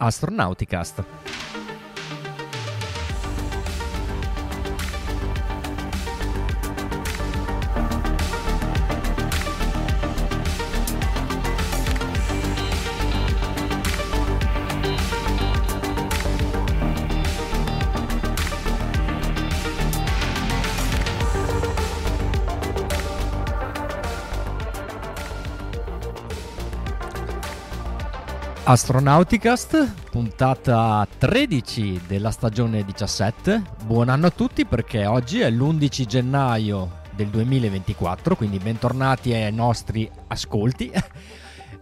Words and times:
Astronauticast. 0.00 1.02
Astronauticast, 28.70 30.10
puntata 30.12 31.04
13 31.18 32.02
della 32.06 32.30
stagione 32.30 32.84
17. 32.84 33.62
Buon 33.84 34.08
anno 34.08 34.26
a 34.26 34.30
tutti 34.30 34.64
perché 34.64 35.06
oggi 35.06 35.40
è 35.40 35.50
l'11 35.50 36.06
gennaio 36.06 37.00
del 37.16 37.26
2024, 37.30 38.36
quindi 38.36 38.58
bentornati 38.58 39.34
ai 39.34 39.52
nostri 39.52 40.08
ascolti. 40.28 40.88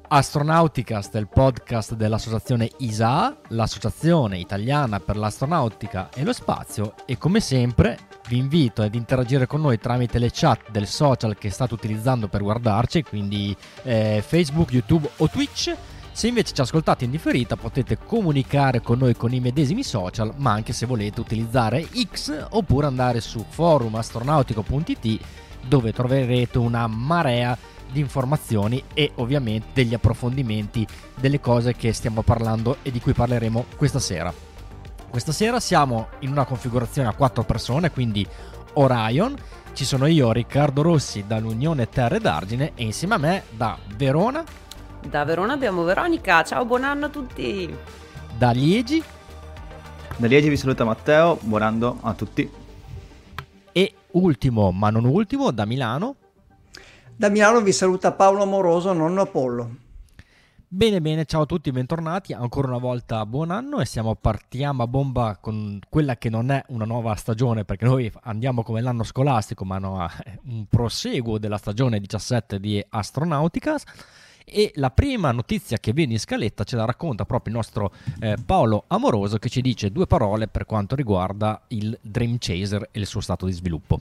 Astronauticast 0.09 1.17
è 1.17 1.19
il 1.19 1.29
podcast 1.29 1.93
dell'associazione 1.93 2.71
ISA, 2.79 3.37
l'associazione 3.49 4.39
italiana 4.39 4.99
per 4.99 5.19
l'astronautica 5.19 6.09
e 6.15 6.25
lo 6.25 6.33
spazio 6.33 6.95
e 7.05 7.19
come 7.19 7.41
sempre 7.41 7.99
vi 8.29 8.39
invito 8.39 8.81
ad 8.81 8.95
interagire 8.95 9.47
con 9.47 9.61
noi 9.61 9.79
tramite 9.79 10.19
le 10.19 10.31
chat 10.33 10.71
del 10.71 10.87
social 10.87 11.37
che 11.37 11.51
state 11.51 11.75
utilizzando 11.75 12.29
per 12.29 12.43
guardarci, 12.43 13.03
quindi 13.03 13.55
eh, 13.83 14.25
Facebook, 14.27 14.73
YouTube 14.73 15.11
o 15.19 15.29
Twitch 15.29 15.77
se 16.19 16.27
invece 16.27 16.53
ci 16.53 16.61
ascoltate 16.61 17.05
in 17.05 17.13
differita 17.13 17.55
potete 17.55 17.97
comunicare 17.97 18.83
con 18.83 18.99
noi 18.99 19.15
con 19.15 19.33
i 19.33 19.39
medesimi 19.39 19.85
social, 19.85 20.35
ma 20.39 20.51
anche 20.51 20.73
se 20.73 20.85
volete 20.85 21.21
utilizzare 21.21 21.87
X 22.13 22.47
oppure 22.51 22.89
andare 22.89 23.21
su 23.21 23.45
forumastronautico.it 23.49 25.21
dove 25.69 25.93
troverete 25.93 26.59
una 26.59 26.89
marea 26.89 27.57
di 27.93 28.01
informazioni 28.01 28.83
e 28.95 29.13
ovviamente 29.15 29.69
degli 29.75 29.95
approfondimenti 29.95 30.85
delle 31.15 31.39
cose 31.39 31.77
che 31.77 31.93
stiamo 31.93 32.23
parlando 32.23 32.79
e 32.83 32.91
di 32.91 32.99
cui 32.99 33.13
parleremo 33.13 33.67
questa 33.77 34.01
sera. 34.01 34.35
Questa 35.09 35.31
sera 35.31 35.61
siamo 35.61 36.09
in 36.23 36.33
una 36.33 36.47
configurazione 36.47 37.07
a 37.07 37.15
quattro 37.15 37.45
persone, 37.45 37.93
quindi 37.93 38.27
Orion. 38.73 39.37
Ci 39.73 39.85
sono 39.85 40.07
io, 40.07 40.33
Riccardo 40.33 40.83
Rossi, 40.83 41.23
dall'Unione 41.29 41.89
Terre 41.89 42.19
d'Argine 42.19 42.73
e 42.75 42.83
insieme 42.83 43.15
a 43.15 43.19
me 43.19 43.43
da 43.51 43.79
Verona 43.95 44.67
da 45.09 45.25
Verona 45.25 45.55
abbiamo 45.55 45.85
Veronica, 45.85 46.43
ciao, 46.43 46.67
buon 46.67 46.85
anno 46.85 47.07
a 47.07 47.09
tutti. 47.09 47.75
Da 48.37 48.51
Liegi. 48.51 49.03
Da 50.17 50.27
Liegi 50.27 50.51
vi 50.51 50.57
saluta 50.57 50.85
Matteo, 50.85 51.39
buon 51.41 51.63
anno 51.63 51.99
a 52.03 52.13
tutti. 52.13 52.49
E 53.73 53.95
ultimo, 54.13 54.71
ma 54.71 54.91
non 54.91 55.05
ultimo, 55.07 55.51
da 55.51 55.65
Milano. 55.65 56.17
Da 57.17 57.31
Milano 57.31 57.63
vi 57.63 57.73
saluta 57.73 58.13
Paolo 58.13 58.43
Amoroso, 58.43 58.93
nonno 58.93 59.23
Apollo. 59.23 59.71
Bene, 60.71 61.01
bene, 61.01 61.25
ciao 61.25 61.43
a 61.43 61.47
tutti, 61.47 61.71
bentornati. 61.71 62.35
Ancora 62.35 62.69
una 62.69 62.77
volta 62.77 63.25
buon 63.25 63.51
anno 63.51 63.81
e 63.81 63.87
siamo 63.87 64.15
partiamo 64.15 64.83
a 64.83 64.87
bomba 64.87 65.39
con 65.41 65.81
quella 65.89 66.17
che 66.17 66.29
non 66.29 66.51
è 66.51 66.63
una 66.69 66.85
nuova 66.85 67.15
stagione 67.15 67.65
perché 67.65 67.87
noi 67.87 68.13
andiamo 68.25 68.63
come 68.63 68.83
l'anno 68.83 69.05
scolastico, 69.05 69.65
ma 69.65 69.79
no, 69.79 70.07
un 70.45 70.67
proseguo 70.69 71.39
della 71.39 71.57
stagione 71.57 71.99
17 71.99 72.61
di 72.61 72.85
Astronautica 72.91 73.79
e 74.51 74.73
la 74.75 74.91
prima 74.91 75.31
notizia 75.33 75.79
che 75.79 75.93
viene 75.93 76.15
in 76.15 76.19
scaletta 76.19 76.65
ce 76.65 76.77
la 76.77 76.85
racconta 76.85 77.25
proprio 77.25 77.53
il 77.53 77.59
nostro 77.59 77.93
eh, 78.21 78.37
Paolo 78.45 78.85
Amoroso 78.89 79.39
che 79.39 79.49
ci 79.49 79.61
dice 79.61 79.91
due 79.91 80.07
parole 80.07 80.49
per 80.49 80.65
quanto 80.65 80.95
riguarda 80.95 81.63
il 81.69 81.97
Dream 82.01 82.37
Chaser 82.39 82.89
e 82.91 83.01
il 83.01 83.07
suo 83.07 83.21
stato 83.21 83.47
di 83.47 83.53
sviluppo. 83.53 84.01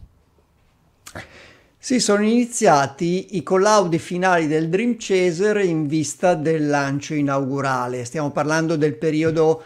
Sì, 1.79 1.99
sono 1.99 2.23
iniziati 2.23 3.37
i 3.37 3.43
collaudi 3.43 3.99
finali 3.99 4.47
del 4.47 4.67
Dream 4.67 4.95
Chaser 4.97 5.57
in 5.57 5.87
vista 5.87 6.33
del 6.33 6.67
lancio 6.67 7.13
inaugurale. 7.13 8.03
Stiamo 8.03 8.31
parlando 8.31 8.75
del 8.75 8.95
periodo 8.95 9.63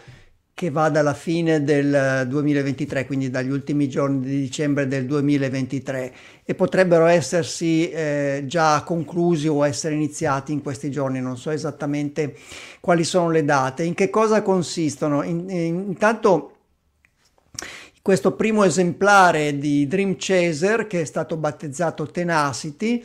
che 0.53 0.69
va 0.69 0.89
dalla 0.89 1.13
fine 1.13 1.63
del 1.63 2.25
2023, 2.27 3.05
quindi 3.05 3.29
dagli 3.29 3.49
ultimi 3.49 3.89
giorni 3.89 4.19
di 4.19 4.39
dicembre 4.41 4.87
del 4.87 5.05
2023 5.05 6.13
e 6.43 6.53
potrebbero 6.55 7.05
essersi 7.05 7.89
eh, 7.89 8.43
già 8.45 8.83
conclusi 8.83 9.47
o 9.47 9.65
essere 9.65 9.95
iniziati 9.95 10.51
in 10.51 10.61
questi 10.61 10.91
giorni, 10.91 11.19
non 11.19 11.37
so 11.37 11.49
esattamente 11.49 12.35
quali 12.79 13.03
sono 13.03 13.31
le 13.31 13.43
date, 13.43 13.83
in 13.83 13.93
che 13.93 14.09
cosa 14.09 14.41
consistono. 14.41 15.23
In, 15.23 15.49
in, 15.49 15.83
intanto 15.87 16.55
questo 18.01 18.33
primo 18.33 18.63
esemplare 18.63 19.57
di 19.57 19.87
Dream 19.87 20.15
Chaser 20.17 20.87
che 20.87 21.01
è 21.01 21.05
stato 21.05 21.37
battezzato 21.37 22.09
Tenacity 22.09 23.03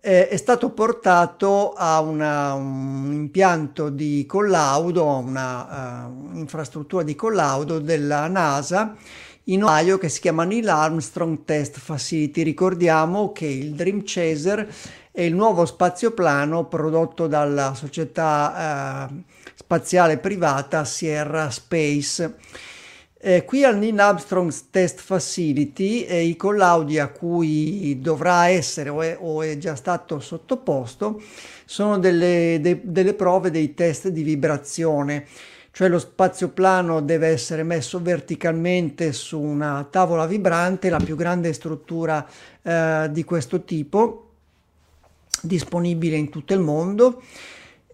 eh, 0.00 0.28
è 0.28 0.36
stato 0.36 0.70
portato 0.70 1.72
a 1.72 2.00
una, 2.00 2.54
un 2.54 3.10
impianto 3.12 3.90
di 3.90 4.24
collaudo, 4.26 5.04
una 5.04 6.06
uh, 6.06 7.02
di 7.02 7.14
collaudo 7.14 7.78
della 7.78 8.26
NASA 8.26 8.96
in 9.44 9.64
Ohio 9.64 9.98
che 9.98 10.08
si 10.08 10.20
chiama 10.20 10.44
Neil 10.44 10.68
Armstrong 10.68 11.44
Test 11.44 11.78
Facility. 11.78 12.42
Ricordiamo 12.42 13.32
che 13.32 13.46
il 13.46 13.74
Dream 13.74 14.02
Chaser 14.04 14.66
è 15.12 15.22
il 15.22 15.34
nuovo 15.34 15.66
spazioplano 15.66 16.66
prodotto 16.66 17.26
dalla 17.26 17.74
società 17.74 19.08
uh, 19.10 19.22
spaziale 19.54 20.18
privata 20.18 20.84
Sierra 20.84 21.50
Space 21.50 22.36
eh, 23.22 23.44
qui 23.44 23.64
al 23.64 23.76
Neil 23.76 23.98
Armstrong 23.98 24.50
Test 24.70 25.00
Facility 25.00 26.04
eh, 26.04 26.22
i 26.22 26.36
collaudi 26.36 26.98
a 26.98 27.08
cui 27.08 27.98
dovrà 28.00 28.48
essere 28.48 28.88
o 28.88 29.02
è, 29.02 29.14
o 29.20 29.42
è 29.42 29.58
già 29.58 29.74
stato 29.74 30.20
sottoposto 30.20 31.20
sono 31.66 31.98
delle, 31.98 32.58
de, 32.62 32.80
delle, 32.82 33.12
prove 33.12 33.50
dei 33.50 33.74
test 33.74 34.08
di 34.08 34.22
vibrazione, 34.22 35.26
cioè 35.70 35.88
lo 35.88 35.98
spazioplano 35.98 37.02
deve 37.02 37.28
essere 37.28 37.62
messo 37.62 38.00
verticalmente 38.00 39.12
su 39.12 39.38
una 39.38 39.86
tavola 39.88 40.26
vibrante, 40.26 40.88
la 40.88 40.98
più 40.98 41.14
grande 41.14 41.52
struttura 41.52 42.26
eh, 42.62 43.08
di 43.10 43.22
questo 43.22 43.64
tipo 43.64 44.30
disponibile 45.42 46.16
in 46.16 46.30
tutto 46.30 46.54
il 46.54 46.60
mondo 46.60 47.22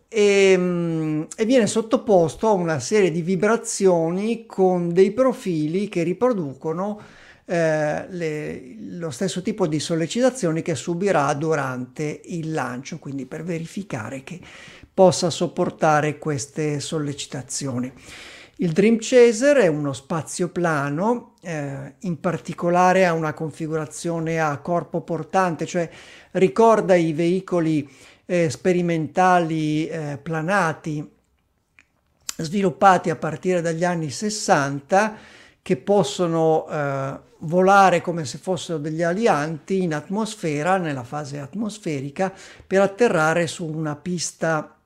e, 0.09 0.53
ehm, 0.53 1.27
e, 1.37 1.45
viene 1.45 1.67
sottoposto 1.67 2.49
a 2.49 2.53
una 2.53 2.79
serie 2.79 3.11
di 3.11 3.23
vibrazioni 3.23 4.47
con 4.47 4.93
dei 4.93 5.13
profili 5.13 5.89
che 5.89 6.03
riproducono 6.03 7.01
eh, 7.45 8.07
le, 8.09 8.75
lo 8.79 9.11
stesso 9.11 9.43
tipo 9.43 9.67
di 9.67 9.79
sollecitazioni 9.79 10.63
che 10.63 10.75
subirà 10.75 11.33
durante 11.35 12.21
il 12.25 12.53
lancio, 12.53 12.99
quindi 12.99 13.27
per 13.27 13.45
verificare 13.45 14.25
che 14.25 14.41
possa 14.93 15.31
sopportare 15.31 16.19
queste 16.19 16.81
sollecitazioni. 16.81 17.93
Il 18.59 18.73
Dream 18.73 18.97
Chaser 18.99 19.59
è 19.59 19.67
uno 19.67 19.93
spazio 19.93 20.49
plano, 20.49 21.35
eh, 21.43 21.97
in 22.01 22.19
particolare 22.21 23.05
ha 23.05 23.13
una 23.13 23.35
configurazione 23.35 24.41
a 24.41 24.57
corpo 24.59 25.03
portante, 25.03 25.67
cioè 25.67 25.89
ricorda 26.33 26.95
i 26.95 27.13
veicoli 27.13 27.87
eh, 28.27 28.51
sperimentali 28.51 29.87
eh, 29.87 30.19
planati 30.23 31.15
sviluppati 32.39 33.09
a 33.11 33.17
partire 33.17 33.63
dagli 33.63 33.85
anni 33.85 34.11
60 34.11 35.17
che 35.63 35.77
possono 35.77 36.67
eh, 36.69 37.19
volare 37.39 38.01
come 38.01 38.25
se 38.25 38.39
fossero 38.39 38.79
degli 38.79 39.03
alianti 39.03 39.83
in 39.83 39.95
atmosfera, 39.95 40.77
nella 40.77 41.03
fase 41.03 41.39
atmosferica, 41.39 42.33
per 42.67 42.81
atterrare 42.81 43.47
su 43.47 43.65
una 43.65 43.97
pista 43.97 44.77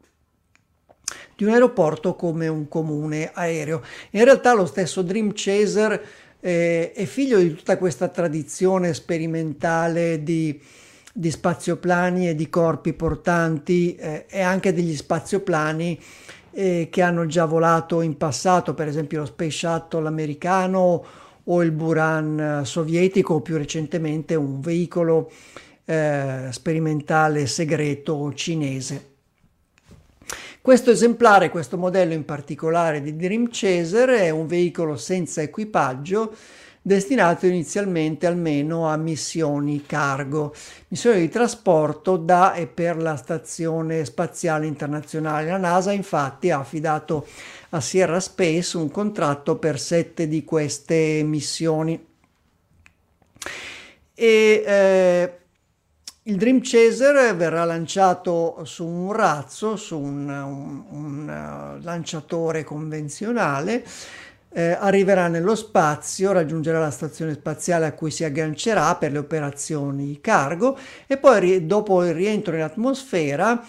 di 1.36 1.44
un 1.44 1.50
aeroporto 1.52 2.14
come 2.14 2.48
un 2.48 2.68
comune 2.68 3.30
aereo. 3.32 3.82
In 4.10 4.24
realtà 4.24 4.54
lo 4.54 4.66
stesso 4.66 5.02
Dream 5.02 5.32
Chaser 5.34 6.02
eh, 6.40 6.92
è 6.92 7.04
figlio 7.04 7.38
di 7.38 7.54
tutta 7.54 7.76
questa 7.76 8.08
tradizione 8.08 8.94
sperimentale 8.94 10.22
di 10.22 10.60
di 11.12 11.30
spazioplani 11.30 12.28
e 12.28 12.34
di 12.34 12.48
corpi 12.48 12.92
portanti 12.92 13.94
eh, 13.96 14.26
e 14.28 14.40
anche 14.40 14.72
degli 14.72 14.94
spazioplani 14.94 16.00
eh, 16.52 16.88
che 16.90 17.02
hanno 17.02 17.26
già 17.26 17.44
volato 17.44 18.00
in 18.00 18.16
passato, 18.16 18.74
per 18.74 18.88
esempio 18.88 19.20
lo 19.20 19.26
Space 19.26 19.66
Shuttle 19.66 20.06
americano 20.06 21.04
o 21.44 21.62
il 21.62 21.72
Buran 21.72 22.60
eh, 22.60 22.64
sovietico 22.64 23.34
o 23.34 23.40
più 23.40 23.56
recentemente 23.56 24.34
un 24.34 24.60
veicolo 24.60 25.30
eh, 25.84 26.48
sperimentale 26.50 27.46
segreto 27.46 28.32
cinese. 28.34 29.08
Questo 30.62 30.90
esemplare, 30.90 31.48
questo 31.48 31.78
modello 31.78 32.12
in 32.12 32.26
particolare 32.26 33.00
di 33.00 33.16
Dream 33.16 33.48
Chaser 33.50 34.10
è 34.10 34.30
un 34.30 34.46
veicolo 34.46 34.94
senza 34.96 35.40
equipaggio 35.40 36.34
destinato 36.82 37.46
inizialmente 37.46 38.26
almeno 38.26 38.88
a 38.88 38.96
missioni 38.96 39.84
cargo, 39.84 40.54
missioni 40.88 41.20
di 41.20 41.28
trasporto 41.28 42.16
da 42.16 42.54
e 42.54 42.66
per 42.66 42.96
la 42.96 43.16
Stazione 43.16 44.04
Spaziale 44.04 44.66
Internazionale. 44.66 45.48
La 45.48 45.58
NASA 45.58 45.92
infatti 45.92 46.50
ha 46.50 46.58
affidato 46.58 47.26
a 47.70 47.80
Sierra 47.80 48.20
Space 48.20 48.76
un 48.76 48.90
contratto 48.90 49.56
per 49.56 49.78
sette 49.78 50.26
di 50.26 50.44
queste 50.44 51.22
missioni. 51.24 52.06
E 54.14 54.62
eh, 54.66 55.40
il 56.24 56.36
Dream 56.36 56.60
Chaser 56.62 57.34
verrà 57.34 57.64
lanciato 57.64 58.60
su 58.64 58.86
un 58.86 59.12
razzo, 59.12 59.76
su 59.76 59.98
un, 59.98 60.28
un, 60.28 60.84
un 60.90 61.76
uh, 61.78 61.82
lanciatore 61.82 62.62
convenzionale, 62.62 63.82
eh, 64.52 64.76
arriverà 64.78 65.28
nello 65.28 65.54
spazio, 65.54 66.32
raggiungerà 66.32 66.80
la 66.80 66.90
stazione 66.90 67.34
spaziale 67.34 67.86
a 67.86 67.92
cui 67.92 68.10
si 68.10 68.24
aggancerà 68.24 68.94
per 68.96 69.12
le 69.12 69.18
operazioni 69.18 70.20
cargo 70.20 70.76
e 71.06 71.16
poi 71.16 71.66
dopo 71.66 72.04
il 72.04 72.14
rientro 72.14 72.56
in 72.56 72.62
atmosfera 72.62 73.64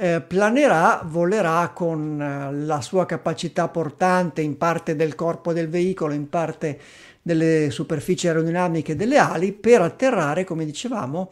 eh, 0.00 0.20
planerà, 0.20 1.02
volerà 1.04 1.70
con 1.74 2.20
eh, 2.20 2.52
la 2.64 2.80
sua 2.80 3.04
capacità 3.06 3.68
portante 3.68 4.42
in 4.42 4.56
parte 4.56 4.94
del 4.94 5.14
corpo 5.14 5.52
del 5.52 5.68
veicolo, 5.68 6.12
in 6.12 6.28
parte 6.28 6.78
delle 7.20 7.70
superfici 7.70 8.28
aerodinamiche 8.28 8.96
delle 8.96 9.18
ali 9.18 9.52
per 9.52 9.82
atterrare, 9.82 10.44
come 10.44 10.64
dicevamo, 10.64 11.30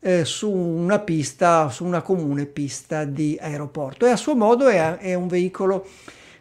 eh, 0.00 0.24
su 0.24 0.50
una 0.50 0.98
pista, 0.98 1.68
su 1.68 1.84
una 1.84 2.02
comune 2.02 2.46
pista 2.46 3.04
di 3.04 3.38
aeroporto. 3.40 4.04
E 4.04 4.10
a 4.10 4.16
suo 4.16 4.34
modo 4.34 4.66
è, 4.66 4.96
è 4.96 5.14
un 5.14 5.28
veicolo 5.28 5.86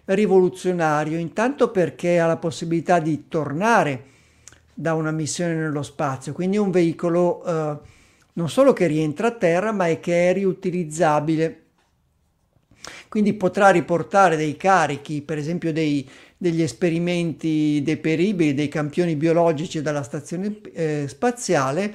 rivoluzionario, 0.05 1.17
intanto 1.17 1.71
perché 1.71 2.19
ha 2.19 2.27
la 2.27 2.37
possibilità 2.37 2.99
di 2.99 3.27
tornare 3.27 4.05
da 4.73 4.93
una 4.93 5.11
missione 5.11 5.55
nello 5.55 5.83
spazio, 5.83 6.33
quindi 6.33 6.57
un 6.57 6.71
veicolo 6.71 7.43
eh, 7.43 7.77
non 8.33 8.49
solo 8.49 8.73
che 8.73 8.87
rientra 8.87 9.27
a 9.27 9.31
terra, 9.31 9.71
ma 9.71 9.87
è 9.87 9.99
che 9.99 10.29
è 10.29 10.33
riutilizzabile. 10.33 11.57
Quindi 13.09 13.33
potrà 13.33 13.69
riportare 13.69 14.37
dei 14.37 14.55
carichi, 14.55 15.21
per 15.21 15.37
esempio 15.37 15.71
dei, 15.71 16.09
degli 16.37 16.61
esperimenti 16.61 17.81
deperibili, 17.83 18.53
dei 18.53 18.69
campioni 18.69 19.15
biologici 19.15 19.81
dalla 19.81 20.01
stazione 20.01 20.61
eh, 20.73 21.05
spaziale, 21.07 21.93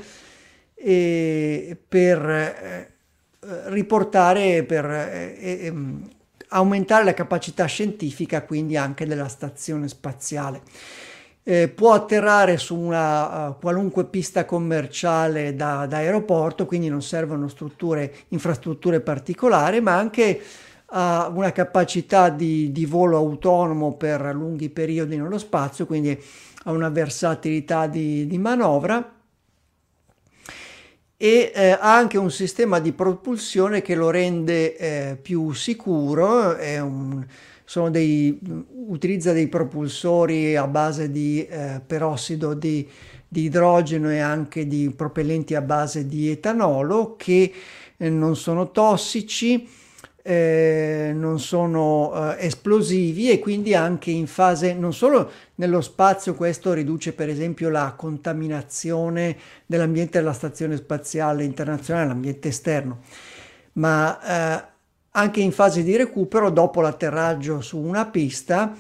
per 1.89 2.29
eh, 2.29 2.95
riportare, 3.41 4.63
per 4.65 4.85
eh, 4.85 5.59
ehm, 5.63 6.11
aumentare 6.49 7.05
la 7.05 7.15
capacità 7.15 7.65
scientifica 7.67 8.43
quindi 8.45 8.77
anche 8.77 9.07
della 9.07 9.29
stazione 9.29 9.89
spaziale. 9.89 10.63
Eh, 11.43 11.69
può 11.69 11.93
atterrare 11.93 12.57
su 12.57 12.77
una 12.77 13.49
uh, 13.49 13.57
qualunque 13.61 14.07
pista 14.07 14.45
commerciale 14.45 15.55
da, 15.55 15.87
da, 15.87 15.99
aeroporto, 15.99 16.67
quindi 16.67 16.89
non 16.89 17.03
servono 17.03 17.47
strutture, 17.47 18.13
infrastrutture 18.29 19.01
particolari, 19.01 19.81
ma 19.81 19.97
anche 19.97 20.41
ha 20.87 21.31
una 21.33 21.53
capacità 21.53 22.31
di, 22.31 22.73
di, 22.73 22.85
volo 22.85 23.17
autonomo 23.17 23.95
per 23.95 24.35
lunghi 24.35 24.71
periodi 24.71 25.17
nello 25.17 25.39
spazio, 25.39 25.87
quindi 25.87 26.21
ha 26.65 26.71
una 26.73 26.89
versatilità 26.89 27.87
di, 27.87 28.27
di 28.27 28.39
manovra 28.39 29.16
e 31.17 31.51
eh, 31.55 31.71
ha 31.71 31.97
anche 31.97 32.19
un 32.19 32.31
sistema 32.31 32.79
di 32.79 32.93
propulsione 32.93 33.81
che 33.81 33.95
lo 33.95 34.11
rende 34.11 34.77
eh, 34.77 35.17
più 35.17 35.53
sicuro, 35.53 36.57
un, 36.81 37.25
dei, 37.91 38.39
utilizza 38.87 39.33
dei 39.33 39.49
propulsori 39.49 40.57
a 40.57 40.67
base 40.67 41.11
di 41.11 41.45
eh, 41.47 41.81
perossido 41.85 42.53
di, 42.55 42.87
di, 43.27 43.45
idrogeno 43.45 44.11
e 44.11 44.19
anche 44.19 44.67
di 44.67 44.93
propellenti 44.95 45.55
a 45.55 45.63
base 45.63 46.07
di 46.07 46.31
etanolo 46.31 47.17
che 47.17 47.53
eh, 47.97 48.11
non 48.11 48.37
sono 48.37 48.71
tossici 48.71 49.67
eh, 50.27 51.13
non 51.15 51.39
sono 51.39 52.35
eh, 52.35 52.47
esplosivi 52.47 53.31
e 53.31 53.39
quindi 53.39 53.77
anche 53.77 54.11
in 54.11 54.27
fase 54.27 54.75
non 54.75 54.93
solo 54.93 55.31
nello 55.57 55.81
spazio 55.81 56.35
questo 56.35 56.73
riduce 56.73 57.13
per 57.13 57.29
esempio 57.29 57.69
la 57.69 57.95
contaminazione 57.97 59.37
dell'ambiente 59.65 60.19
della 60.19 60.33
stazione 60.33 60.77
spaziale 60.77 61.45
internazionale, 61.45 62.09
l'ambiente 62.09 62.49
esterno, 62.49 63.03
ma 63.75 64.19
eh, 64.21 64.65
anche 65.13 65.41
in 65.41 65.53
fase 65.53 65.85
di 65.85 65.95
recupero 65.97 66.51
dopo 66.51 66.81
l'atterraggio 66.81 67.61
su 67.61 67.79
una 67.79 68.07
pista 68.07 68.75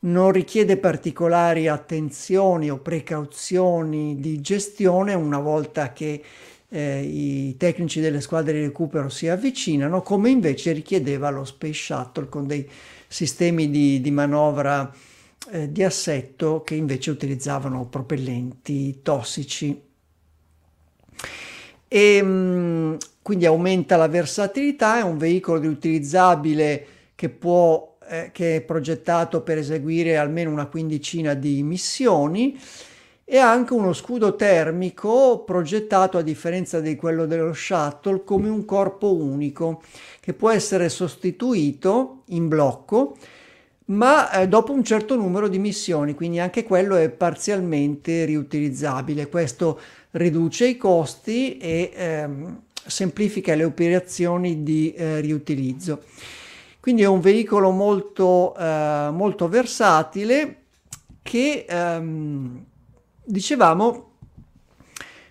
non 0.00 0.32
richiede 0.32 0.78
particolari 0.78 1.68
attenzioni 1.68 2.70
o 2.70 2.78
precauzioni 2.78 4.18
di 4.18 4.40
gestione 4.40 5.14
una 5.14 5.38
volta 5.38 5.92
che 5.92 6.22
eh, 6.70 7.00
i 7.00 7.56
tecnici 7.56 8.00
delle 8.00 8.20
squadre 8.20 8.52
di 8.54 8.60
recupero 8.62 9.08
si 9.08 9.28
avvicinano, 9.28 10.02
come 10.02 10.30
invece 10.30 10.72
richiedeva 10.72 11.30
lo 11.30 11.44
Space 11.44 11.94
Shuttle 11.94 12.28
con 12.28 12.46
dei 12.46 12.68
sistemi 13.06 13.70
di, 13.70 14.00
di 14.00 14.10
manovra 14.10 14.92
eh, 15.50 15.72
di 15.72 15.82
assetto 15.82 16.62
che 16.62 16.74
invece 16.74 17.10
utilizzavano 17.10 17.86
propellenti 17.86 19.00
tossici. 19.02 19.80
E, 21.88 22.22
mh, 22.22 22.28
mm, 22.28 22.94
quindi 23.22 23.46
aumenta 23.46 23.96
la 23.96 24.08
versatilità, 24.08 24.98
è 24.98 25.02
un 25.02 25.16
veicolo 25.16 25.60
riutilizzabile 25.60 26.86
che 27.14 27.28
può 27.30 27.96
eh, 28.10 28.30
che 28.32 28.56
è 28.56 28.60
progettato 28.62 29.42
per 29.42 29.58
eseguire 29.58 30.16
almeno 30.16 30.50
una 30.50 30.66
quindicina 30.66 31.34
di 31.34 31.62
missioni 31.62 32.58
e 33.30 33.36
anche 33.36 33.74
uno 33.74 33.92
scudo 33.92 34.36
termico 34.36 35.40
progettato 35.44 36.16
a 36.16 36.22
differenza 36.22 36.80
di 36.80 36.96
quello 36.96 37.26
dello 37.26 37.52
shuttle 37.52 38.24
come 38.24 38.48
un 38.48 38.64
corpo 38.64 39.14
unico 39.14 39.82
che 40.18 40.32
può 40.32 40.48
essere 40.48 40.88
sostituito 40.88 42.22
in 42.28 42.48
blocco 42.48 43.18
ma 43.88 44.30
eh, 44.30 44.48
dopo 44.48 44.72
un 44.72 44.82
certo 44.82 45.14
numero 45.14 45.48
di 45.48 45.58
missioni, 45.58 46.14
quindi 46.14 46.40
anche 46.40 46.62
quello 46.62 46.96
è 46.96 47.08
parzialmente 47.08 48.24
riutilizzabile. 48.24 49.28
Questo 49.28 49.80
riduce 50.12 50.68
i 50.68 50.76
costi 50.76 51.56
e 51.56 51.90
ehm, 51.94 52.60
semplifica 52.86 53.54
le 53.54 53.64
operazioni 53.64 54.62
di 54.62 54.92
eh, 54.92 55.20
riutilizzo. 55.20 56.02
Quindi 56.80 57.02
è 57.02 57.06
un 57.06 57.20
veicolo 57.20 57.70
molto, 57.70 58.54
eh, 58.58 59.08
molto 59.10 59.48
versatile 59.48 60.56
che 61.22 61.64
ehm, 61.68 62.64
dicevamo, 63.28 64.12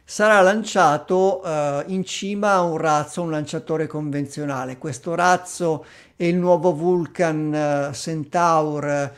sarà 0.03 0.39
lanciato 0.41 1.43
eh, 1.43 1.83
in 1.87 2.05
cima 2.05 2.53
a 2.53 2.61
un 2.61 2.77
razzo, 2.77 3.23
un 3.23 3.31
lanciatore 3.31 3.87
convenzionale. 3.87 4.77
Questo 4.77 5.15
razzo 5.15 5.85
è 6.15 6.25
il 6.25 6.35
nuovo 6.35 6.73
Vulcan 6.73 7.53
eh, 7.53 7.93
Centaur 7.93 9.11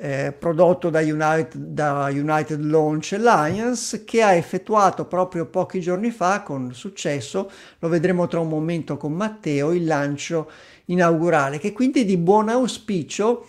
eh, 0.00 0.34
prodotto 0.36 0.90
da 0.90 1.00
United, 1.00 1.54
da 1.54 2.08
United 2.10 2.60
Launch 2.60 3.12
Alliance 3.14 4.04
che 4.04 4.22
ha 4.22 4.34
effettuato 4.34 5.06
proprio 5.06 5.46
pochi 5.46 5.80
giorni 5.80 6.10
fa 6.10 6.42
con 6.42 6.74
successo, 6.74 7.50
lo 7.78 7.88
vedremo 7.88 8.26
tra 8.26 8.40
un 8.40 8.48
momento 8.48 8.96
con 8.96 9.12
Matteo, 9.12 9.72
il 9.72 9.84
lancio 9.84 10.50
inaugurale 10.86 11.58
che 11.58 11.72
quindi 11.72 12.02
è 12.02 12.04
di 12.04 12.16
buon 12.16 12.48
auspicio 12.48 13.46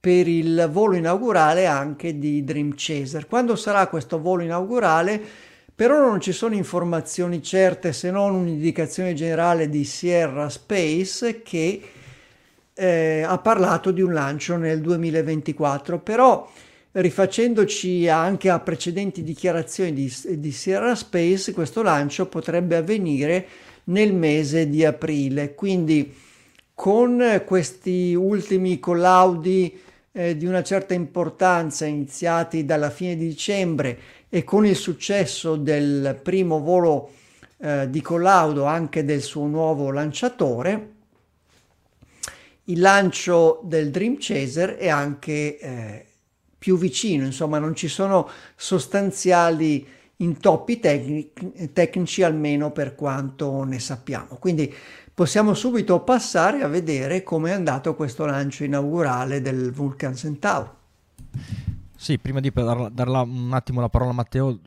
per 0.00 0.28
il 0.28 0.68
volo 0.70 0.94
inaugurale 0.94 1.66
anche 1.66 2.18
di 2.18 2.44
Dream 2.44 2.74
Chaser. 2.76 3.26
Quando 3.26 3.56
sarà 3.56 3.88
questo 3.88 4.20
volo 4.20 4.42
inaugurale? 4.42 5.20
Per 5.74 5.90
ora 5.90 6.06
non 6.06 6.20
ci 6.20 6.32
sono 6.32 6.54
informazioni 6.54 7.42
certe 7.42 7.92
se 7.92 8.10
non 8.10 8.34
un'indicazione 8.34 9.14
generale 9.14 9.68
di 9.68 9.84
Sierra 9.84 10.48
Space 10.48 11.42
che 11.42 11.82
eh, 12.74 13.24
ha 13.26 13.38
parlato 13.38 13.90
di 13.90 14.00
un 14.00 14.12
lancio 14.12 14.56
nel 14.56 14.80
2024, 14.80 15.98
però 15.98 16.48
rifacendoci 16.92 18.08
anche 18.08 18.50
a 18.50 18.60
precedenti 18.60 19.24
dichiarazioni 19.24 19.92
di, 19.92 20.12
di 20.38 20.52
Sierra 20.52 20.94
Space, 20.94 21.52
questo 21.52 21.82
lancio 21.82 22.26
potrebbe 22.26 22.76
avvenire 22.76 23.46
nel 23.84 24.14
mese 24.14 24.68
di 24.68 24.84
aprile. 24.84 25.54
Quindi 25.54 26.14
con 26.74 27.42
questi 27.44 28.14
ultimi 28.14 28.78
collaudi 28.78 29.86
eh, 30.12 30.36
di 30.36 30.46
una 30.46 30.62
certa 30.62 30.94
importanza 30.94 31.84
iniziati 31.86 32.64
dalla 32.64 32.90
fine 32.90 33.16
di 33.16 33.28
dicembre 33.28 33.98
e 34.28 34.44
con 34.44 34.66
il 34.66 34.76
successo 34.76 35.56
del 35.56 36.18
primo 36.22 36.60
volo 36.60 37.10
eh, 37.58 37.88
di 37.90 38.00
collaudo 38.00 38.64
anche 38.64 39.04
del 39.04 39.22
suo 39.22 39.46
nuovo 39.46 39.90
lanciatore, 39.90 40.92
il 42.64 42.80
lancio 42.80 43.60
del 43.64 43.90
Dream 43.90 44.16
Chaser 44.18 44.76
è 44.76 44.88
anche 44.88 45.58
eh, 45.58 46.06
più 46.58 46.76
vicino, 46.76 47.24
insomma 47.24 47.58
non 47.58 47.74
ci 47.74 47.88
sono 47.88 48.28
sostanziali 48.56 49.86
intoppi 50.16 50.80
tecnici, 50.80 52.22
almeno 52.22 52.72
per 52.72 52.94
quanto 52.94 53.62
ne 53.64 53.78
sappiamo. 53.78 54.36
Quindi 54.38 54.72
possiamo 55.18 55.52
subito 55.52 55.98
passare 56.04 56.62
a 56.62 56.68
vedere 56.68 57.24
come 57.24 57.50
è 57.50 57.52
andato 57.52 57.96
questo 57.96 58.24
lancio 58.24 58.62
inaugurale 58.62 59.40
del 59.40 59.72
Vulcan 59.72 60.14
Centaur. 60.14 60.72
Sì, 61.96 62.20
prima 62.20 62.38
di 62.38 62.52
dar, 62.54 62.88
darla 62.92 63.22
un 63.22 63.52
attimo 63.52 63.80
la 63.80 63.88
parola 63.88 64.12
a 64.12 64.14
Matteo, 64.14 64.60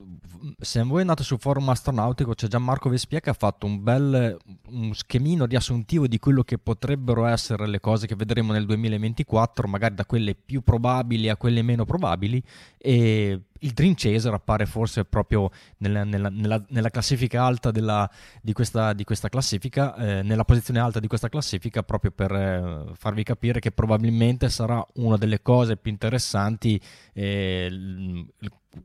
se 0.60 0.84
voi 0.84 1.00
andate 1.00 1.24
sul 1.24 1.40
forum 1.40 1.70
astronautico 1.70 2.34
c'è 2.34 2.48
Gianmarco 2.48 2.90
Vespia 2.90 3.22
che 3.22 3.30
ha 3.30 3.34
fatto 3.34 3.66
un 3.66 3.82
bel 3.82 4.38
un 4.72 4.94
schemino 4.94 5.46
riassuntivo 5.46 6.06
di 6.06 6.20
quello 6.20 6.44
che 6.44 6.58
potrebbero 6.58 7.28
essere 7.28 7.66
le 7.66 7.80
cose 7.80 8.06
che 8.06 8.16
vedremo 8.16 8.52
nel 8.52 8.66
2024, 8.66 9.70
magari 9.70 9.96
da 9.96 10.06
quelle 10.06 10.36
più 10.36 10.64
probabili 10.64 11.30
a 11.30 11.38
quelle 11.38 11.62
meno 11.62 11.86
probabili 11.86 12.44
e 12.78 13.40
il 13.62 13.72
Dream 13.72 13.94
Chaser 13.96 14.34
appare 14.34 14.66
forse 14.66 15.06
proprio 15.06 15.50
nella, 15.78 16.04
nella, 16.04 16.30
nella, 16.30 16.64
nella 16.70 16.90
classifica 16.90 17.44
alta 17.44 17.72
della, 17.72 18.10
di, 18.42 18.54
questa, 18.54 18.94
di, 18.94 19.04
questa, 19.04 19.30
classifica, 19.30 19.96
eh, 19.96 20.22
nella 20.24 20.46
posizione 20.46 20.80
alta 20.80 21.00
di 21.00 21.08
questa 21.08 21.30
classifica, 21.30 21.84
proprio 21.84 22.12
per 22.12 22.32
eh, 22.32 22.84
farvi 22.94 23.24
capire 23.24 23.60
che 23.60 23.72
probabilmente 23.72 24.50
sarà 24.50 24.86
una 24.96 25.18
delle 25.18 25.42
cose 25.42 25.78
più 25.78 25.92
interessanti 25.92 26.80
eh, 27.14 28.26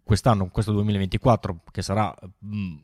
quest'anno, 0.02 0.48
questo 0.48 0.72
2024, 0.72 1.60
che 1.70 1.82
sarà 1.82 2.14
mh, 2.38 2.56
mm, 2.56 2.76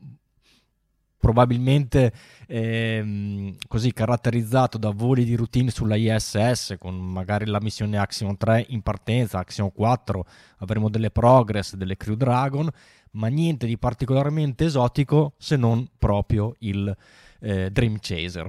probabilmente 1.22 2.12
ehm, 2.48 3.54
così 3.68 3.92
caratterizzato 3.92 4.76
da 4.76 4.90
voli 4.90 5.24
di 5.24 5.36
routine 5.36 5.70
sulla 5.70 5.94
ISS 5.94 6.74
con 6.80 6.96
magari 6.96 7.46
la 7.46 7.60
missione 7.60 7.96
Axion 7.96 8.36
3 8.36 8.66
in 8.70 8.82
partenza, 8.82 9.38
Axion 9.38 9.72
4, 9.72 10.26
avremo 10.58 10.90
delle 10.90 11.12
Progress, 11.12 11.76
delle 11.76 11.96
Crew 11.96 12.16
Dragon, 12.16 12.68
ma 13.12 13.28
niente 13.28 13.68
di 13.68 13.78
particolarmente 13.78 14.64
esotico 14.64 15.34
se 15.38 15.54
non 15.54 15.86
proprio 15.96 16.56
il 16.58 16.92
eh, 17.38 17.70
Dream 17.70 17.98
Chaser. 18.00 18.48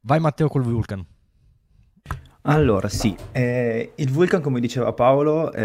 Vai 0.00 0.18
Matteo 0.18 0.48
col 0.48 0.64
Vulcan. 0.64 1.06
Allora, 2.46 2.90
sì, 2.90 3.16
eh, 3.32 3.92
il 3.94 4.10
Vulcan, 4.10 4.42
come 4.42 4.60
diceva 4.60 4.92
Paolo, 4.92 5.50
eh, 5.50 5.64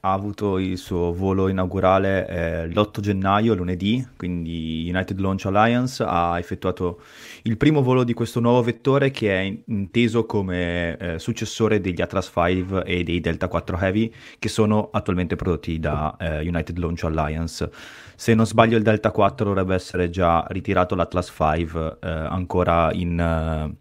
ha 0.00 0.12
avuto 0.12 0.58
il 0.58 0.76
suo 0.76 1.12
volo 1.12 1.46
inaugurale 1.46 2.26
eh, 2.26 2.66
l'8 2.66 2.98
gennaio, 2.98 3.54
lunedì, 3.54 4.04
quindi 4.16 4.90
United 4.92 5.20
Launch 5.20 5.46
Alliance 5.46 6.02
ha 6.04 6.36
effettuato 6.36 7.00
il 7.42 7.56
primo 7.56 7.80
volo 7.80 8.02
di 8.02 8.12
questo 8.12 8.40
nuovo 8.40 8.60
vettore 8.60 9.12
che 9.12 9.40
è 9.40 9.56
inteso 9.66 10.26
come 10.26 10.96
eh, 10.96 11.18
successore 11.20 11.80
degli 11.80 12.00
Atlas 12.00 12.32
5 12.34 12.82
e 12.82 13.04
dei 13.04 13.20
Delta 13.20 13.46
4 13.46 13.78
Heavy 13.78 14.12
che 14.40 14.48
sono 14.48 14.88
attualmente 14.90 15.36
prodotti 15.36 15.78
da 15.78 16.16
eh, 16.18 16.40
United 16.40 16.76
Launch 16.76 17.04
Alliance. 17.04 17.70
Se 18.16 18.34
non 18.34 18.46
sbaglio 18.46 18.76
il 18.76 18.82
Delta 18.82 19.12
4 19.12 19.46
dovrebbe 19.46 19.76
essere 19.76 20.10
già 20.10 20.44
ritirato 20.48 20.96
l'Atlas 20.96 21.32
5 21.36 21.98
eh, 22.00 22.08
ancora 22.08 22.92
in 22.92 23.76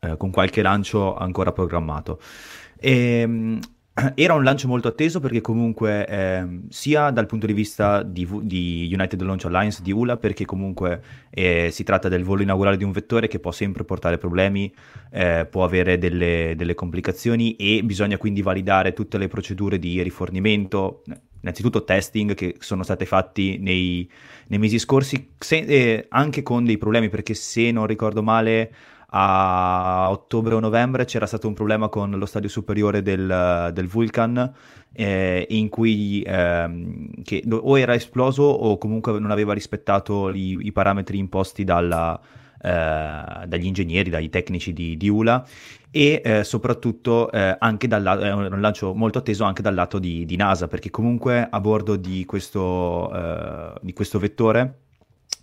eh, 0.00 0.16
con 0.16 0.30
qualche 0.30 0.62
lancio 0.62 1.14
ancora 1.14 1.52
programmato. 1.52 2.20
E, 2.78 3.20
ehm, 3.20 3.60
era 4.14 4.34
un 4.34 4.42
lancio 4.42 4.68
molto 4.68 4.88
atteso 4.88 5.20
perché 5.20 5.40
comunque 5.40 6.06
eh, 6.06 6.60
sia 6.68 7.10
dal 7.10 7.26
punto 7.26 7.46
di 7.46 7.52
vista 7.52 8.02
di, 8.02 8.26
di, 8.42 8.90
United 8.92 9.20
Launch 9.20 9.44
Alliance 9.44 9.82
di 9.82 9.92
ULA 9.92 10.16
perché 10.16 10.44
comunque 10.44 11.02
eh, 11.30 11.68
si 11.70 11.82
tratta 11.82 12.08
del 12.08 12.24
volo 12.24 12.42
inaugurale 12.42 12.76
di 12.76 12.84
un 12.84 12.92
vettore 12.92 13.28
che 13.28 13.38
può 13.38 13.52
sempre 13.52 13.84
portare 13.84 14.18
problemi, 14.18 14.72
eh, 15.10 15.46
può 15.50 15.64
avere 15.64 15.98
delle, 15.98 16.54
delle, 16.56 16.74
complicazioni 16.74 17.56
e 17.56 17.82
bisogna 17.82 18.16
quindi 18.16 18.42
validare 18.42 18.92
tutte 18.92 19.18
le 19.18 19.28
procedure 19.28 19.78
di 19.78 20.02
rifornimento, 20.02 21.02
innanzitutto 21.40 21.84
testing 21.84 22.34
che 22.34 22.56
sono 22.58 22.82
state 22.82 23.06
fatti 23.06 23.58
nei, 23.58 24.08
nei 24.48 24.58
mesi 24.58 24.78
scorsi 24.78 25.32
se, 25.38 25.56
eh, 25.56 26.06
anche 26.10 26.42
con 26.42 26.64
dei 26.64 26.78
problemi 26.78 27.08
perché 27.08 27.34
se 27.34 27.70
non 27.70 27.86
ricordo 27.86 28.22
male 28.22 28.72
a 29.12 30.08
ottobre 30.10 30.54
o 30.54 30.60
novembre 30.60 31.04
c'era 31.04 31.26
stato 31.26 31.48
un 31.48 31.54
problema 31.54 31.88
con 31.88 32.10
lo 32.10 32.26
stadio 32.26 32.48
superiore 32.48 33.02
del, 33.02 33.70
del 33.72 33.86
Vulcan 33.88 34.52
eh, 34.92 35.46
in 35.50 35.68
cui 35.68 36.22
eh, 36.22 37.44
o 37.50 37.78
era 37.78 37.94
esploso 37.94 38.42
o 38.42 38.78
comunque 38.78 39.18
non 39.18 39.30
aveva 39.30 39.52
rispettato 39.52 40.30
i, 40.30 40.58
i 40.60 40.72
parametri 40.72 41.18
imposti 41.18 41.64
dalla, 41.64 42.20
eh, 42.62 43.46
dagli 43.46 43.66
ingegneri, 43.66 44.10
dai 44.10 44.28
tecnici 44.28 44.72
di, 44.72 44.96
di 44.96 45.08
ULA 45.08 45.44
e 45.90 46.22
eh, 46.24 46.44
soprattutto 46.44 47.32
eh, 47.32 47.56
anche 47.58 47.88
dal 47.88 48.02
lato, 48.02 48.22
è 48.22 48.32
un 48.32 48.60
lancio 48.60 48.94
molto 48.94 49.18
atteso 49.18 49.44
anche 49.44 49.62
dal 49.62 49.74
lato 49.74 49.98
di, 49.98 50.24
di 50.24 50.36
NASA 50.36 50.68
perché 50.68 50.90
comunque 50.90 51.48
a 51.50 51.60
bordo 51.60 51.96
di 51.96 52.24
questo, 52.26 53.12
eh, 53.12 53.72
di 53.80 53.92
questo 53.92 54.18
vettore 54.18 54.74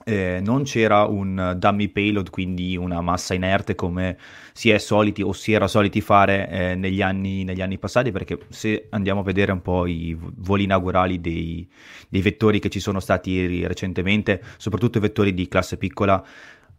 eh, 0.08 0.39
non 0.41 0.63
c'era 0.63 1.03
un 1.03 1.56
dummy 1.58 1.89
payload, 1.89 2.29
quindi 2.29 2.77
una 2.77 3.01
massa 3.01 3.34
inerte 3.34 3.75
come 3.75 4.17
si 4.53 4.70
è 4.70 4.77
soliti 4.77 5.22
o 5.22 5.34
si 5.34 5.51
era 5.51 5.67
soliti 5.67 6.00
fare 6.00 6.50
eh, 6.50 6.75
negli, 6.75 7.01
anni, 7.01 7.44
negli, 7.44 7.62
anni, 7.62 7.77
passati, 7.77 8.12
perché 8.12 8.39
se 8.48 8.88
andiamo 8.91 9.20
a 9.20 9.24
vedere 9.24 9.51
un 9.51 9.62
po' 9.62 9.86
i 9.86 10.17
voli 10.17 10.63
inaugurali 10.63 11.20
dei, 11.20 11.70
dei 12.08 12.22
vettori 12.22 12.60
che 12.60 12.70
ci 12.70 12.79
sono 12.79 13.01
stati 13.01 13.67
recentemente, 13.67 14.41
soprattutto 14.56 14.98
i 14.98 15.01
vettori 15.01 15.34
di 15.34 15.46
classe 15.50 15.75
piccola, 15.75 16.24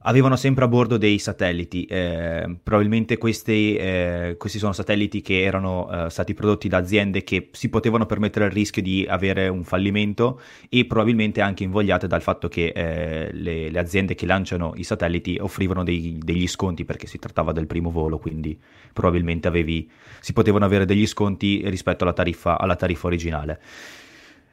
avevano 0.02 0.36
sempre 0.36 0.64
a 0.64 0.68
bordo 0.68 0.96
dei 0.96 1.18
satelliti. 1.18 1.84
Eh, 1.84 2.56
probabilmente 2.62 3.18
questi, 3.18 3.76
eh, 3.76 4.36
questi, 4.38 4.58
sono 4.58 4.72
satelliti 4.72 5.20
che 5.20 5.42
erano 5.42 5.88
eh, 5.90 6.10
stati 6.10 6.34
prodotti 6.34 6.68
da 6.68 6.78
aziende 6.78 7.24
che 7.24 7.48
si 7.52 7.68
potevano 7.68 8.06
permettere 8.06 8.46
il 8.46 8.52
rischio 8.52 8.82
di 8.82 9.06
avere 9.08 9.48
un 9.48 9.64
fallimento 9.64 10.40
e 10.68 10.84
probabilmente 10.84 11.40
anche 11.40 11.64
invogliate 11.64 12.06
dal 12.06 12.22
fatto 12.22 12.48
che 12.48 12.72
eh, 12.74 13.30
le, 13.32 13.70
le, 13.70 13.78
aziende 13.78 14.14
che 14.14 14.26
lanciano 14.26 14.72
i 14.76 14.84
satelliti 14.84 15.38
offrivano 15.40 15.82
dei, 15.82 16.18
degli 16.22 16.46
sconti 16.46 16.84
perché 16.84 17.06
si 17.06 17.18
trattava 17.18 17.52
del 17.52 17.66
primo 17.66 17.90
volo, 17.90 18.18
quindi 18.18 18.58
probabilmente 18.92 19.48
avevi, 19.48 19.90
si 20.20 20.32
potevano 20.32 20.64
avere 20.64 20.84
degli 20.84 21.06
sconti 21.06 21.62
rispetto 21.66 22.04
alla 22.04 22.12
tariffa, 22.12 22.58
alla 22.58 22.76
tariffa 22.76 23.06
originale. 23.06 23.60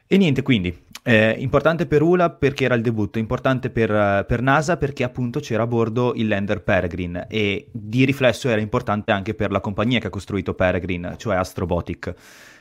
E 0.08 0.16
niente, 0.18 0.42
quindi, 0.42 0.72
eh, 1.08 1.36
importante 1.38 1.86
per 1.86 2.02
ULA 2.02 2.30
perché 2.30 2.64
era 2.64 2.74
il 2.74 2.82
debutto, 2.82 3.20
importante 3.20 3.70
per, 3.70 4.24
per, 4.26 4.42
NASA 4.42 4.76
perché 4.76 5.04
appunto 5.04 5.38
c'era 5.38 5.62
a 5.62 5.66
bordo 5.68 6.14
il 6.16 6.26
lander 6.26 6.64
Peregrine 6.64 7.28
e 7.28 7.68
di 7.70 8.04
riflesso 8.04 8.48
era 8.48 8.60
importante 8.60 9.12
anche 9.12 9.34
per 9.34 9.52
la 9.52 9.60
compagnia 9.60 10.00
che 10.00 10.08
ha 10.08 10.10
costruito 10.10 10.54
Peregrine, 10.54 11.14
cioè 11.16 11.36
Astrobotic. 11.36 12.12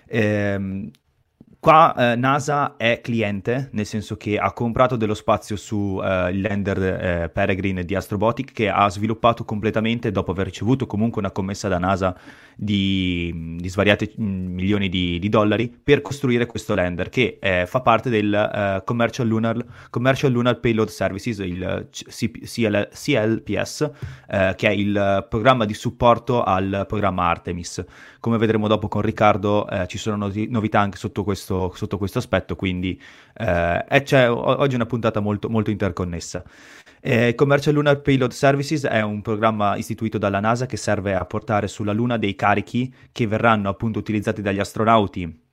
Eh, 0.06 0.92
Qua 1.66 1.96
eh, 1.96 2.16
NASA 2.16 2.76
è 2.78 3.02
cliente, 3.02 3.70
nel 3.72 3.88
senso 3.88 4.18
che 4.18 4.38
ha 4.38 4.54
comprato 4.54 4.98
dello 4.98 5.16
spazio 5.16 5.56
sul 5.56 6.00
eh, 6.00 6.32
lander 6.32 6.84
eh, 6.84 7.30
Peregrine 7.30 7.84
di 7.84 7.96
Astrobotic 7.96 8.52
che 8.52 8.70
ha 8.70 8.88
sviluppato 8.88 9.46
completamente 9.46 10.12
dopo 10.12 10.30
aver 10.30 10.46
ricevuto 10.46 10.86
comunque 10.86 11.22
una 11.22 11.32
commessa 11.32 11.68
da 11.68 11.80
NASA 11.80 12.16
di, 12.56 13.58
di 13.58 13.68
svariati 13.68 14.14
mm, 14.22 14.54
milioni 14.54 14.90
di, 14.90 15.18
di, 15.18 15.28
dollari 15.28 15.68
per 15.70 16.04
costruire 16.04 16.46
questo 16.46 16.76
lander 16.76 17.10
che 17.10 17.40
eh, 17.42 17.66
fa 17.66 17.82
parte 17.82 18.12
del 18.12 18.32
eh, 18.32 18.84
Commercial 18.86 19.28
Lunar, 19.28 19.58
Commercial, 19.90 20.32
Lunar, 20.32 20.60
Payload 20.60 20.90
Services, 20.90 21.40
il 21.40 21.88
CL, 21.90 22.90
CLPS, 22.94 23.90
eh, 24.30 24.54
che 24.56 24.68
è 24.68 24.72
il 24.72 25.26
programma 25.28 25.66
di 25.66 25.74
supporto 25.74 26.44
al 26.44 26.86
programma 26.88 27.28
Artemis. 27.28 27.84
Come 28.26 28.40
vedremo 28.40 28.68
dopo 28.68 28.88
con 28.88 29.04
Riccardo 29.04 29.68
ci 29.86 30.00
sono 30.00 30.32
novità 30.50 30.80
anche 30.80 30.98
sotto 30.98 31.24
questo 31.24 31.72
sotto 31.76 32.00
questo 32.00 32.18
aspetto, 32.18 32.56
quindi 32.56 33.00
eh, 33.36 34.02
c'è 34.02 34.32
oggi 34.32 34.72
è 34.72 34.76
una 34.78 34.88
puntata 34.88 35.20
molto, 35.20 35.48
molto 35.48 35.70
interconnessa. 35.70 36.44
Eh, 37.02 37.36
Commercial 37.36 37.76
Lunar 37.76 38.02
Payload 38.02 38.32
Services 38.32 38.84
è 38.86 39.02
un 39.02 39.22
programma 39.22 39.76
istituito 39.76 40.18
dalla 40.18 40.40
NASA 40.40 40.66
che 40.66 40.76
serve 40.76 41.14
a 41.14 41.24
portare 41.26 41.68
sulla 41.68 41.94
Luna 41.94 42.18
dei 42.18 42.34
carichi 42.34 42.92
che 43.12 43.28
verranno 43.28 43.70
appunto 43.70 44.00
utilizzati 44.00 44.42
dagli 44.42 44.58
astronauti 44.60 45.45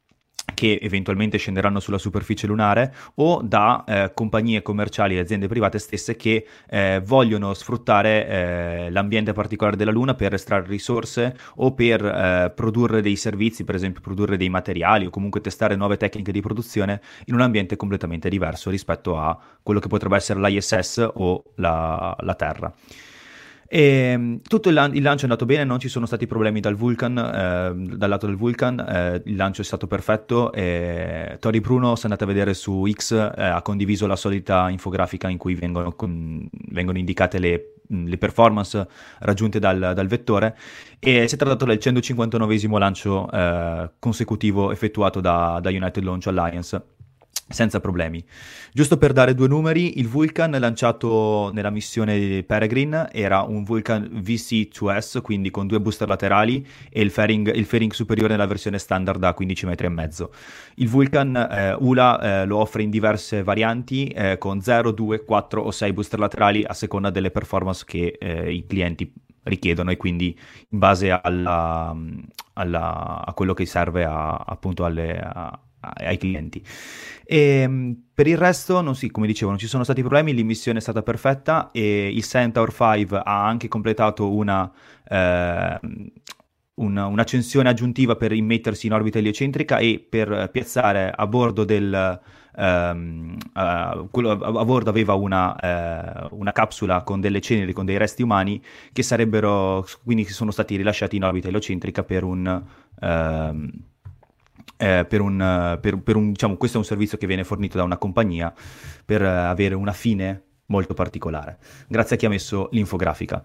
che 0.55 0.79
eventualmente 0.83 1.39
scenderanno 1.39 1.81
sulla 1.81 1.99
superficie 1.99 2.47
lunare 2.47 2.95
o 3.17 3.43
da 3.43 3.85
eh, 3.87 4.11
compagnie 4.15 4.63
commerciali 4.63 5.17
e 5.17 5.21
aziende 5.21 5.49
private 5.49 5.79
stesse 5.79 6.17
che 6.17 6.47
eh, 6.69 7.01
vogliono 7.05 7.55
sfruttare 7.55 8.27
eh, 8.27 8.91
l'ambiente 8.91 9.33
particolare 9.33 9.77
della 9.77 9.91
Luna 9.91 10.15
per 10.15 10.35
estrarre 10.35 10.69
risorse 10.69 11.37
o 11.57 11.73
per 11.73 12.05
eh, 12.05 12.53
produrre 12.55 13.03
dei 13.03 13.17
servizi, 13.17 13.65
per 13.65 13.75
esempio 13.75 14.01
produrre 14.01 14.37
dei 14.37 14.49
materiali 14.49 15.07
o 15.07 15.11
comunque 15.11 15.41
testare 15.41 15.77
nuove 15.77 15.97
tecniche 15.97 16.33
di 16.33 16.41
produzione 16.41 17.01
in 17.27 17.35
un 17.35 17.41
ambiente 17.41 17.77
completamente 17.77 18.29
diverso 18.29 18.71
rispetto 18.71 19.19
a 19.19 19.39
quello 19.63 19.81
che 19.81 19.89
potrebbe 19.89 20.17
essere 20.17 20.41
l'ISS 20.41 21.11
o 21.15 21.43
la, 21.57 22.17
la 22.21 22.35
Terra. 22.35 22.73
E, 23.75 23.81
ehm, 23.81 24.41
tutto 24.43 24.69
il, 24.69 24.75
lan- 24.75 24.95
il, 24.95 25.01
lancio 25.01 25.23
è 25.23 25.25
andato 25.25 25.47
bene, 25.47 25.65
non 25.65 25.79
ci 25.79 25.89
sono 25.89 26.05
stati 26.05 26.27
problemi 26.27 26.61
dal 26.61 26.75
Vulcan, 26.75 27.17
eh, 27.17 27.97
dal 27.97 28.11
lato 28.11 28.27
del 28.27 28.37
Vulcan, 28.37 28.79
eh, 28.79 29.23
il 29.25 29.35
lancio 29.35 29.63
è 29.63 29.65
stato 29.65 29.87
perfetto. 29.87 30.53
E 30.53 31.39
Tori 31.41 31.61
Bruno, 31.61 31.97
se 31.97 32.03
andate 32.05 32.25
a 32.25 32.27
vedere 32.27 32.53
su 32.53 32.87
X, 32.87 33.13
eh, 33.13 33.43
ha 33.43 33.63
condiviso 33.63 34.07
la 34.07 34.17
solita 34.17 34.69
infografica 34.69 35.31
in 35.31 35.39
cui 35.39 35.55
vengono, 35.55 35.93
con, 35.93 36.47
vengono 36.69 36.99
indicate 36.99 37.39
le, 37.39 37.77
le, 37.87 38.19
performance 38.19 38.87
raggiunte 39.21 39.59
dal, 39.59 39.93
dal, 39.95 40.07
vettore. 40.07 40.55
E 40.99 41.27
si 41.27 41.35
è 41.35 41.39
trattato 41.39 41.65
del 41.65 41.79
159 41.79 42.79
lancio 42.79 43.31
eh, 43.31 43.91
consecutivo 43.99 44.71
effettuato 44.71 45.23
da, 45.23 45.61
da 45.63 45.71
United 45.71 46.03
Launch 46.03 46.27
Alliance 46.27 46.83
senza 47.53 47.81
problemi. 47.81 48.25
Giusto 48.73 48.97
per 48.97 49.13
dare 49.13 49.35
due 49.35 49.49
numeri, 49.49 49.99
il 49.99 50.09
Vulcan 50.09 50.53
lanciato 50.53 51.51
nella 51.53 51.71
missione 51.71 52.43
Peregrine 52.43 53.13
era 53.13 53.43
un 53.43 53.63
Vulcan 53.63 54.09
VC2S, 54.23 55.21
quindi 55.21 55.51
con 55.51 55.67
due 55.67 55.81
booster 55.81 56.09
laterali 56.09 56.67
e 56.91 57.03
il 57.03 57.11
fairing, 57.11 57.55
il 57.55 57.67
fairing 57.67 57.93
superiore 57.93 58.33
nella 58.33 58.47
versione 58.47 58.79
standard 58.79 59.23
a 59.23 59.35
15 59.35 59.67
metri 59.67 59.87
e 59.87 59.91
mezzo. 59.91 60.33
Il 60.77 60.89
Vulcan 60.89 61.37
eh, 61.37 61.77
ULA 61.79 62.43
eh, 62.43 62.47
lo 62.47 62.59
offre 62.59 62.83
in 62.83 62.91
diverse 62.91 63.43
varianti 63.43 64.09
eh, 64.09 64.39
con 64.39 64.61
0, 64.61 64.91
2, 64.91 65.25
4 65.25 65.63
o 65.63 65.71
6 65.71 65.93
booster 65.93 66.19
laterali 66.19 66.65
a 66.65 66.73
seconda 66.73 67.11
delle 67.11 67.31
performance 67.31 67.85
che 67.87 68.17
eh, 68.19 68.53
i 68.53 68.67
clienti 68.67 69.13
richiedono 69.45 69.91
e 69.91 69.97
quindi 69.97 70.39
in 70.69 70.79
base 70.79 71.11
alla, 71.11 71.95
alla, 72.55 73.25
a 73.27 73.33
quello 73.35 73.55
che 73.55 73.67
serve 73.67 74.05
a, 74.05 74.37
appunto 74.37 74.85
alle, 74.85 75.19
a, 75.19 75.59
ai 75.83 76.17
clienti. 76.17 76.63
E, 77.25 77.39
ehm, 77.39 78.03
per 78.15 78.27
il 78.27 78.37
resto, 78.37 78.81
non 78.81 78.95
sì, 78.95 79.11
come 79.11 79.27
dicevo, 79.27 79.51
non 79.51 79.59
ci 79.59 79.67
sono 79.67 79.85
stati 79.85 80.01
problemi, 80.01 80.35
l'immissione 80.35 80.79
è 80.79 80.83
stata 80.83 81.03
perfetta 81.03 81.71
e 81.73 82.09
il 82.09 82.23
Centaur 82.23 82.73
5 82.73 83.21
ha 83.25 83.47
anche 83.47 83.69
completato 83.69 84.31
una, 84.33 84.71
eh, 85.09 85.81
una, 86.75 87.07
un'accensione 87.07 87.69
aggiuntiva 87.69 88.17
per 88.17 88.33
immettersi 88.33 88.87
in 88.87 88.93
orbita 88.93 89.19
eliocentrica 89.19 89.79
e 89.79 90.05
per 90.07 90.51
piazzare 90.53 91.11
a 91.15 91.27
bordo 91.27 91.65
del... 91.65 92.21
Uh, 92.55 93.39
quello 94.11 94.31
a, 94.33 94.65
bordo 94.67 94.91
aveva 94.91 95.15
una, 95.15 95.57
uh, 96.29 96.37
una, 96.37 96.53
capsula 96.53 97.03
con 97.03 97.19
delle 97.19 97.41
ceneri, 97.41 97.73
con 97.73 97.87
dei 97.87 97.97
resti 97.97 98.21
umani 98.23 98.63
che 98.93 99.03
sarebbero 99.03 99.87
quindi 100.05 100.27
sono 100.27 100.51
stati 100.51 100.77
rilasciati 100.77 101.17
in 101.17 101.25
orbita 101.25 101.49
eliocentrica 101.49 102.03
per 102.03 102.25
un 102.25 102.63
uh, 103.01 103.71
eh, 104.83 105.05
per 105.05 105.21
un, 105.21 105.79
per, 105.81 105.99
per 106.01 106.17
un, 106.17 106.33
diciamo, 106.33 106.57
questo 106.57 106.77
è 106.77 106.81
un 106.81 106.87
servizio 106.87 107.17
che 107.17 107.29
viene 107.29 107.45
fornito 107.45 107.77
da 107.77 107.85
una 107.85 107.99
compagnia 107.99 108.53
per 109.05 109.23
avere 109.23 109.77
una 109.77 109.93
fine 109.93 110.43
molto 110.67 110.93
particolare, 110.93 111.59
grazie 111.87 112.17
a 112.17 112.19
chi 112.19 112.27
ha 112.27 112.29
messo 112.29 112.69
l'infografica. 112.73 113.43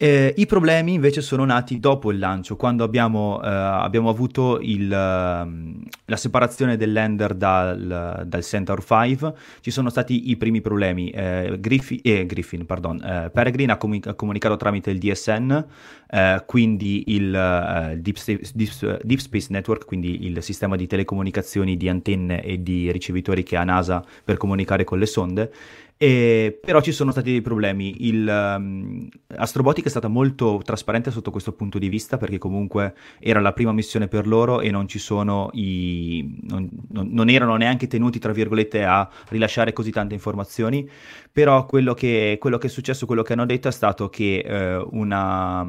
Eh, 0.00 0.32
I 0.36 0.46
problemi 0.46 0.92
invece 0.92 1.20
sono 1.20 1.44
nati 1.44 1.80
dopo 1.80 2.12
il 2.12 2.20
lancio, 2.20 2.54
quando 2.54 2.84
abbiamo, 2.84 3.42
eh, 3.42 3.48
abbiamo 3.48 4.08
avuto 4.08 4.60
il, 4.60 4.84
uh, 4.84 5.88
la 6.04 6.16
separazione 6.16 6.76
dell'ender 6.76 7.34
dal, 7.34 8.22
dal, 8.24 8.44
Centaur 8.44 8.84
5, 8.84 9.34
ci 9.60 9.72
sono 9.72 9.90
stati 9.90 10.30
i 10.30 10.36
primi 10.36 10.60
problemi. 10.60 11.10
Eh, 11.10 11.56
Griffin, 11.58 11.98
eh, 12.04 12.26
Griffin 12.26 12.64
pardon, 12.64 13.02
eh, 13.02 13.30
Peregrine 13.30 13.72
ha, 13.72 13.78
ha, 14.04 14.14
comunicato 14.14 14.56
tramite 14.56 14.92
il 14.92 15.00
DSN, 15.00 15.64
eh, 16.08 16.44
quindi 16.46 17.02
il 17.08 17.96
Deep, 17.98 18.16
Sta- 18.16 18.38
Deep, 18.54 19.02
Deep, 19.02 19.18
Space 19.18 19.48
Network, 19.50 19.84
quindi 19.84 20.26
il 20.26 20.40
sistema 20.44 20.76
di 20.76 20.86
telecomunicazioni 20.86 21.76
di 21.76 21.88
antenne 21.88 22.44
e 22.44 22.62
di 22.62 22.92
ricevitori 22.92 23.42
che 23.42 23.56
ha 23.56 23.64
NASA 23.64 24.04
per 24.22 24.36
comunicare 24.36 24.84
con 24.84 25.00
le 25.00 25.06
sonde, 25.06 25.52
e, 26.00 26.56
però 26.64 26.80
ci 26.80 26.92
sono 26.92 27.10
stati 27.10 27.32
dei 27.32 27.40
problemi. 27.40 28.06
Il, 28.06 28.24
um, 28.28 29.08
Astrobotic 29.34 29.84
è 29.84 29.88
stata 29.88 30.06
molto 30.06 30.62
trasparente 30.64 31.10
sotto 31.10 31.32
questo 31.32 31.52
punto 31.52 31.80
di 31.80 31.88
vista 31.88 32.16
perché 32.16 32.38
comunque 32.38 32.94
era 33.18 33.40
la 33.40 33.52
prima 33.52 33.72
missione 33.72 34.06
per 34.06 34.28
loro 34.28 34.60
e 34.60 34.70
non 34.70 34.86
ci 34.86 35.00
sono 35.00 35.50
i... 35.54 36.38
non, 36.48 36.70
non, 36.88 37.28
erano 37.28 37.56
neanche 37.56 37.88
tenuti, 37.88 38.20
tra 38.20 38.32
virgolette, 38.32 38.84
a 38.84 39.10
rilasciare 39.30 39.72
così 39.72 39.90
tante 39.90 40.14
informazioni. 40.14 40.88
Però 41.32 41.66
quello 41.66 41.94
che, 41.94 42.36
quello 42.38 42.58
che 42.58 42.68
è 42.68 42.70
successo, 42.70 43.04
quello 43.04 43.22
che 43.22 43.32
hanno 43.32 43.44
detto 43.44 43.66
è 43.66 43.72
stato 43.72 44.08
che 44.08 44.38
eh, 44.38 44.76
una, 44.76 45.66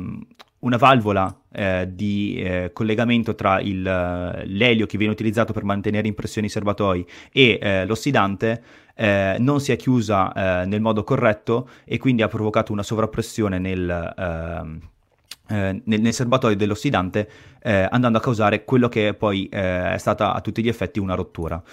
una 0.59 0.77
valvola 0.77 1.35
eh, 1.51 1.89
di 1.91 2.35
eh, 2.37 2.69
collegamento 2.71 3.33
tra 3.33 3.59
il, 3.61 3.81
l'elio 3.81 4.85
che 4.85 4.97
viene 4.97 5.13
utilizzato 5.13 5.53
per 5.53 5.63
mantenere 5.63 6.07
in 6.07 6.13
pressione 6.13 6.47
i 6.47 6.51
serbatoi 6.51 7.05
e 7.31 7.57
eh, 7.59 7.85
l'ossidante 7.85 8.61
eh, 8.99 9.37
non 9.39 9.61
si 9.61 9.71
è 9.71 9.77
chiusa 9.77 10.33
eh, 10.33 10.65
nel 10.65 10.81
modo 10.81 11.05
corretto 11.05 11.69
e 11.85 11.97
quindi 11.97 12.21
ha 12.21 12.27
provocato 12.27 12.73
una 12.73 12.83
sovrappressione 12.83 13.57
nel, 13.57 14.13
ehm, 14.17 14.79
eh, 15.47 15.81
nel, 15.85 16.01
nel, 16.01 16.13
serbatoio 16.13 16.57
dell'ossidante 16.57 17.29
eh, 17.61 17.87
andando 17.89 18.17
a 18.17 18.21
causare 18.21 18.65
quello 18.65 18.89
che 18.89 19.13
poi 19.13 19.47
eh, 19.47 19.93
è 19.93 19.97
stata 19.97 20.33
a 20.33 20.41
tutti 20.41 20.61
gli 20.61 20.67
effetti 20.67 20.99
una 20.99 21.15
rottura. 21.15 21.63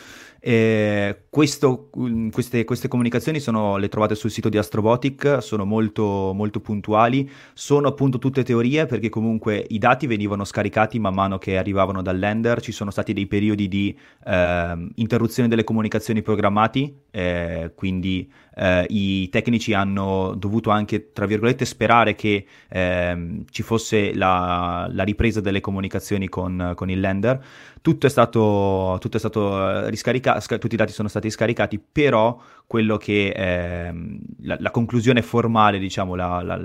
Questo, 1.28 1.90
mm, 1.98 2.28
queste, 2.28 2.64
queste, 2.64 2.86
comunicazioni 2.86 3.40
sono, 3.40 3.76
le 3.78 3.88
trovate 3.88 4.14
sul 4.14 4.30
sito 4.30 4.48
di 4.48 4.56
Astrobotic, 4.56 5.38
sono 5.42 5.64
molto, 5.64 6.32
molto 6.32 6.60
puntuali, 6.60 7.28
sono 7.52 7.88
appunto 7.88 8.18
tutte 8.18 8.44
teorie 8.44 8.86
perché 8.86 9.08
comunque 9.08 9.66
i 9.70 9.78
dati 9.78 10.06
venivano 10.06 10.44
scaricati 10.44 11.00
man 11.00 11.14
mano 11.14 11.38
che 11.38 11.58
arrivavano 11.58 12.00
dall'ender, 12.00 12.60
ci 12.60 12.70
sono 12.70 12.92
stati 12.92 13.12
dei 13.12 13.26
periodi 13.26 13.66
di 13.66 13.98
eh, 14.24 14.88
interruzione 14.94 15.48
delle 15.48 15.64
comunicazioni 15.64 16.22
programmati, 16.22 16.96
eh, 17.16 17.72
quindi 17.74 18.30
eh, 18.56 18.84
i 18.90 19.30
tecnici 19.30 19.72
hanno 19.72 20.34
dovuto 20.36 20.68
anche, 20.68 21.12
tra 21.14 21.24
virgolette, 21.24 21.64
sperare 21.64 22.14
che 22.14 22.44
ehm, 22.68 23.44
ci 23.50 23.62
fosse 23.62 24.14
la, 24.14 24.86
la, 24.92 25.02
ripresa 25.02 25.40
delle 25.40 25.62
comunicazioni 25.62 26.28
con, 26.28 26.72
con 26.74 26.90
il 26.90 27.00
lender. 27.00 27.42
Tutto 27.80 28.04
è 28.06 28.10
stato, 28.10 28.98
tutto 29.00 29.16
è 29.16 29.18
stato 29.18 29.66
eh, 29.66 29.88
riscaricato, 29.88 30.58
tutti 30.58 30.74
i 30.74 30.76
dati 30.76 30.92
sono 30.92 31.08
stati 31.08 31.30
scaricati, 31.30 31.80
però 31.80 32.38
quello 32.66 32.96
che 32.96 33.28
ehm, 33.28 34.18
la, 34.40 34.56
la, 34.58 34.70
conclusione 34.70 35.22
formale, 35.22 35.78
diciamo, 35.78 36.16
la, 36.16 36.42
la, 36.42 36.56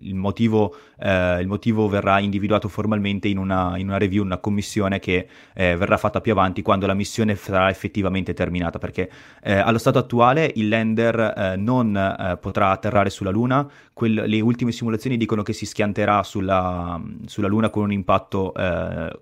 il, 0.00 0.14
motivo, 0.14 0.76
eh, 0.98 1.40
il, 1.40 1.48
motivo, 1.48 1.88
verrà 1.88 2.20
individuato 2.20 2.68
formalmente 2.68 3.26
in 3.26 3.38
una, 3.38 3.76
in 3.76 3.88
una 3.88 3.98
review, 3.98 4.22
una 4.22 4.38
commissione 4.38 5.00
che 5.00 5.26
eh, 5.54 5.76
verrà 5.76 5.96
fatta 5.96 6.20
più 6.20 6.30
avanti 6.30 6.62
quando 6.62 6.86
la 6.86 6.94
missione 6.94 7.34
sarà 7.34 7.68
effettivamente 7.68 8.32
terminata, 8.32 8.78
perché 8.78 9.10
eh, 9.42 9.54
allo 9.54 9.78
stato 9.78 9.98
attuale 9.98 10.52
il 10.54 10.68
lender 10.68 11.18
eh, 11.36 11.56
non 11.56 11.96
eh, 11.96 12.36
potrà 12.36 12.70
atterrare 12.70 13.10
sulla 13.10 13.30
Luna, 13.30 13.68
Quell- 13.92 14.26
le 14.26 14.40
ultime 14.40 14.70
simulazioni 14.70 15.16
dicono 15.16 15.42
che 15.42 15.52
si 15.52 15.66
schianterà 15.66 16.22
sulla, 16.22 17.00
sulla 17.26 17.48
Luna 17.48 17.70
con 17.70 17.82
un 17.82 17.92
impatto 17.92 18.54
eh, 18.54 19.18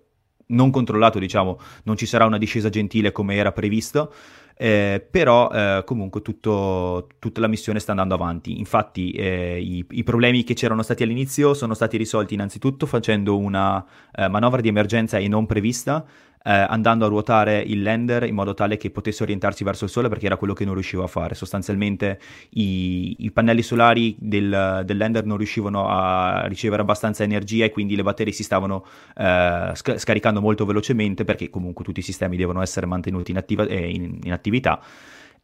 non 0.52 0.70
controllato, 0.70 1.18
diciamo, 1.18 1.58
non 1.84 1.96
ci 1.96 2.06
sarà 2.06 2.26
una 2.26 2.38
discesa 2.38 2.68
gentile 2.68 3.12
come 3.12 3.34
era 3.34 3.52
previsto. 3.52 4.12
Eh, 4.56 5.04
però 5.10 5.50
eh, 5.50 5.82
comunque 5.84 6.22
tutto, 6.22 7.08
tutta 7.18 7.40
la 7.40 7.48
missione 7.48 7.80
sta 7.80 7.92
andando 7.92 8.14
avanti. 8.14 8.58
Infatti 8.58 9.10
eh, 9.10 9.60
i, 9.60 9.84
i, 9.90 10.02
problemi 10.04 10.44
che 10.44 10.54
c'erano 10.54 10.82
stati 10.82 11.02
all'inizio 11.02 11.54
sono 11.54 11.74
stati 11.74 11.96
risolti 11.96 12.34
innanzitutto 12.34 12.86
facendo 12.86 13.38
una 13.38 13.84
eh, 14.14 14.28
manovra 14.28 14.60
di 14.60 14.68
emergenza 14.68 15.18
e 15.18 15.28
non 15.28 15.46
prevista, 15.46 16.04
eh, 16.44 16.50
andando 16.50 17.04
a 17.04 17.08
ruotare 17.08 17.60
il 17.60 17.82
lander 17.82 18.24
in 18.24 18.34
modo 18.34 18.54
tale 18.54 18.76
che 18.76 18.90
potesse 18.90 19.22
orientarsi 19.22 19.62
verso 19.64 19.84
il 19.84 19.90
sole 19.90 20.08
perché 20.08 20.26
era 20.26 20.36
quello 20.36 20.54
che 20.54 20.64
non 20.64 20.74
riusciva 20.74 21.04
a 21.04 21.06
fare. 21.06 21.34
Sostanzialmente 21.34 22.18
i, 22.50 23.14
i 23.20 23.30
pannelli 23.30 23.62
solari 23.62 24.16
del, 24.18 24.82
del, 24.84 24.96
lander 24.96 25.24
non 25.24 25.36
riuscivano 25.36 25.88
a 25.88 26.46
ricevere 26.46 26.82
abbastanza 26.82 27.22
energia 27.22 27.64
e 27.64 27.70
quindi 27.70 27.94
le 27.96 28.02
batterie 28.02 28.32
si 28.32 28.42
stavano 28.42 28.84
eh, 29.16 29.70
sc- 29.74 29.98
scaricando 29.98 30.40
molto 30.40 30.64
velocemente 30.64 31.24
perché 31.24 31.48
comunque 31.50 31.84
tutti 31.84 32.00
i 32.00 32.02
sistemi 32.02 32.36
devono 32.36 32.60
essere 32.60 32.86
mantenuti 32.86 33.30
in, 33.30 33.36
attiva- 33.36 33.68
in, 33.70 34.18
in 34.22 34.32
attività. 34.32 34.41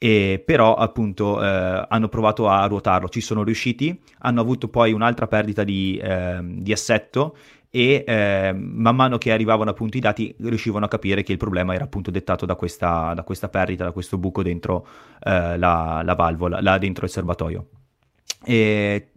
E 0.00 0.42
però 0.46 0.76
appunto 0.76 1.42
eh, 1.42 1.86
hanno 1.88 2.08
provato 2.08 2.48
a 2.48 2.64
ruotarlo, 2.66 3.08
ci 3.08 3.20
sono 3.20 3.42
riusciti, 3.42 4.00
hanno 4.20 4.40
avuto 4.40 4.68
poi 4.68 4.92
un'altra 4.92 5.26
perdita 5.26 5.64
di, 5.64 5.98
eh, 6.00 6.38
di 6.40 6.70
assetto 6.70 7.34
e 7.70 8.04
eh, 8.06 8.52
man 8.54 8.96
mano 8.96 9.18
che 9.18 9.32
arrivavano 9.32 9.70
appunto 9.70 9.96
i 9.96 10.00
dati 10.00 10.34
riuscivano 10.38 10.86
a 10.86 10.88
capire 10.88 11.22
che 11.22 11.32
il 11.32 11.38
problema 11.38 11.74
era 11.74 11.84
appunto 11.84 12.10
dettato 12.10 12.46
da 12.46 12.54
questa, 12.54 13.12
da 13.14 13.22
questa 13.24 13.48
perdita, 13.48 13.84
da 13.84 13.92
questo 13.92 14.18
buco 14.18 14.42
dentro 14.42 14.86
eh, 15.20 15.58
la, 15.58 16.00
la, 16.04 16.14
valvola, 16.14 16.60
là 16.60 16.78
dentro 16.78 17.04
il 17.04 17.10
serbatoio. 17.10 17.66
E, 18.44 19.08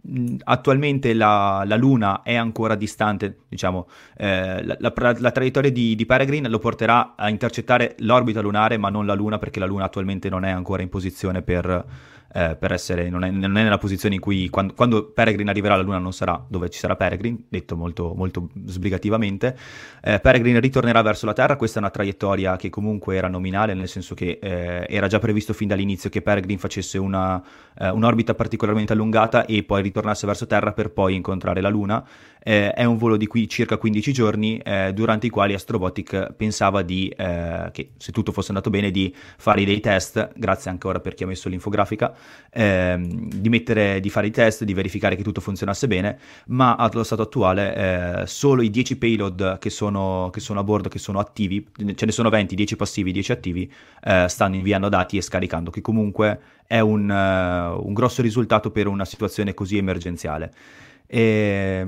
attualmente 0.44 1.14
la, 1.14 1.62
la, 1.64 1.76
Luna 1.76 2.22
è 2.22 2.34
ancora 2.34 2.74
distante, 2.74 3.38
diciamo, 3.48 3.86
eh, 4.16 4.64
la, 4.64 4.76
la, 4.78 5.16
la, 5.18 5.30
traiettoria 5.30 5.70
di, 5.70 5.94
di, 5.94 6.06
Peregrine 6.06 6.48
lo 6.48 6.58
porterà 6.58 7.14
a 7.16 7.28
intercettare 7.28 7.94
l'orbita 7.98 8.40
lunare, 8.40 8.78
ma 8.78 8.90
non 8.90 9.06
la 9.06 9.14
Luna, 9.14 9.38
perché 9.38 9.60
la 9.60 9.66
Luna 9.66 9.84
attualmente 9.84 10.28
non 10.28 10.44
è 10.44 10.50
ancora 10.50 10.82
in 10.82 10.88
posizione 10.88 11.40
per, 11.42 11.84
eh, 12.34 12.56
per 12.58 12.72
essere, 12.72 13.10
non 13.10 13.24
è, 13.24 13.30
non 13.30 13.56
è, 13.56 13.62
nella 13.62 13.78
posizione 13.78 14.14
in 14.14 14.20
cui 14.20 14.48
quando, 14.48 14.72
quando, 14.74 15.10
Peregrine 15.10 15.50
arriverà 15.50 15.76
la 15.76 15.82
Luna 15.82 15.98
non 15.98 16.12
sarà 16.12 16.42
dove 16.48 16.70
ci 16.70 16.78
sarà 16.78 16.96
Peregrine, 16.96 17.44
detto 17.48 17.76
molto, 17.76 18.14
molto 18.14 18.48
sbrigativamente. 18.66 19.56
Eh, 20.02 20.18
Peregrine 20.20 20.58
ritornerà 20.60 21.02
verso 21.02 21.26
la 21.26 21.34
Terra, 21.34 21.56
questa 21.56 21.78
è 21.78 21.82
una 21.82 21.90
traiettoria 21.90 22.56
che 22.56 22.70
comunque 22.70 23.16
era 23.16 23.28
nominale, 23.28 23.74
nel 23.74 23.88
senso 23.88 24.14
che 24.14 24.38
eh, 24.40 24.86
era 24.88 25.06
già 25.08 25.18
previsto 25.18 25.52
fin 25.52 25.68
dall'inizio 25.68 26.08
che 26.08 26.22
Peregrine 26.22 26.58
facesse 26.58 26.98
una, 26.98 27.42
eh, 27.78 27.90
un'orbita 27.90 28.34
particolarmente 28.34 28.92
allungata 28.92 29.44
e 29.44 29.62
poi 29.62 29.82
ritornasse 29.82 30.26
verso 30.26 30.46
Terra 30.46 30.72
per 30.72 30.90
poi 30.90 31.14
incontrare 31.14 31.60
la 31.60 31.68
Luna. 31.68 32.04
Eh, 32.44 32.72
è 32.72 32.84
un 32.84 32.96
volo 32.96 33.16
di 33.16 33.26
qui 33.26 33.48
circa 33.48 33.76
15 33.76 34.12
giorni, 34.12 34.58
eh, 34.58 34.92
durante 34.92 35.26
i 35.26 35.30
quali 35.30 35.54
Astrobotic 35.54 36.32
pensava 36.32 36.82
di, 36.82 37.12
che 37.14 37.90
se 37.96 38.12
tutto 38.12 38.32
fosse 38.32 38.48
andato 38.48 38.70
bene, 38.70 38.90
di 38.90 39.14
fare 39.36 39.64
dei 39.64 39.80
test, 39.80 40.30
grazie 40.36 40.70
anche 40.70 40.86
ora 40.86 41.00
per 41.00 41.14
chi 41.14 41.24
ha 41.24 41.26
messo 41.26 41.48
l'infografica, 41.48 42.14
ehm, 42.50 43.28
di, 43.28 43.48
mettere, 43.48 44.00
di 44.00 44.10
fare 44.10 44.26
i 44.26 44.30
test, 44.30 44.64
di 44.64 44.74
verificare 44.74 45.16
che 45.16 45.22
tutto 45.22 45.40
funzionasse 45.40 45.86
bene, 45.86 46.18
ma 46.46 46.74
allo 46.74 47.02
stato 47.02 47.22
attuale 47.22 48.22
eh, 48.22 48.26
solo 48.26 48.62
i 48.62 48.70
10 48.70 48.96
payload 48.96 49.58
che 49.58 49.70
sono, 49.70 50.30
che 50.32 50.40
sono, 50.40 50.60
a 50.60 50.64
bordo, 50.64 50.88
che 50.88 50.98
sono 50.98 51.18
attivi, 51.18 51.66
ce 51.94 52.06
ne 52.06 52.12
sono 52.12 52.28
20, 52.28 52.54
10 52.54 52.76
passivi, 52.76 53.12
10 53.12 53.32
attivi, 53.32 53.72
eh, 54.02 54.26
stanno 54.28 54.56
inviando 54.56 54.88
dati 54.88 55.16
e 55.16 55.22
scaricando, 55.22 55.70
che 55.70 55.80
comunque 55.80 56.40
è 56.66 56.80
un, 56.80 57.08
uh, 57.10 57.86
un 57.86 57.92
grosso 57.92 58.22
risultato 58.22 58.70
per 58.70 58.86
una 58.86 59.04
situazione 59.04 59.52
così 59.54 59.76
emergenziale. 59.76 60.52
E, 61.12 61.84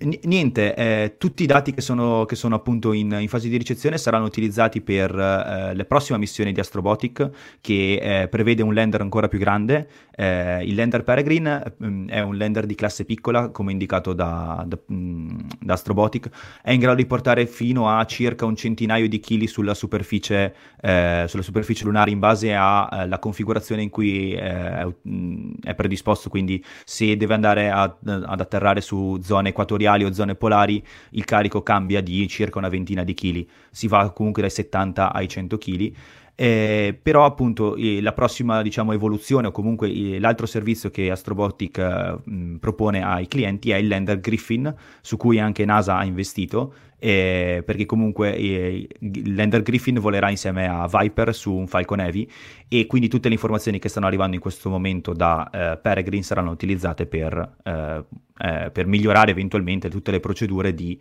Niente, 0.00 0.76
eh, 0.76 1.16
tutti 1.18 1.42
i 1.42 1.46
dati 1.46 1.74
che 1.74 1.80
sono, 1.80 2.24
che 2.24 2.36
sono 2.36 2.54
appunto 2.54 2.92
in, 2.92 3.16
in, 3.18 3.26
fase 3.26 3.48
di 3.48 3.56
ricezione 3.56 3.98
saranno 3.98 4.26
utilizzati 4.26 4.80
per 4.80 5.12
eh, 5.12 5.74
le 5.74 5.84
prossime 5.86 6.18
missioni 6.18 6.52
di 6.52 6.60
Astrobotic 6.60 7.28
che 7.60 7.98
eh, 8.00 8.28
prevede 8.28 8.62
un 8.62 8.74
lander 8.74 9.00
ancora 9.00 9.26
più 9.26 9.40
grande. 9.40 9.88
Eh, 10.14 10.64
il 10.64 10.76
lander 10.76 11.02
Peregrine 11.02 11.74
mh, 11.76 11.86
mm, 11.86 12.08
è 12.10 12.20
un 12.20 12.36
lander 12.38 12.64
di 12.66 12.76
classe 12.76 13.04
piccola 13.04 13.48
come 13.48 13.72
indicato 13.72 14.12
da, 14.12 14.64
da, 14.68 14.78
mh, 14.86 14.94
mm, 14.94 15.38
da, 15.62 15.72
Astrobotic, 15.72 16.30
è 16.62 16.70
in 16.70 16.78
grado 16.78 16.98
di 16.98 17.06
portare 17.06 17.46
fino 17.46 17.88
a 17.88 18.04
circa 18.04 18.44
un 18.46 18.54
centinaio 18.54 19.08
di 19.08 19.18
chili 19.18 19.48
sulla 19.48 19.74
superficie, 19.74 20.54
eh, 20.80 21.24
sulla 21.26 21.42
superficie 21.42 21.84
lunare 21.84 22.12
in 22.12 22.20
base 22.20 22.54
alla 22.54 23.16
eh, 23.16 23.18
configurazione 23.18 23.82
in 23.82 23.90
cui 23.90 24.32
è, 24.32 24.86
mm, 25.08 25.54
è, 25.60 25.74
predisposto, 25.74 26.28
quindi 26.28 26.64
se 26.84 27.16
deve 27.16 27.34
andare 27.34 27.68
a, 27.68 27.82
ad 27.82 28.40
atterrare 28.40 28.80
su 28.80 29.18
zone 29.20 29.48
equatoriali 29.48 29.86
equatoriali 29.88 30.04
o 30.04 30.12
zone 30.12 30.34
polari 30.34 30.84
il 31.10 31.24
carico 31.24 31.62
cambia 31.62 32.02
di 32.02 32.28
circa 32.28 32.58
una 32.58 32.68
ventina 32.68 33.02
di 33.02 33.14
chili, 33.14 33.48
si 33.70 33.88
va 33.88 34.10
comunque 34.10 34.42
dai 34.42 34.50
70 34.50 35.12
ai 35.12 35.28
100 35.28 35.58
kg. 35.58 35.92
Eh, 36.40 36.96
però 37.02 37.24
appunto 37.24 37.74
eh, 37.74 38.00
la 38.00 38.12
prossima 38.12 38.62
diciamo, 38.62 38.92
evoluzione 38.92 39.48
o 39.48 39.50
comunque 39.50 39.90
eh, 39.90 40.20
l'altro 40.20 40.46
servizio 40.46 40.88
che 40.88 41.10
Astrobotic 41.10 41.78
eh, 41.78 42.16
mh, 42.22 42.56
propone 42.58 43.02
ai 43.02 43.26
clienti 43.26 43.72
è 43.72 43.76
il 43.76 43.88
lander 43.88 44.20
Griffin 44.20 44.72
su 45.00 45.16
cui 45.16 45.40
anche 45.40 45.64
NASA 45.64 45.96
ha 45.96 46.04
investito 46.04 46.72
eh, 47.00 47.64
perché 47.66 47.86
comunque 47.86 48.36
eh, 48.36 48.88
l'Ender 49.00 49.62
Griffin 49.62 49.98
volerà 49.98 50.30
insieme 50.30 50.68
a 50.68 50.88
Viper 50.88 51.34
su 51.34 51.52
un 51.52 51.66
Falcon 51.66 51.98
Heavy 51.98 52.28
e 52.68 52.86
quindi 52.86 53.08
tutte 53.08 53.26
le 53.26 53.34
informazioni 53.34 53.80
che 53.80 53.88
stanno 53.88 54.06
arrivando 54.06 54.36
in 54.36 54.40
questo 54.40 54.70
momento 54.70 55.14
da 55.14 55.50
eh, 55.50 55.76
Peregrine 55.78 56.22
saranno 56.22 56.52
utilizzate 56.52 57.06
per, 57.06 57.56
eh, 57.64 58.04
eh, 58.38 58.70
per, 58.70 58.86
migliorare 58.86 59.32
eventualmente 59.32 59.88
tutte 59.88 60.12
le 60.12 60.20
procedure 60.20 60.72
di, 60.72 61.00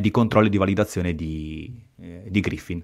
di 0.00 0.10
controllo 0.10 0.46
e 0.46 0.50
di 0.50 0.58
validazione 0.58 1.14
di, 1.14 1.70
di 1.96 2.40
Griffin. 2.40 2.82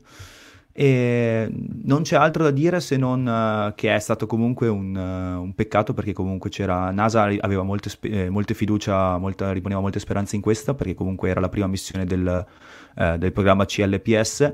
E 0.81 1.51
non 1.83 2.03
c'è 2.03 2.15
altro 2.15 2.45
da 2.45 2.53
dire 2.53 2.79
se 2.79 2.97
non 2.97 3.27
uh, 3.27 3.75
che 3.75 3.93
è 3.93 3.99
stato 3.99 4.29
comunque 4.29 4.69
un, 4.69 4.95
uh, 4.95 5.43
un, 5.43 5.53
peccato 5.53 5.93
perché 5.93 6.13
comunque 6.13 6.51
c'era 6.51 6.93
NASA 6.93 7.25
aveva 7.41 7.65
molte, 7.65 7.91
eh, 8.03 8.31
molte 8.31 8.55
fiducia, 8.55 9.19
molta, 9.19 9.51
riponeva 9.51 9.81
molte 9.81 9.99
speranze 9.99 10.37
in 10.37 10.43
questa 10.43 10.75
perché 10.75 10.95
comunque 10.95 11.31
era 11.31 11.41
la 11.41 11.49
prima 11.49 11.67
missione 11.67 12.05
del, 12.05 12.47
uh, 12.95 13.17
del 13.17 13.33
programma 13.33 13.65
CLPS. 13.65 14.53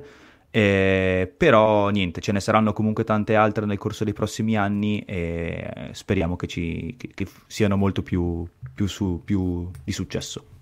Eh, 0.50 1.30
però 1.36 1.90
niente, 1.90 2.22
ce 2.22 2.32
ne 2.32 2.40
saranno 2.40 2.72
comunque 2.72 3.04
tante 3.04 3.34
altre 3.34 3.66
nel 3.66 3.76
corso 3.76 4.04
dei 4.04 4.14
prossimi 4.14 4.56
anni 4.56 5.00
e 5.00 5.90
speriamo 5.92 6.36
che, 6.36 6.46
ci, 6.46 6.94
che, 6.96 7.10
che 7.12 7.26
siano 7.48 7.76
molto 7.76 8.02
più, 8.02 8.48
più, 8.72 8.86
su, 8.86 9.20
più 9.22 9.70
di 9.84 9.92
successo. 9.92 10.53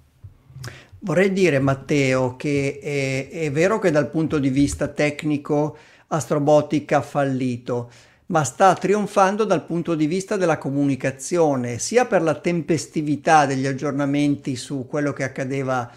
Vorrei 1.04 1.32
dire, 1.32 1.58
Matteo, 1.58 2.36
che 2.36 2.78
è, 2.80 3.28
è, 3.28 3.50
vero 3.50 3.80
che 3.80 3.90
dal 3.90 4.08
punto 4.08 4.38
di 4.38 4.50
vista 4.50 4.86
tecnico 4.86 5.76
Astrobotic 6.06 6.92
ha 6.92 7.02
fallito, 7.02 7.90
ma 8.26 8.44
sta 8.44 8.72
trionfando 8.74 9.42
dal 9.42 9.64
punto 9.64 9.96
di 9.96 10.06
vista 10.06 10.36
della 10.36 10.58
comunicazione, 10.58 11.80
sia 11.80 12.06
per 12.06 12.22
la 12.22 12.36
tempestività 12.36 13.46
degli 13.46 13.66
aggiornamenti 13.66 14.54
su 14.54 14.86
quello 14.86 15.12
che 15.12 15.24
accadeva 15.24 15.90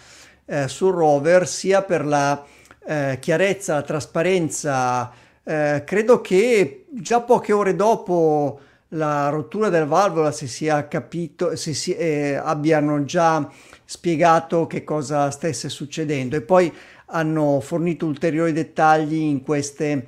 eh, 0.44 0.66
sul 0.66 0.92
rover, 0.92 1.46
sia 1.46 1.82
per 1.82 2.04
la 2.04 2.44
eh, 2.84 3.18
chiarezza, 3.20 3.74
la 3.74 3.82
trasparenza. 3.82 5.12
Eh, 5.44 5.84
credo 5.86 6.20
che 6.20 6.86
già 6.90 7.20
poche 7.20 7.52
ore 7.52 7.76
dopo 7.76 8.58
la 8.90 9.28
rottura 9.28 9.68
della 9.68 9.86
valvola 9.86 10.30
si 10.30 10.46
sia 10.46 10.86
capito, 10.86 11.56
si, 11.56 11.74
si, 11.74 11.94
eh, 11.94 12.34
abbiano 12.34 13.04
già 13.04 13.48
spiegato 13.84 14.66
che 14.66 14.84
cosa 14.84 15.30
stesse 15.30 15.68
succedendo 15.68 16.36
e 16.36 16.42
poi 16.42 16.72
hanno 17.06 17.60
fornito 17.60 18.06
ulteriori 18.06 18.52
dettagli 18.52 19.16
in 19.16 19.42
queste, 19.42 20.06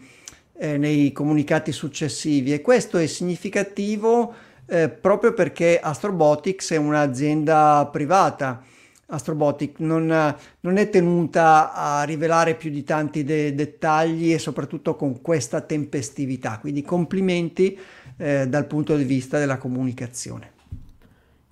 eh, 0.56 0.76
nei 0.76 1.12
comunicati 1.12 1.72
successivi 1.72 2.52
e 2.52 2.60
questo 2.60 2.98
è 2.98 3.06
significativo 3.06 4.34
eh, 4.66 4.88
proprio 4.88 5.32
perché 5.32 5.80
Astrobotics 5.80 6.72
è 6.72 6.76
un'azienda 6.76 7.88
privata. 7.90 8.62
Astrobotic 9.10 9.78
non, 9.78 10.36
non, 10.60 10.76
è 10.76 10.90
tenuta 10.90 11.72
a 11.72 12.02
rivelare 12.02 12.54
più 12.54 12.68
di 12.70 12.84
tanti 12.84 13.24
de- 13.24 13.54
dettagli 13.54 14.34
e 14.34 14.38
soprattutto 14.38 14.96
con 14.96 15.22
questa 15.22 15.62
tempestività. 15.62 16.58
Quindi 16.58 16.82
complimenti 16.82 17.78
eh, 18.18 18.46
dal 18.46 18.66
punto 18.66 18.96
di 18.96 19.04
vista 19.04 19.38
della 19.38 19.56
comunicazione. 19.56 20.56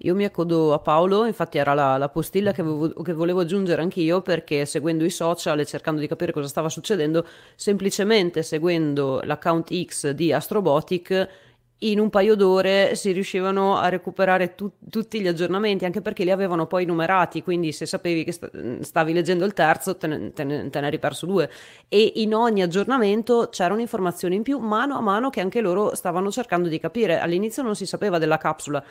Io 0.00 0.14
mi 0.14 0.24
accodo 0.24 0.74
a 0.74 0.78
Paolo, 0.78 1.24
infatti 1.24 1.56
era 1.56 1.72
la, 1.72 1.96
la 1.96 2.10
postilla 2.10 2.52
che, 2.52 2.60
avevo, 2.60 2.90
che, 3.02 3.14
volevo 3.14 3.40
aggiungere 3.40 3.80
anch'io 3.80 4.20
perché 4.20 4.66
seguendo 4.66 5.04
i 5.04 5.10
social 5.10 5.58
e 5.58 5.64
cercando 5.64 6.00
di 6.00 6.06
capire 6.06 6.32
cosa 6.32 6.48
stava 6.48 6.68
succedendo, 6.68 7.26
semplicemente 7.54 8.42
seguendo 8.42 9.22
l'account 9.24 9.72
X 9.84 10.10
di 10.10 10.34
Astrobotic, 10.34 11.28
in 11.80 11.98
un 11.98 12.08
paio 12.08 12.34
d'ore 12.34 12.94
si 12.94 13.12
riuscivano 13.12 13.76
a 13.76 13.88
recuperare 13.88 14.54
tu- 14.54 14.72
tutti 14.90 15.20
gli 15.20 15.26
aggiornamenti, 15.28 15.84
anche 15.84 16.00
perché 16.00 16.24
li 16.24 16.30
avevano 16.30 16.66
poi 16.66 16.86
numerati, 16.86 17.42
quindi 17.42 17.72
se 17.72 17.84
sapevi 17.84 18.24
che 18.24 18.32
sta- 18.32 18.50
stavi 18.80 19.12
leggendo 19.12 19.44
il 19.44 19.52
terzo 19.52 19.96
te 19.96 20.06
ne, 20.06 20.32
te, 20.32 20.44
ne, 20.44 20.70
te 20.70 20.80
ne 20.80 20.86
eri 20.86 20.98
perso 20.98 21.26
due. 21.26 21.50
E 21.88 22.12
in 22.16 22.34
ogni 22.34 22.62
aggiornamento 22.62 23.48
c'erano 23.50 23.80
informazioni 23.80 24.36
in 24.36 24.42
più 24.42 24.58
mano 24.58 24.96
a 24.96 25.00
mano 25.00 25.28
che 25.30 25.40
anche 25.40 25.60
loro 25.60 25.94
stavano 25.94 26.30
cercando 26.30 26.68
di 26.68 26.78
capire. 26.78 27.18
All'inizio 27.20 27.62
non 27.62 27.74
si 27.74 27.84
sapeva 27.86 28.18
della 28.18 28.38
capsula 28.38 28.82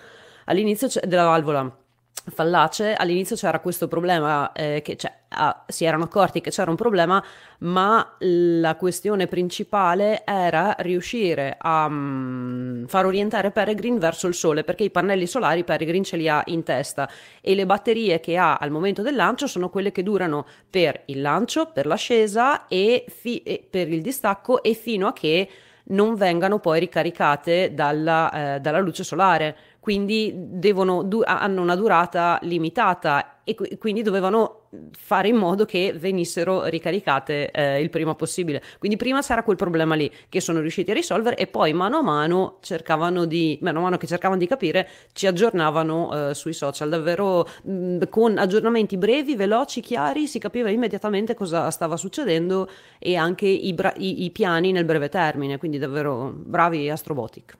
all'inizio 0.45 0.87
della 1.05 1.23
valvola 1.23 1.84
fallace, 2.27 2.93
all'inizio 2.93 3.35
c'era 3.35 3.59
questo 3.59 3.87
problema 3.87 4.51
eh, 4.51 4.81
che 4.83 4.97
ah, 5.29 5.63
si 5.67 5.85
erano 5.85 6.05
accorti 6.05 6.41
che 6.41 6.49
c'era 6.49 6.69
un 6.69 6.75
problema, 6.75 7.23
ma 7.59 8.15
la 8.19 8.75
questione 8.75 9.27
principale 9.27 10.23
era 10.25 10.75
riuscire 10.79 11.55
a 11.59 11.85
um, 11.85 12.85
far 12.87 13.05
orientare 13.05 13.51
Peregrine 13.51 13.99
verso 13.99 14.27
il 14.27 14.33
sole, 14.33 14.63
perché 14.63 14.83
i 14.83 14.89
pannelli 14.89 15.27
solari 15.27 15.63
Peregrine 15.63 16.03
ce 16.03 16.17
li 16.17 16.27
ha 16.27 16.41
in 16.45 16.63
testa. 16.63 17.09
E 17.41 17.55
le 17.55 17.65
batterie 17.65 18.19
che 18.19 18.37
ha 18.37 18.55
al 18.55 18.71
momento 18.71 19.01
del 19.01 19.15
lancio 19.15 19.47
sono 19.47 19.69
quelle 19.69 19.91
che 19.91 20.03
durano 20.03 20.45
per 20.69 21.03
il 21.05 21.21
lancio, 21.21 21.71
per 21.71 21.85
l'ascesa 21.85 22.67
e, 22.67 23.05
fi- 23.07 23.43
e 23.43 23.65
per 23.69 23.91
il 23.91 24.01
distacco 24.01 24.63
e 24.63 24.73
fino 24.73 25.07
a 25.07 25.13
che 25.13 25.49
non 25.87 26.15
vengano 26.15 26.59
poi 26.59 26.79
ricaricate 26.79 27.73
dalla, 27.73 28.55
eh, 28.55 28.59
dalla 28.59 28.79
luce 28.79 29.03
solare 29.03 29.55
quindi 29.85 30.33
devono, 30.35 31.03
du- 31.03 31.21
hanno 31.23 31.61
una 31.61 31.75
durata 31.75 32.39
limitata 32.41 33.41
e 33.43 33.53
qu- 33.53 33.77
quindi 33.77 34.01
dovevano 34.01 34.61
fare 34.97 35.27
in 35.27 35.35
modo 35.35 35.63
che 35.65 35.93
venissero 35.95 36.63
ricaricate 36.63 37.51
eh, 37.51 37.81
il 37.81 37.91
prima 37.91 38.15
possibile. 38.15 38.63
Quindi 38.79 38.97
prima 38.97 39.21
c'era 39.21 39.43
quel 39.43 39.57
problema 39.57 39.93
lì 39.93 40.11
che 40.27 40.41
sono 40.41 40.59
riusciti 40.59 40.89
a 40.89 40.95
risolvere 40.95 41.35
e 41.35 41.45
poi 41.45 41.73
mano 41.73 41.97
a 41.97 42.01
mano 42.01 42.57
cercavano 42.61 43.25
di, 43.25 43.59
mano 43.61 43.77
a 43.77 43.81
mano 43.83 43.97
che 43.97 44.07
cercavano 44.07 44.39
di 44.39 44.47
capire, 44.47 44.89
ci 45.13 45.27
aggiornavano 45.27 46.29
eh, 46.29 46.33
sui 46.33 46.53
social. 46.53 46.89
Davvero 46.89 47.47
mh, 47.61 47.71
mm, 47.71 48.01
con 48.09 48.39
aggiornamenti 48.39 48.97
brevi, 48.97 49.35
veloci, 49.35 49.81
chiari, 49.81 50.25
si 50.25 50.39
capiva 50.39 50.71
immediatamente 50.71 51.35
cosa 51.35 51.69
stava 51.69 51.95
succedendo 51.95 52.67
e 52.97 53.15
anche 53.17 53.45
i, 53.45 53.71
bra- 53.75 53.93
i, 53.97 54.23
i 54.23 54.31
piani 54.31 54.71
nel 54.71 54.85
breve 54.85 55.09
termine. 55.09 55.59
Quindi 55.59 55.77
davvero 55.77 56.33
bravi 56.35 56.89
Astrobotic. 56.89 57.55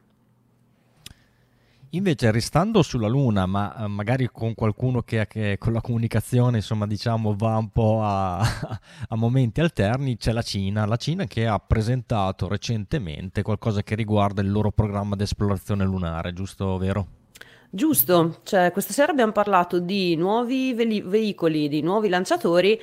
Invece, 1.92 2.32
restando 2.32 2.82
sulla 2.82 3.08
Luna, 3.08 3.46
ma 3.46 3.76
eh, 3.76 3.88
magari 3.88 4.30
con 4.32 4.54
qualcuno 4.54 5.02
che, 5.02 5.26
che, 5.28 5.58
con 5.58 5.74
la 5.74 5.82
comunicazione, 5.82 6.58
insomma, 6.58 6.86
diciamo, 6.86 7.36
va 7.36 7.58
un 7.58 7.70
po' 7.70 8.02
a, 8.04 8.40
a, 9.08 9.16
momenti 9.16 9.62
alterni, 9.62 10.18
c'è 10.18 10.32
la 10.32 10.42
Cina. 10.42 10.86
La 10.86 10.98
Cina 10.98 11.26
che 11.26 11.48
ha 11.48 11.60
presentato 11.60 12.48
recentemente 12.48 13.42
qualcosa 13.42 13.84
che 13.84 13.96
riguarda 13.96 14.42
il 14.42 14.52
loro 14.52 14.72
programma 14.72 15.16
di 15.16 15.24
esplorazione 15.24 15.86
lunare, 15.86 16.34
giusto, 16.34 16.78
vero? 16.78 17.08
Giusto, 17.70 18.40
cioè, 18.44 18.72
questa 18.72 18.94
sera 18.94 19.12
abbiamo 19.12 19.32
parlato 19.32 19.80
di 19.80 20.16
nuovi 20.16 20.74
ve- 20.74 21.04
veicoli, 21.04 21.68
di 21.68 21.82
nuovi 21.82 22.10
lanciatori 22.10 22.80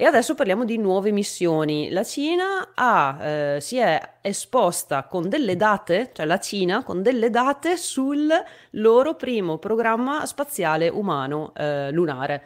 e 0.00 0.06
adesso 0.06 0.34
parliamo 0.34 0.64
di 0.64 0.78
nuove 0.78 1.10
missioni. 1.10 1.90
La 1.90 2.04
Cina 2.04 2.70
ha, 2.72 3.18
eh, 3.22 3.60
si 3.60 3.76
è 3.76 4.00
esposta 4.22 5.02
con 5.02 5.28
delle 5.28 5.56
date, 5.56 6.08
cioè 6.14 6.24
la 6.24 6.38
Cina 6.38 6.82
con 6.82 7.02
delle 7.02 7.28
date 7.28 7.76
sul 7.76 8.32
loro 8.70 9.14
primo 9.14 9.58
programma 9.58 10.24
spaziale 10.24 10.88
umano 10.88 11.52
eh, 11.54 11.90
lunare. 11.92 12.42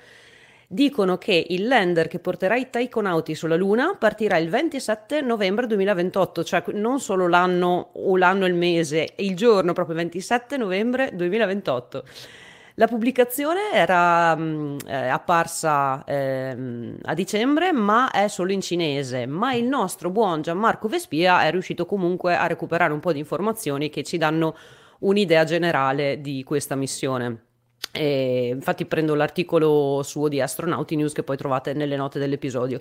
dicono 0.67 1.17
che 1.17 1.47
il 1.51 1.69
lander 1.69 2.09
che 2.09 2.19
porterà 2.19 2.57
i 2.57 2.71
taikonauti 2.71 3.37
sulla 3.37 3.55
Luna 3.55 3.95
partirà 3.97 4.37
il 4.38 4.49
27 4.49 5.21
novembre 5.21 5.69
2028, 5.69 6.43
cioè 6.43 6.64
non 6.73 6.99
solo 6.99 7.29
l'anno 7.29 7.90
o 7.93 8.17
l'anno 8.17 8.47
e 8.47 8.49
il 8.49 8.55
mese, 8.55 9.11
il 9.19 9.37
giorno 9.37 9.73
proprio 9.73 9.95
27 9.95 10.57
novembre 10.57 11.11
2028. 11.12 12.05
La 12.77 12.89
pubblicazione 12.89 13.71
era 13.73 14.35
mh, 14.35 14.79
eh, 14.87 15.07
apparsa 15.09 16.03
eh, 16.05 16.97
a 17.03 17.15
dicembre, 17.15 17.73
ma 17.73 18.11
è 18.11 18.27
solo 18.27 18.51
in 18.51 18.61
cinese. 18.61 19.27
Ma 19.27 19.55
il 19.55 19.65
nostro 19.65 20.11
buon 20.11 20.43
Gianmarco 20.43 20.89
Vespia 20.89 21.45
è 21.45 21.53
riuscito 21.53 21.87
comunque 21.87 22.37
a 22.37 22.49
recuperare 22.49 22.93
un 22.93 22.99
po' 22.99 23.13
di 23.13 23.21
informazioni 23.21 23.91
che 23.91 24.03
ci 24.03 24.19
danno 24.19 24.57
un'idea 25.01 25.45
generale 25.45 26.21
di 26.21 26.43
questa 26.43 26.75
missione. 26.75 27.43
E 27.93 28.49
infatti 28.49 28.87
prendo 28.87 29.15
l'articolo 29.15 30.03
suo 30.03 30.27
di 30.27 30.41
Astronauti 30.41 30.97
News 30.97 31.13
che 31.13 31.23
poi 31.23 31.37
trovate 31.37 31.75
nelle 31.75 31.95
note 31.95 32.19
dell'episodio. 32.19 32.81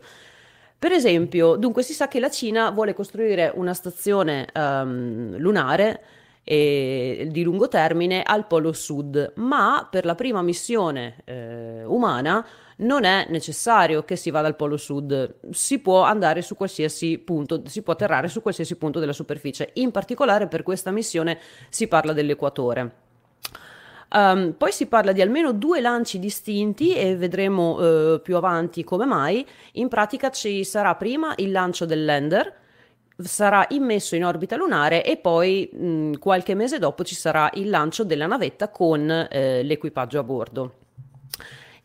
Per 0.79 0.91
esempio, 0.91 1.55
dunque 1.55 1.83
si 1.83 1.93
sa 1.93 2.07
che 2.07 2.19
la 2.19 2.31
Cina 2.31 2.71
vuole 2.71 2.95
costruire 2.95 3.51
una 3.53 3.75
stazione 3.75 4.47
um, 4.55 5.37
lunare 5.37 6.03
e, 6.43 7.27
di 7.31 7.43
lungo 7.43 7.67
termine 7.67 8.21
al 8.21 8.47
polo 8.47 8.73
sud, 8.73 9.33
ma 9.35 9.87
per 9.89 10.05
la 10.05 10.15
prima 10.15 10.41
missione 10.41 11.21
eh, 11.25 11.83
umana 11.85 12.45
non 12.77 13.03
è 13.05 13.27
necessario 13.29 14.03
che 14.03 14.15
si 14.15 14.31
vada 14.31 14.47
al 14.47 14.55
polo 14.55 14.77
sud, 14.77 15.35
si 15.51 15.79
può 15.79 16.01
andare 16.01 16.41
su 16.41 16.55
qualsiasi 16.55 17.17
punto, 17.19 17.61
si 17.65 17.81
può 17.81 17.93
atterrare 17.93 18.27
su 18.27 18.41
qualsiasi 18.41 18.75
punto 18.75 18.99
della 18.99 19.13
superficie. 19.13 19.69
In 19.73 19.91
particolare 19.91 20.47
per 20.47 20.63
questa 20.63 20.91
missione 20.91 21.39
si 21.69 21.87
parla 21.87 22.13
dell'equatore. 22.13 23.01
Um, 24.13 24.53
poi 24.55 24.71
si 24.71 24.85
parla 24.85 25.11
di 25.11 25.21
almeno 25.21 25.53
due 25.53 25.81
lanci 25.81 26.19
distinti 26.19 26.93
e 26.93 27.15
vedremo 27.15 27.77
uh, 28.13 28.21
più 28.21 28.35
avanti 28.35 28.83
come 28.83 29.05
mai. 29.05 29.45
In 29.73 29.87
pratica 29.87 30.29
ci 30.29 30.63
sarà 30.63 30.93
prima 30.95 31.33
il 31.37 31.51
lancio 31.51 31.85
del 31.85 32.05
lander, 32.05 32.61
sarà 33.23 33.65
immesso 33.69 34.15
in 34.15 34.25
orbita 34.25 34.55
lunare 34.55 35.03
e 35.03 35.17
poi 35.17 35.69
mh, 35.71 36.17
qualche 36.19 36.55
mese 36.55 36.79
dopo 36.79 37.03
ci 37.03 37.15
sarà 37.15 37.49
il 37.53 37.69
lancio 37.69 38.03
della 38.03 38.27
navetta 38.27 38.69
con 38.69 39.09
eh, 39.09 39.63
l'equipaggio 39.63 40.19
a 40.19 40.23
bordo. 40.23 40.73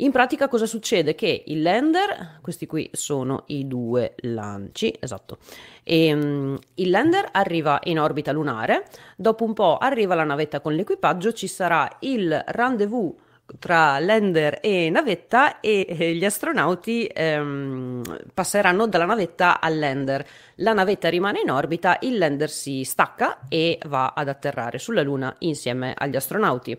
In 0.01 0.13
pratica 0.13 0.47
cosa 0.47 0.67
succede? 0.67 1.17
Che 1.17 1.43
il 1.47 1.61
lander, 1.61 2.39
questi 2.41 2.67
qui 2.67 2.89
sono 2.93 3.43
i 3.47 3.67
due 3.67 4.15
lanci, 4.19 4.95
esatto, 4.97 5.39
e, 5.83 6.15
um, 6.15 6.57
il 6.75 6.91
lander 6.91 7.31
arriva 7.33 7.81
in 7.85 7.99
orbita 7.99 8.31
lunare, 8.31 8.87
dopo 9.17 9.43
un 9.43 9.55
po' 9.55 9.77
arriva 9.77 10.15
la 10.15 10.23
navetta 10.23 10.61
con 10.61 10.75
l'equipaggio, 10.75 11.33
ci 11.33 11.49
sarà 11.49 11.97
il 12.01 12.45
rendezvous 12.47 13.13
tra 13.59 13.99
lander 13.99 14.59
e 14.61 14.91
navetta 14.91 15.61
e 15.61 15.87
eh, 15.89 16.15
gli 16.15 16.25
astronauti 16.25 17.07
ehm, 17.07 18.03
passeranno 18.35 18.87
dalla 18.87 19.07
navetta 19.07 19.61
al 19.61 19.79
lander. 19.79 20.27
La 20.57 20.73
navetta 20.73 21.09
rimane 21.09 21.41
in 21.41 21.51
orbita, 21.51 21.99
il 22.03 22.19
lander 22.19 22.51
si 22.51 22.85
stacca 22.85 23.41
e 23.49 23.79
va 23.87 24.13
ad 24.15 24.29
atterrare 24.29 24.79
sulla 24.79 25.03
Luna 25.03 25.35
insieme 25.39 25.95
agli 25.97 26.17
astronauti. 26.17 26.79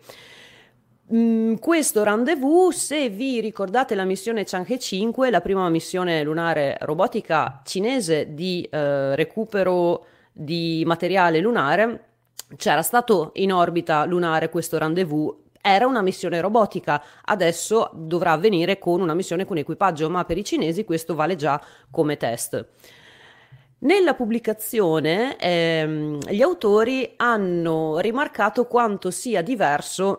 Mm, 1.12 1.55
questo 1.55 2.03
rendezvous, 2.03 2.75
se 2.75 3.10
vi 3.10 3.39
ricordate 3.39 3.95
la 3.95 4.05
missione 4.05 4.43
Chang'e 4.43 4.77
5, 4.77 5.32
la 5.32 5.41
prima 5.41 5.67
missione 5.69 6.21
lunare 6.21 6.77
robotica 6.82 7.62
cinese 7.65 8.36
di 8.36 8.62
eh, 8.69 9.15
recupero 9.15 10.05
di 10.32 10.84
materiale 10.86 11.39
lunare, 11.39 12.03
c'era 12.58 12.84
stato 12.84 13.32
in 13.36 13.51
orbita 13.51 14.05
lunare 14.05 14.49
questo 14.49 14.77
rendezvous 14.77 15.36
era 15.62 15.88
una 15.88 16.02
missione 16.02 16.41
robotica, 16.41 17.04
adesso 17.26 17.89
dovrà 17.93 18.32
avvenire 18.34 18.80
con 18.80 19.02
una 19.02 19.13
missione 19.13 19.45
con 19.45 19.58
equipaggio, 19.58 20.10
ma 20.10 20.26
per 20.26 20.38
i 20.38 20.43
cinesi 20.43 20.84
questo 20.84 21.15
vale 21.15 21.36
già 21.36 21.62
come 21.89 22.17
test. 22.17 22.65
Nella 23.82 24.13
pubblicazione 24.13 25.38
ehm, 25.38 26.19
gli 26.28 26.41
autori 26.41 27.13
hanno 27.15 27.98
rimarcato 28.00 28.65
quanto 28.65 29.10
sia 29.10 29.41
diverso 29.41 30.17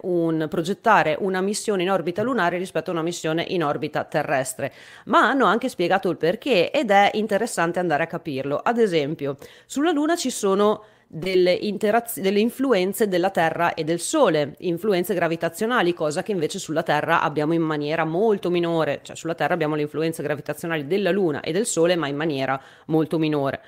un, 0.00 0.46
progettare 0.48 1.14
una 1.20 1.42
missione 1.42 1.82
in 1.82 1.90
orbita 1.90 2.22
lunare 2.22 2.56
rispetto 2.56 2.88
a 2.88 2.94
una 2.94 3.02
missione 3.02 3.44
in 3.48 3.62
orbita 3.62 4.04
terrestre, 4.04 4.72
ma 5.06 5.28
hanno 5.28 5.44
anche 5.44 5.68
spiegato 5.68 6.08
il 6.08 6.16
perché 6.16 6.70
ed 6.70 6.90
è 6.90 7.10
interessante 7.12 7.78
andare 7.78 8.04
a 8.04 8.06
capirlo. 8.06 8.56
Ad 8.56 8.78
esempio, 8.78 9.36
sulla 9.66 9.90
Luna 9.90 10.16
ci 10.16 10.30
sono 10.30 10.84
delle, 11.06 11.52
interaz- 11.52 12.20
delle 12.20 12.40
influenze 12.40 13.08
della 13.08 13.30
Terra 13.30 13.74
e 13.74 13.84
del 13.84 14.00
Sole, 14.00 14.56
influenze 14.58 15.14
gravitazionali, 15.14 15.94
cosa 15.94 16.22
che 16.22 16.32
invece 16.32 16.58
sulla 16.58 16.82
Terra 16.82 17.22
abbiamo 17.22 17.54
in 17.54 17.62
maniera 17.62 18.04
molto 18.04 18.50
minore, 18.50 19.00
cioè 19.02 19.16
sulla 19.16 19.34
Terra 19.34 19.54
abbiamo 19.54 19.76
le 19.76 19.82
influenze 19.82 20.22
gravitazionali 20.22 20.86
della 20.86 21.10
Luna 21.10 21.40
e 21.40 21.52
del 21.52 21.66
Sole, 21.66 21.96
ma 21.96 22.08
in 22.08 22.16
maniera 22.16 22.60
molto 22.86 23.18
minore. 23.18 23.62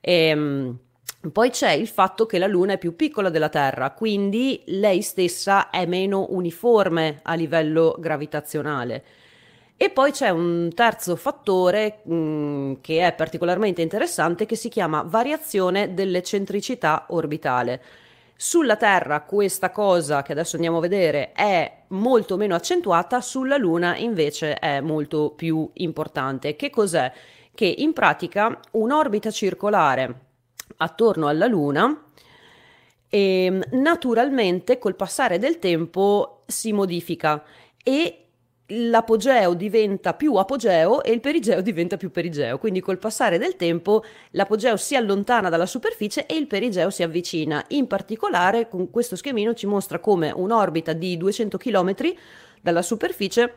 Ehm, 0.00 0.78
poi 1.32 1.50
c'è 1.50 1.72
il 1.72 1.88
fatto 1.88 2.24
che 2.26 2.38
la 2.38 2.46
Luna 2.46 2.74
è 2.74 2.78
più 2.78 2.94
piccola 2.94 3.30
della 3.30 3.48
Terra, 3.48 3.90
quindi 3.90 4.62
lei 4.66 5.02
stessa 5.02 5.70
è 5.70 5.86
meno 5.86 6.26
uniforme 6.30 7.20
a 7.22 7.34
livello 7.34 7.96
gravitazionale. 7.98 9.04
E 9.78 9.90
poi 9.90 10.10
c'è 10.10 10.30
un 10.30 10.70
terzo 10.74 11.16
fattore 11.16 12.00
mh, 12.04 12.14
mm, 12.14 12.72
che 12.80 13.06
è 13.06 13.12
particolarmente 13.12 13.82
interessante 13.82 14.46
che 14.46 14.56
si 14.56 14.70
chiama 14.70 15.02
variazione 15.02 15.92
dell'eccentricità 15.92 17.06
orbitale. 17.08 17.82
Sulla 18.34 18.76
Terra 18.76 19.20
questa 19.22 19.70
cosa 19.70 20.22
che 20.22 20.32
adesso 20.32 20.56
andiamo 20.56 20.78
a 20.78 20.80
vedere 20.80 21.32
è 21.32 21.84
molto 21.88 22.38
meno 22.38 22.54
accentuata, 22.54 23.20
sulla 23.20 23.58
Luna 23.58 23.96
invece 23.96 24.54
è 24.54 24.80
molto 24.80 25.32
più 25.36 25.68
importante. 25.74 26.56
Che 26.56 26.70
cos'è? 26.70 27.12
Che 27.54 27.66
in 27.66 27.92
pratica 27.92 28.58
un'orbita 28.72 29.30
circolare 29.30 30.20
attorno 30.78 31.28
alla 31.28 31.46
Luna 31.46 32.02
e, 33.08 33.44
ehm, 33.44 33.62
naturalmente 33.72 34.78
col 34.78 34.96
passare 34.96 35.38
del 35.38 35.58
tempo 35.58 36.44
si 36.46 36.72
modifica 36.72 37.42
e 37.82 38.25
l'apogeo 38.68 39.54
diventa 39.54 40.14
più 40.14 40.34
apogeo 40.34 41.02
e 41.02 41.12
il 41.12 41.20
perigeo 41.20 41.60
diventa 41.60 41.96
più 41.96 42.10
perigeo. 42.10 42.58
Quindi 42.58 42.80
col 42.80 42.98
passare 42.98 43.38
del 43.38 43.56
tempo 43.56 44.04
l'apogeo 44.30 44.76
si 44.76 44.96
allontana 44.96 45.48
dalla 45.48 45.66
superficie 45.66 46.26
e 46.26 46.34
il 46.36 46.46
perigeo 46.46 46.90
si 46.90 47.02
avvicina. 47.02 47.64
In 47.68 47.86
particolare 47.86 48.68
con 48.68 48.90
questo 48.90 49.16
schemino 49.16 49.54
ci 49.54 49.66
mostra 49.66 50.00
come 50.00 50.32
un'orbita 50.34 50.92
di 50.92 51.16
200 51.16 51.56
km 51.58 51.94
dalla 52.60 52.82
superficie 52.82 53.54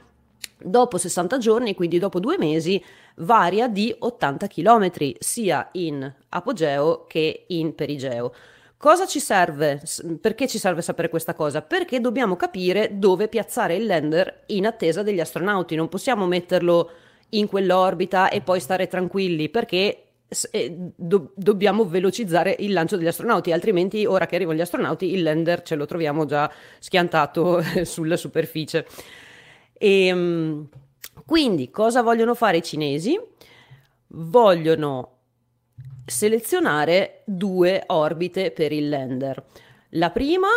dopo 0.62 0.98
60 0.98 1.38
giorni, 1.38 1.74
quindi 1.74 2.00
dopo 2.00 2.20
due 2.20 2.38
mesi, 2.38 2.84
varia 3.16 3.68
di 3.68 3.94
80 3.98 4.48
km 4.48 4.92
sia 5.20 5.70
in 5.74 6.14
apogeo 6.30 7.06
che 7.08 7.46
in 7.48 7.74
perigeo. 7.76 8.34
Cosa 8.80 9.06
ci 9.06 9.20
serve? 9.20 9.82
Perché 10.22 10.48
ci 10.48 10.58
serve 10.58 10.82
sapere 10.82 11.10
questa 11.10 11.34
cosa? 11.34 11.62
Perché 11.62 12.00
dobbiamo 12.00 12.38
capire 12.38 12.98
dove 12.98 13.28
piazzare 13.28 13.76
il 13.76 13.86
lander 13.86 14.44
in 14.48 14.66
attesa 14.66 15.04
degli 15.04 15.20
astronauti. 15.20 15.76
Non 15.76 15.90
possiamo 15.90 16.26
metterlo 16.28 16.90
in 17.32 17.48
quell'orbita 17.48 18.30
e 18.30 18.40
poi 18.40 18.62
stare 18.62 18.88
tranquilli 18.88 19.50
perché 19.50 20.04
eh, 20.52 20.74
do- 20.96 21.34
dobbiamo 21.36 21.84
velocizzare 21.84 22.56
il 22.60 22.72
lancio 22.72 22.96
degli 22.96 23.08
astronauti, 23.08 23.52
altrimenti 23.52 24.06
ora 24.06 24.26
che 24.26 24.36
arrivano 24.36 24.58
gli 24.58 24.62
astronauti 24.62 25.12
il 25.12 25.24
lander 25.24 25.62
ce 25.62 25.76
lo 25.76 25.86
troviamo 25.86 26.24
già 26.24 26.50
schiantato 26.80 27.62
sulla 27.84 28.16
superficie. 28.16 28.88
E, 29.74 30.06
ehm, 30.06 30.70
quindi 31.26 31.70
cosa 31.70 32.02
vogliono 32.02 32.34
fare 32.34 32.56
i 32.56 32.64
cinesi? 32.64 33.20
Vogliono 34.08 35.19
selezionare 36.06 37.22
due 37.26 37.84
orbite 37.88 38.52
per 38.52 38.72
il 38.72 38.90
lander. 38.90 39.44
La 39.92 40.10
prima 40.10 40.48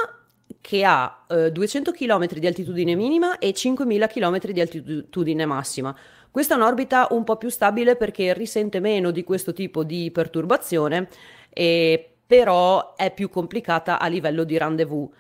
che 0.61 0.85
ha 0.85 1.25
eh, 1.29 1.51
200 1.51 1.91
km 1.93 2.27
di 2.39 2.47
altitudine 2.47 2.95
minima 2.95 3.39
e 3.39 3.53
5000 3.53 4.07
km 4.07 4.39
di 4.53 4.61
altitudine 4.61 5.45
massima. 5.45 5.95
Questa 6.31 6.55
è 6.55 6.57
un'orbita 6.57 7.09
un 7.11 7.25
po' 7.25 7.37
più 7.37 7.51
stabile 7.51 7.97
perché 7.97 8.33
risente 8.33 8.81
meno 8.81 9.11
di 9.11 9.25
questo 9.25 9.53
tipo 9.53 9.85
di 9.85 10.11
perturbazione, 10.11 11.09
e 11.51 12.13
però 12.27 12.95
è 12.95 13.13
più 13.13 13.29
complicata 13.29 13.99
a 13.99 14.07
livello 14.07 14.45
di 14.45 14.57
rendezvous. 14.57 15.11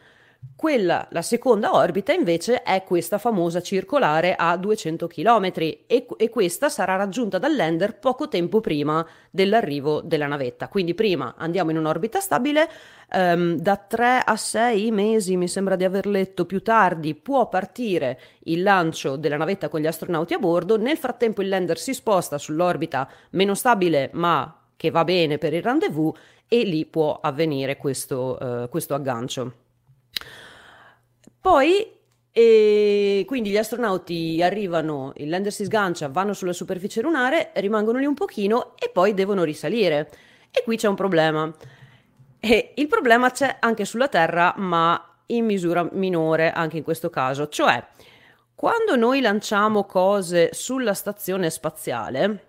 Quella, 0.62 1.08
la 1.10 1.22
seconda 1.22 1.74
orbita 1.74 2.12
invece 2.12 2.62
è 2.62 2.84
questa 2.84 3.18
famosa 3.18 3.60
circolare 3.60 4.36
a 4.36 4.56
200 4.56 5.08
km 5.08 5.50
e, 5.56 6.06
e, 6.16 6.30
questa 6.30 6.68
sarà 6.68 6.94
raggiunta 6.94 7.38
dal 7.38 7.56
lander 7.56 7.98
poco 7.98 8.28
tempo 8.28 8.60
prima 8.60 9.04
dell'arrivo 9.28 10.02
della 10.02 10.28
navetta. 10.28 10.68
Quindi 10.68 10.94
prima 10.94 11.34
andiamo 11.36 11.72
in 11.72 11.78
un'orbita 11.78 12.20
stabile, 12.20 12.70
um, 13.12 13.56
da 13.56 13.76
3 13.76 14.22
a 14.24 14.36
6 14.36 14.92
mesi 14.92 15.36
mi 15.36 15.48
sembra 15.48 15.74
di 15.74 15.82
aver 15.82 16.06
letto 16.06 16.46
più 16.46 16.62
tardi 16.62 17.16
può 17.16 17.48
partire 17.48 18.20
il 18.44 18.62
lancio 18.62 19.16
della 19.16 19.36
navetta 19.36 19.68
con 19.68 19.80
gli 19.80 19.88
astronauti 19.88 20.34
a 20.34 20.38
bordo, 20.38 20.76
nel 20.76 20.96
frattempo 20.96 21.42
il 21.42 21.48
lander 21.48 21.76
si 21.76 21.92
sposta 21.92 22.38
sull'orbita 22.38 23.08
meno 23.30 23.54
stabile 23.56 24.10
ma 24.12 24.62
che 24.76 24.90
va 24.90 25.02
bene 25.02 25.38
per 25.38 25.54
il 25.54 25.62
rendezvous 25.62 26.16
e 26.46 26.62
lì 26.62 26.86
può 26.86 27.18
avvenire 27.20 27.76
questo, 27.76 28.38
uh, 28.40 28.68
questo 28.68 28.94
aggancio. 28.94 29.54
Poi 31.42 32.00
E 32.34 33.24
quindi 33.26 33.50
gli 33.50 33.58
astronauti 33.58 34.40
arrivano, 34.42 35.12
il 35.16 35.28
lander 35.28 35.52
si 35.52 35.64
sgancia, 35.64 36.08
vanno 36.08 36.32
sulla 36.32 36.54
superficie 36.54 37.02
lunare, 37.02 37.50
rimangono 37.56 37.98
lì 37.98 38.06
un 38.06 38.14
pochino 38.14 38.72
e 38.78 38.88
poi 38.90 39.12
devono 39.12 39.44
risalire. 39.44 40.10
E 40.50 40.62
qui 40.64 40.78
c'è 40.78 40.88
un 40.88 40.94
problema. 40.94 41.52
E 42.40 42.72
il 42.76 42.86
problema 42.86 43.30
c'è 43.30 43.56
anche 43.60 43.84
sulla 43.84 44.08
Terra, 44.08 44.54
ma 44.56 44.98
in 45.26 45.44
misura 45.44 45.86
minore 45.92 46.52
anche 46.52 46.78
in 46.78 46.82
questo 46.82 47.10
caso. 47.10 47.48
Cioè, 47.48 47.86
quando 48.54 48.96
noi 48.96 49.20
lanciamo 49.20 49.84
cose 49.84 50.50
sulla 50.52 50.94
stazione 50.94 51.50
spaziale, 51.50 52.46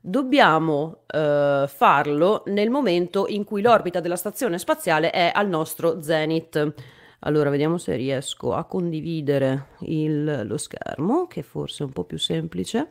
dobbiamo 0.00 1.02
eh, 1.08 1.64
farlo 1.66 2.44
nel 2.46 2.70
momento 2.70 3.26
in 3.26 3.42
cui 3.42 3.62
l'orbita 3.62 3.98
della 3.98 4.16
stazione 4.16 4.58
spaziale 4.60 5.10
è 5.10 5.32
al 5.34 5.48
nostro 5.48 6.00
zenith. 6.02 6.74
Allora, 7.20 7.50
vediamo 7.50 7.76
se 7.76 7.96
riesco 7.96 8.54
a 8.54 8.64
condividere 8.64 9.66
il, 9.80 10.46
lo 10.46 10.56
schermo, 10.56 11.26
che 11.26 11.42
forse 11.42 11.82
è 11.82 11.86
un 11.86 11.92
po' 11.92 12.04
più 12.04 12.18
semplice. 12.18 12.88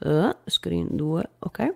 Uh, 0.00 0.34
screen 0.44 0.88
2, 0.90 1.30
ok. 1.38 1.74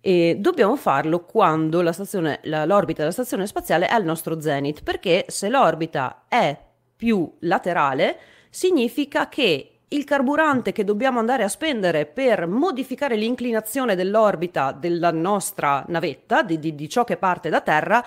E 0.00 0.36
dobbiamo 0.38 0.76
farlo 0.76 1.24
quando 1.24 1.82
l'orbita 1.82 3.00
della 3.00 3.10
stazione 3.10 3.46
spaziale 3.48 3.88
è 3.88 3.92
al 3.92 4.04
nostro 4.04 4.40
zenith, 4.40 4.82
perché 4.84 5.24
se 5.28 5.48
l'orbita 5.48 6.24
è 6.28 6.56
più 6.94 7.36
laterale, 7.40 8.18
significa 8.48 9.28
che 9.28 9.78
il 9.88 10.04
carburante 10.04 10.70
che 10.70 10.84
dobbiamo 10.84 11.18
andare 11.18 11.42
a 11.42 11.48
spendere 11.48 12.06
per 12.06 12.46
modificare 12.46 13.16
l'inclinazione 13.16 13.96
dell'orbita 13.96 14.70
della 14.72 15.10
nostra 15.10 15.84
navetta, 15.88 16.42
di, 16.42 16.58
di, 16.58 16.74
di 16.74 16.88
ciò 16.88 17.04
che 17.04 17.16
parte 17.16 17.48
da 17.48 17.60
terra, 17.60 18.04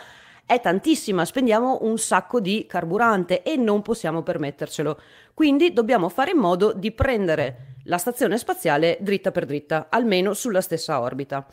è 0.51 0.59
tantissima, 0.59 1.23
spendiamo 1.23 1.77
un 1.83 1.97
sacco 1.97 2.41
di 2.41 2.65
carburante 2.67 3.41
e 3.41 3.55
non 3.55 3.81
possiamo 3.81 4.21
permettercelo. 4.21 4.99
Quindi 5.33 5.71
dobbiamo 5.71 6.09
fare 6.09 6.31
in 6.31 6.39
modo 6.39 6.73
di 6.73 6.91
prendere 6.91 7.75
la 7.85 7.97
stazione 7.97 8.37
spaziale 8.37 8.97
dritta 8.99 9.31
per 9.31 9.45
dritta, 9.45 9.87
almeno 9.89 10.33
sulla 10.33 10.59
stessa 10.59 10.99
orbita. 10.99 11.47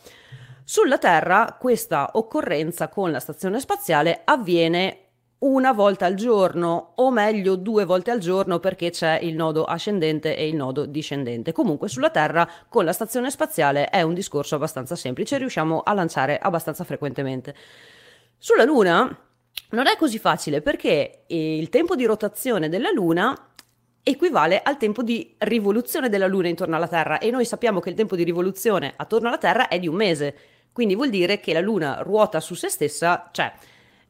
Sulla 0.64 0.98
Terra 0.98 1.56
questa 1.60 2.10
occorrenza 2.14 2.88
con 2.88 3.12
la 3.12 3.20
stazione 3.20 3.60
spaziale 3.60 4.22
avviene 4.24 5.02
una 5.38 5.70
volta 5.70 6.04
al 6.04 6.14
giorno, 6.14 6.94
o 6.96 7.12
meglio 7.12 7.54
due 7.54 7.84
volte 7.84 8.10
al 8.10 8.18
giorno 8.18 8.58
perché 8.58 8.90
c'è 8.90 9.20
il 9.22 9.36
nodo 9.36 9.62
ascendente 9.62 10.36
e 10.36 10.48
il 10.48 10.56
nodo 10.56 10.86
discendente. 10.86 11.52
Comunque 11.52 11.86
sulla 11.86 12.10
Terra 12.10 12.50
con 12.68 12.84
la 12.84 12.92
stazione 12.92 13.30
spaziale 13.30 13.90
è 13.90 14.02
un 14.02 14.14
discorso 14.14 14.56
abbastanza 14.56 14.96
semplice, 14.96 15.38
riusciamo 15.38 15.82
a 15.84 15.92
lanciare 15.92 16.36
abbastanza 16.36 16.82
frequentemente. 16.82 17.54
Sulla 18.40 18.62
Luna 18.62 19.18
non 19.70 19.88
è 19.88 19.96
così 19.96 20.20
facile 20.20 20.60
perché 20.62 21.24
il 21.26 21.68
tempo 21.70 21.96
di 21.96 22.04
rotazione 22.04 22.68
della 22.68 22.90
Luna 22.92 23.36
equivale 24.04 24.62
al 24.62 24.76
tempo 24.76 25.02
di 25.02 25.34
rivoluzione 25.38 26.08
della 26.08 26.28
Luna 26.28 26.46
intorno 26.46 26.76
alla 26.76 26.86
Terra 26.86 27.18
e 27.18 27.32
noi 27.32 27.44
sappiamo 27.44 27.80
che 27.80 27.90
il 27.90 27.96
tempo 27.96 28.14
di 28.14 28.22
rivoluzione 28.22 28.94
attorno 28.96 29.26
alla 29.26 29.38
Terra 29.38 29.66
è 29.66 29.80
di 29.80 29.88
un 29.88 29.96
mese, 29.96 30.36
quindi 30.70 30.94
vuol 30.94 31.10
dire 31.10 31.40
che 31.40 31.52
la 31.52 31.60
Luna 31.60 32.02
ruota 32.02 32.38
su 32.38 32.54
se 32.54 32.68
stessa, 32.68 33.28
cioè 33.32 33.52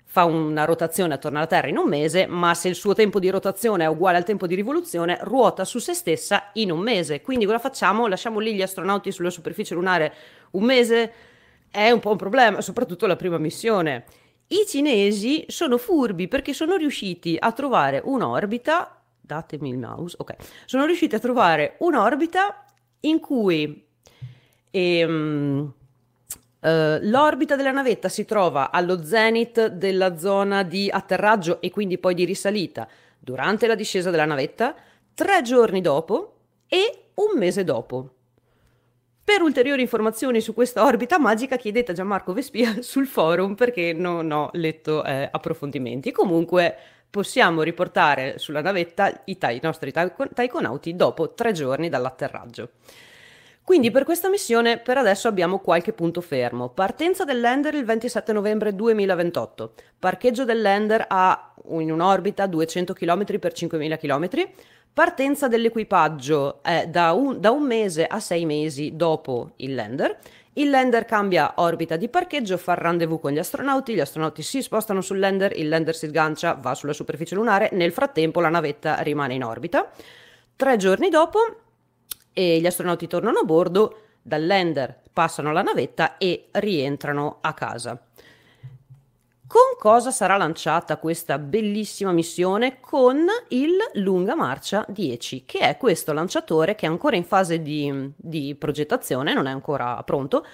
fa 0.05 0.25
una 0.25 0.67
rotazione 0.67 1.15
attorno 1.15 1.39
alla 1.39 1.47
Terra 1.47 1.69
in 1.69 1.79
un 1.79 1.89
mese, 1.89 2.27
ma 2.27 2.53
se 2.53 2.69
il 2.69 2.75
suo 2.75 2.93
tempo 2.93 3.19
di 3.19 3.31
rotazione 3.31 3.85
è 3.85 3.89
uguale 3.89 4.19
al 4.19 4.25
tempo 4.25 4.47
di 4.47 4.55
rivoluzione, 4.55 5.19
ruota 5.23 5.65
su 5.65 5.79
se 5.79 5.95
stessa 5.95 6.51
in 6.55 6.71
un 6.71 6.81
mese. 6.81 7.23
Quindi 7.23 7.47
cosa 7.47 7.59
facciamo? 7.59 8.07
Lasciamo 8.07 8.41
lì 8.41 8.55
gli 8.55 8.63
astronauti 8.63 9.11
sulla 9.11 9.31
superficie 9.31 9.75
lunare 9.75 10.13
un 10.51 10.65
mese? 10.65 11.13
è 11.71 11.91
un 11.91 12.01
po' 12.01 12.11
un 12.11 12.17
problema, 12.17 12.61
soprattutto 12.61 13.07
la 13.07 13.17
prima 13.17 13.39
missione. 13.39 14.05
I 14.49 14.65
cinesi 14.67 15.45
sono 15.49 15.77
furbi 15.77 16.27
perché 16.27 16.55
sono 16.55 16.77
riusciti 16.77 17.37
a 17.39 17.53
trovare 17.53 18.01
un'orbita, 18.03 19.01
datemi 19.21 19.69
il 19.69 19.79
mouse, 19.79 20.17
ok, 20.19 20.37
sono 20.65 20.87
riusciti 20.87 21.15
a 21.15 21.19
trovare 21.19 21.77
un'orbita 21.79 22.65
in 23.01 23.21
cui 23.21 23.85
ehm, 24.71 25.73
Uh, 26.61 26.99
l'orbita 27.03 27.55
della 27.55 27.71
navetta 27.71 28.09
si 28.09 28.25
trova 28.25 28.73
allo 28.73 29.05
zenith 29.05 29.67
della 29.67 30.19
zona 30.19 30.65
di 30.65 30.91
atterraggio 30.91 31.61
e 31.61 31.71
quindi 31.71 31.99
poi 31.99 32.15
di 32.15 32.25
risalita 32.25 32.89
durante 33.17 33.69
la 33.69 33.77
discesa 33.77 34.11
della 34.11 34.25
navetta, 34.25 34.75
tre 35.15 35.43
giorni 35.43 35.81
dopo 35.81 36.39
e 36.67 37.11
un 37.15 37.39
mese 37.39 37.63
dopo. 37.63 38.18
Per 39.29 39.43
ulteriori 39.43 39.83
informazioni 39.83 40.41
su 40.41 40.55
questa 40.55 40.85
orbita 40.87 41.19
magica 41.19 41.59
chiedete 41.59 41.91
a 41.91 41.95
Gianmarco 41.95 42.33
Vespia 42.33 42.77
sul 42.81 43.07
forum 43.07 43.57
perché 43.57 43.93
non 43.93 44.31
ho 44.33 44.49
letto 44.55 45.05
eh, 45.05 45.29
approfondimenti. 45.31 46.13
Comunque 46.13 46.75
possiamo 47.11 47.61
riportare 47.61 48.39
sulla 48.39 48.63
navetta 48.63 49.25
i, 49.27 49.37
ta- 49.37 49.51
i 49.51 49.61
nostri 49.63 49.93
ta- 49.93 50.09
taikonauti 50.09 50.97
dopo 50.97 51.35
tre 51.35 51.53
giorni 51.53 51.91
dall'atterraggio. 51.91 52.71
Quindi 53.69 53.91
per 53.91 54.05
questa 54.05 54.31
missione 54.31 54.79
per 54.79 54.97
adesso 54.97 55.29
abbiamo 55.29 55.59
qualche 55.59 55.93
punto 55.93 56.23
fermo. 56.23 56.71
Partenza 56.71 57.25
del 57.25 57.39
lander 57.39 57.75
il 57.75 57.85
27 57.85 58.33
novembre 58.33 58.75
2028. 58.75 59.73
Parcheggio 59.99 60.47
del 60.47 60.63
lander 60.63 61.05
a, 61.07 61.53
in 61.73 61.93
un'orbita 61.93 62.47
200 62.47 62.95
km 62.95 63.39
per 63.39 63.53
5000 63.53 63.99
km 63.99 64.29
Partenza 64.91 65.49
dell'equipaggio 65.49 66.63
è 66.63 66.87
da 66.89 67.13
un, 67.13 67.39
da 67.43 67.51
un 67.51 67.63
mese 67.63 68.07
a 68.07 68.21
sei 68.21 68.47
mesi 68.47 68.97
dopo 68.97 69.51
il 69.57 69.75
lander. 69.75 70.17
Il 70.55 70.71
lander 70.71 71.05
cambia 71.05 71.53
orbita 71.57 71.97
di 71.97 72.09
parcheggio, 72.09 72.57
fa 72.57 72.73
rendezvous 72.73 73.21
con 73.21 73.33
gli 73.33 73.39
astronauti, 73.39 73.93
gli 73.93 74.01
astronauti 74.01 74.41
si 74.41 74.63
spostano 74.63 75.03
sul 75.03 75.19
lander, 75.19 75.55
il 75.59 75.69
lander 75.69 75.95
si 75.95 76.07
sgancia, 76.07 76.55
va 76.55 76.75
sulla 76.75 76.95
superficie 76.95 77.35
lunare, 77.35 77.69
nel 77.73 77.93
frattempo 77.93 78.41
la 78.41 78.49
navetta 78.49 79.03
rimane 79.03 79.35
in 79.35 79.45
orbita. 79.45 79.91
Tre 80.57 80.77
giorni 80.79 81.11
dopo 81.11 81.68
gli 82.43 82.67
astronauti 82.67 83.07
tornano 83.07 83.41
a 83.41 83.45
bordo, 83.45 84.03
dal 84.23 84.47
lander 84.47 85.01
passano 85.13 85.49
alla 85.49 85.63
navetta 85.63 86.19
e 86.19 86.49
rientrano 86.53 87.39
a 87.41 87.53
casa. 87.55 88.01
Con 89.49 89.79
cosa 89.79 90.11
sarà 90.11 90.37
lanciata 90.37 90.99
questa 90.99 91.39
bellissima 91.39 92.13
missione? 92.13 92.81
Con 92.81 93.27
il 93.49 93.79
Lunga 93.95 94.35
Marcia 94.35 94.85
10, 94.87 95.45
che 95.47 95.61
è 95.61 95.79
questo 95.79 96.13
lanciatore 96.13 96.75
che 96.75 96.85
è 96.85 96.89
ancora 96.91 97.17
in 97.17 97.25
fase 97.25 97.63
di, 97.63 98.13
di 98.15 98.55
progettazione, 98.57 99.33
non 99.33 99.47
è 99.47 99.51
ancora 99.51 100.03
pronto, 100.03 100.45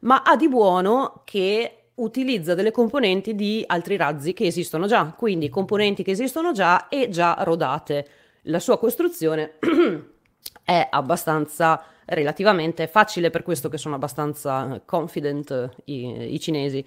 ma 0.00 0.22
ha 0.22 0.34
di 0.34 0.48
buono 0.48 1.22
che 1.24 1.84
utilizza 1.94 2.54
delle 2.54 2.72
componenti 2.72 3.36
di 3.36 3.62
altri 3.64 3.96
razzi 3.96 4.32
che 4.32 4.46
esistono 4.46 4.88
già, 4.88 5.14
quindi 5.16 5.48
componenti 5.48 6.02
che 6.02 6.10
esistono 6.10 6.50
già 6.50 6.88
e 6.88 7.08
già 7.10 7.36
rodate. 7.40 8.08
La 8.46 8.58
sua 8.58 8.76
costruzione 8.76 9.58
è 10.64 10.86
abbastanza 10.90 11.82
relativamente 12.06 12.86
facile 12.86 13.30
per 13.30 13.42
questo 13.42 13.68
che 13.68 13.78
sono 13.78 13.94
abbastanza 13.94 14.80
confident 14.84 15.70
i, 15.84 16.34
i 16.34 16.40
cinesi. 16.40 16.84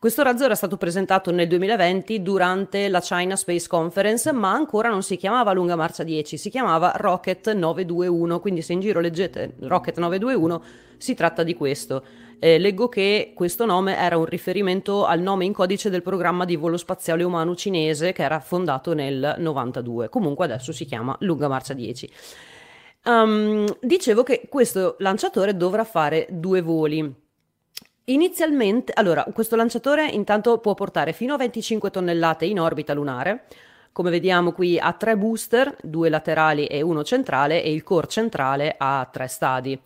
Questo 0.00 0.22
razzo 0.22 0.44
era 0.44 0.54
stato 0.54 0.76
presentato 0.76 1.32
nel 1.32 1.48
2020 1.48 2.22
durante 2.22 2.88
la 2.88 3.00
China 3.00 3.34
Space 3.34 3.66
Conference, 3.66 4.30
ma 4.30 4.52
ancora 4.52 4.88
non 4.88 5.02
si 5.02 5.16
chiamava 5.16 5.52
Lunga 5.52 5.74
Marcia 5.74 6.04
10, 6.04 6.36
si 6.36 6.50
chiamava 6.50 6.92
Rocket 6.94 7.52
921, 7.52 8.38
quindi 8.38 8.62
se 8.62 8.74
in 8.74 8.80
giro 8.80 9.00
leggete 9.00 9.54
Rocket 9.58 9.98
921 9.98 10.62
si 10.98 11.14
tratta 11.14 11.42
di 11.42 11.54
questo. 11.54 12.04
Eh, 12.38 12.60
leggo 12.60 12.88
che 12.88 13.32
questo 13.34 13.66
nome 13.66 13.96
era 13.96 14.16
un 14.16 14.24
riferimento 14.24 15.04
al 15.04 15.20
nome 15.20 15.44
in 15.44 15.52
codice 15.52 15.90
del 15.90 16.02
programma 16.02 16.44
di 16.44 16.54
volo 16.54 16.76
spaziale 16.76 17.24
umano 17.24 17.56
cinese 17.56 18.12
che 18.12 18.22
era 18.22 18.38
fondato 18.38 18.94
nel 18.94 19.34
92. 19.38 20.08
Comunque 20.10 20.44
adesso 20.44 20.70
si 20.70 20.84
chiama 20.84 21.16
Lunga 21.22 21.48
Marcia 21.48 21.74
10. 21.74 22.08
Um, 23.04 23.66
dicevo 23.80 24.22
che 24.22 24.48
questo 24.48 24.96
lanciatore 24.98 25.56
dovrà 25.56 25.84
fare 25.84 26.26
due 26.30 26.60
voli. 26.60 27.26
Inizialmente, 28.04 28.92
allora, 28.94 29.24
questo 29.32 29.54
lanciatore 29.54 30.08
intanto 30.08 30.58
può 30.58 30.74
portare 30.74 31.12
fino 31.12 31.34
a 31.34 31.36
25 31.36 31.90
tonnellate 31.90 32.46
in 32.46 32.58
orbita 32.58 32.94
lunare. 32.94 33.46
Come 33.92 34.10
vediamo 34.10 34.52
qui 34.52 34.78
ha 34.78 34.92
tre 34.92 35.16
booster, 35.16 35.76
due 35.82 36.08
laterali 36.08 36.66
e 36.66 36.80
uno 36.82 37.02
centrale 37.02 37.62
e 37.62 37.72
il 37.72 37.82
core 37.82 38.06
centrale 38.06 38.74
ha 38.78 39.06
tre 39.10 39.26
stadi. 39.26 39.78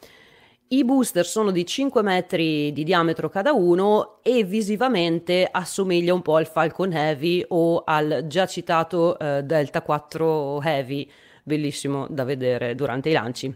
I 0.69 0.85
booster 0.85 1.27
sono 1.27 1.51
di 1.51 1.67
5 1.67 2.03
metri 2.03 2.73
di 2.73 2.85
diametro 2.85 3.29
cada 3.29 3.53
uno 3.53 4.19
e 4.23 4.45
visivamente 4.45 5.47
assomiglia 5.51 6.15
un 6.15 6.23
po' 6.23 6.37
al 6.37 6.47
Falcon 6.47 6.93
Heavy 6.93 7.45
o 7.49 7.83
al 7.85 8.25
già 8.27 8.47
citato 8.47 9.19
eh, 9.19 9.43
Delta 9.43 9.83
4 9.83 10.63
Heavy, 10.63 11.11
bellissimo 11.43 12.07
da 12.09 12.25
vedere 12.25 12.75
durante 12.75 13.09
i 13.09 13.13
lanci. 13.13 13.55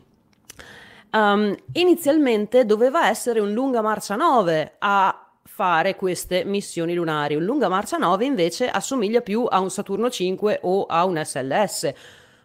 Um, 1.13 1.55
inizialmente 1.73 2.67
doveva 2.67 3.09
essere 3.09 3.41
un 3.41 3.53
lunga 3.53 3.81
marcia 3.81 4.17
9 4.17 4.75
a 4.79 5.27
fare 5.45 5.97
queste 5.97 6.45
missioni 6.45 6.93
lunari. 6.95 7.35
Un 7.37 7.45
lunga 7.45 7.69
marcia 7.69 7.97
9 7.97 8.25
invece 8.27 8.69
assomiglia 8.69 9.23
più 9.23 9.47
a 9.49 9.61
un 9.61 9.71
Saturno 9.71 10.11
5 10.11 10.61
o 10.63 10.85
a 10.85 11.05
un 11.07 11.19
SLS, 11.25 11.93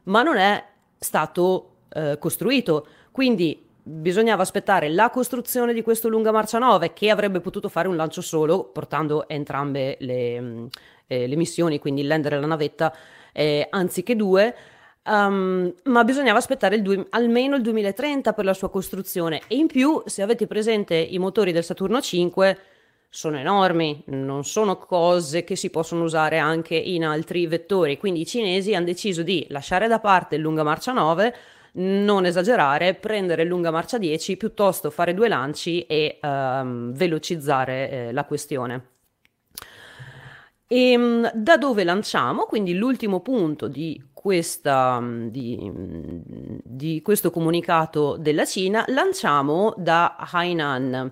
ma 0.04 0.24
non 0.24 0.38
è 0.38 0.64
stato 0.98 1.72
eh, 1.90 2.18
costruito. 2.18 2.88
Quindi 3.12 3.68
bisognava 3.84 4.44
aspettare 4.44 4.89
la 4.89 5.10
costruzione 5.10 5.74
di 5.74 5.82
questo 5.82 6.08
lunga 6.08 6.32
marcia 6.32 6.60
9 6.60 6.94
che 6.94 7.10
avrebbe 7.10 7.42
potuto 7.42 7.68
fare 7.68 7.88
un 7.88 7.96
lancio 7.96 8.22
solo 8.22 8.66
portando 8.66 9.28
entrambe 9.28 9.98
le, 10.00 10.70
eh, 11.08 11.28
le 11.28 11.36
missioni, 11.36 11.80
quindi 11.80 12.02
il 12.02 12.08
lander 12.08 12.34
e 12.34 12.39
la 12.39 12.48
navetta, 12.48 12.96
eh, 13.34 13.68
anziché 13.70 14.16
due. 14.16 14.56
Um, 15.04 15.74
ma 15.86 16.04
bisognava 16.04 16.38
aspettare 16.38 16.76
il 16.76 16.84
du- 16.84 17.08
almeno 17.10 17.56
il 17.56 17.64
2030 17.64 18.34
per 18.34 18.45
la 18.45 18.54
sua 18.54 18.70
costruzione 18.70 19.41
e 19.47 19.56
in 19.56 19.66
più 19.66 20.04
se 20.06 20.22
avete 20.22 20.45
presente 20.45 20.95
i 20.95 21.18
motori 21.18 21.52
del 21.52 21.64
Saturno 21.64 21.99
5 21.99 22.58
sono 23.10 23.38
enormi, 23.38 24.04
non 24.08 24.43
sono 24.43 24.78
cose 24.78 25.43
che 25.43 25.56
si 25.56 25.72
possono 25.72 26.04
usare 26.04 26.38
anche 26.38 26.76
in 26.76 27.04
altri 27.04 27.47
vettori, 27.47 27.97
quindi 27.97 28.22
i 28.22 28.26
cinesi 28.28 28.76
hanno 28.76 28.86
deciso 28.86 29.24
di 29.24 29.45
lasciare 29.49 29.88
da 29.88 29.99
parte 29.99 30.36
il 30.36 30.41
lunga 30.41 30.64
marcia 30.64 30.91
9 30.91 31.36
non 31.74 32.26
esagerare, 32.26 32.95
prendere 32.95 33.43
il 33.43 33.47
lunga 33.47 33.72
marcia 33.72 33.97
10, 33.97 34.38
piuttosto 34.38 34.89
fare 34.89 35.14
due 35.14 35.28
lanci 35.28 35.86
e 35.86 36.20
um, 36.22 36.91
velocizzare 36.93 37.89
eh, 37.89 38.12
la 38.12 38.26
questione. 38.26 38.86
E 40.68 40.95
um, 40.95 41.30
da 41.34 41.58
dove 41.58 41.84
lanciamo? 41.84 42.43
Quindi 42.43 42.74
l'ultimo 42.74 43.22
punto 43.22 43.68
di, 43.68 44.02
questa, 44.22 45.01
di, 45.01 45.57
di 46.63 47.01
questo 47.01 47.32
comunicato 47.32 48.17
della 48.17 48.45
Cina, 48.45 48.86
lanciamo 48.89 49.74
da 49.78 50.15
Hainan. 50.15 51.11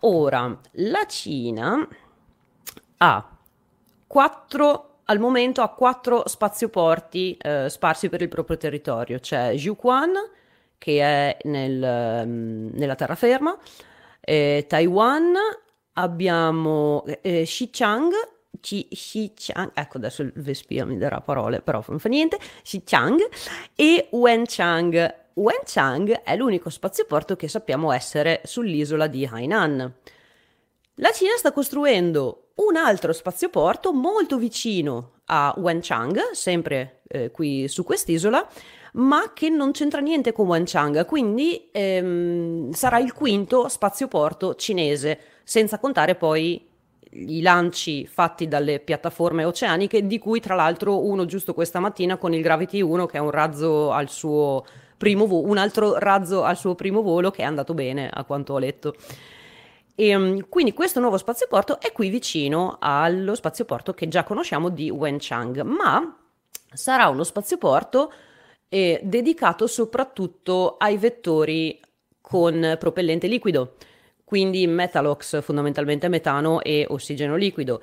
Ora, 0.00 0.56
la 0.74 1.04
Cina 1.06 1.88
ha 2.98 3.36
quattro 4.06 4.98
al 5.06 5.18
momento 5.18 5.62
ha 5.62 5.68
quattro 5.68 6.22
spazioporti 6.28 7.36
eh, 7.36 7.68
sparsi 7.68 8.08
per 8.08 8.22
il 8.22 8.28
proprio 8.28 8.56
territorio. 8.56 9.18
C'è 9.18 9.54
Jiuquan, 9.54 10.12
che 10.78 11.00
è 11.00 11.36
nel, 11.42 12.22
um, 12.24 12.70
nella 12.72 12.94
terraferma, 12.94 13.58
eh, 14.20 14.64
Taiwan, 14.68 15.34
abbiamo 15.94 17.04
eh, 17.20 17.42
Xichang, 17.44 18.12
Xichang, 18.62 19.72
ecco 19.74 19.96
adesso 19.96 20.22
il 20.22 20.32
Vespia 20.36 20.86
mi 20.86 20.96
darà 20.96 21.20
parole, 21.20 21.60
però 21.60 21.84
non 21.88 21.98
fa 21.98 22.08
niente, 22.08 22.38
Xichang 22.62 23.28
e 23.74 24.08
Wenchang. 24.12 25.20
Wenchang 25.34 26.22
è 26.22 26.36
l'unico 26.36 26.70
spazioporto 26.70 27.36
che 27.36 27.48
sappiamo 27.48 27.90
essere 27.90 28.40
sull'isola 28.44 29.08
di 29.08 29.28
Hainan. 29.30 29.94
La 30.96 31.10
Cina 31.10 31.36
sta 31.36 31.52
costruendo 31.52 32.52
un 32.54 32.76
altro 32.76 33.12
spazioporto 33.12 33.92
molto 33.92 34.36
vicino 34.36 35.20
a 35.26 35.54
Wenchang, 35.56 36.30
sempre 36.32 37.02
eh, 37.08 37.30
qui 37.30 37.66
su 37.66 37.82
quest'isola, 37.82 38.46
ma 38.94 39.32
che 39.32 39.48
non 39.48 39.72
c'entra 39.72 40.00
niente 40.00 40.32
con 40.32 40.46
Wenchang, 40.46 41.06
quindi 41.06 41.70
ehm, 41.72 42.72
sarà 42.72 42.98
il 42.98 43.14
quinto 43.14 43.68
spazioporto 43.68 44.54
cinese, 44.54 45.18
senza 45.44 45.78
contare 45.78 46.14
poi 46.14 46.68
i 47.14 47.42
lanci 47.42 48.06
fatti 48.06 48.48
dalle 48.48 48.80
piattaforme 48.80 49.44
oceaniche, 49.44 50.06
di 50.06 50.18
cui 50.18 50.40
tra 50.40 50.54
l'altro 50.54 51.04
uno 51.04 51.24
giusto 51.24 51.54
questa 51.54 51.80
mattina 51.80 52.16
con 52.16 52.32
il 52.32 52.42
Gravity 52.42 52.80
1, 52.80 53.06
che 53.06 53.18
è 53.18 53.20
un 53.20 53.30
razzo 53.30 53.90
al 53.92 54.08
suo 54.08 54.64
primo 54.96 55.26
volo, 55.26 55.48
un 55.48 55.58
altro 55.58 55.98
razzo 55.98 56.44
al 56.44 56.56
suo 56.56 56.74
primo 56.74 57.02
volo 57.02 57.30
che 57.30 57.42
è 57.42 57.44
andato 57.44 57.74
bene, 57.74 58.08
a 58.08 58.24
quanto 58.24 58.54
ho 58.54 58.58
letto. 58.58 58.94
E, 59.94 60.08
ehm, 60.08 60.48
quindi 60.48 60.72
questo 60.72 61.00
nuovo 61.00 61.18
spazioporto 61.18 61.80
è 61.80 61.92
qui 61.92 62.08
vicino 62.08 62.76
allo 62.80 63.34
spazioporto 63.34 63.94
che 63.94 64.08
già 64.08 64.24
conosciamo 64.24 64.68
di 64.68 64.90
Wenchang, 64.90 65.60
ma 65.62 66.16
sarà 66.72 67.08
uno 67.08 67.24
spazioporto 67.24 68.12
eh, 68.68 69.00
dedicato 69.02 69.66
soprattutto 69.66 70.76
ai 70.78 70.96
vettori 70.96 71.78
con 72.20 72.76
propellente 72.78 73.26
liquido, 73.26 73.74
quindi 74.32 74.66
Metalox 74.66 75.42
fondamentalmente 75.42 76.08
metano 76.08 76.62
e 76.62 76.86
ossigeno 76.88 77.36
liquido. 77.36 77.82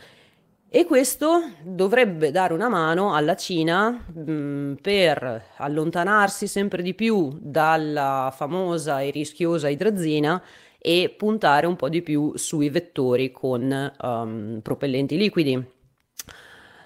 E 0.68 0.84
questo 0.84 1.43
dovrebbe 1.62 2.32
dare 2.32 2.54
una 2.54 2.68
mano 2.68 3.14
alla 3.14 3.36
Cina 3.36 3.91
mh, 3.91 4.32
mm, 4.32 4.74
per 4.82 5.43
allontanarsi 5.58 6.47
sempre 6.47 6.82
di 6.82 6.95
più 6.95 7.38
dalla 7.39 8.34
famosa 8.36 9.00
e 9.02 9.12
rischiosa 9.12 9.70
idrazina 9.70 10.41
e 10.80 11.14
puntare 11.16 11.68
un 11.68 11.76
po' 11.76 11.88
di 11.88 12.02
più 12.02 12.36
sui 12.36 12.72
vettori 12.72 13.30
con 13.32 13.93
um, 14.02 14.60
propellenti 14.64 15.18
liquidi. 15.18 15.64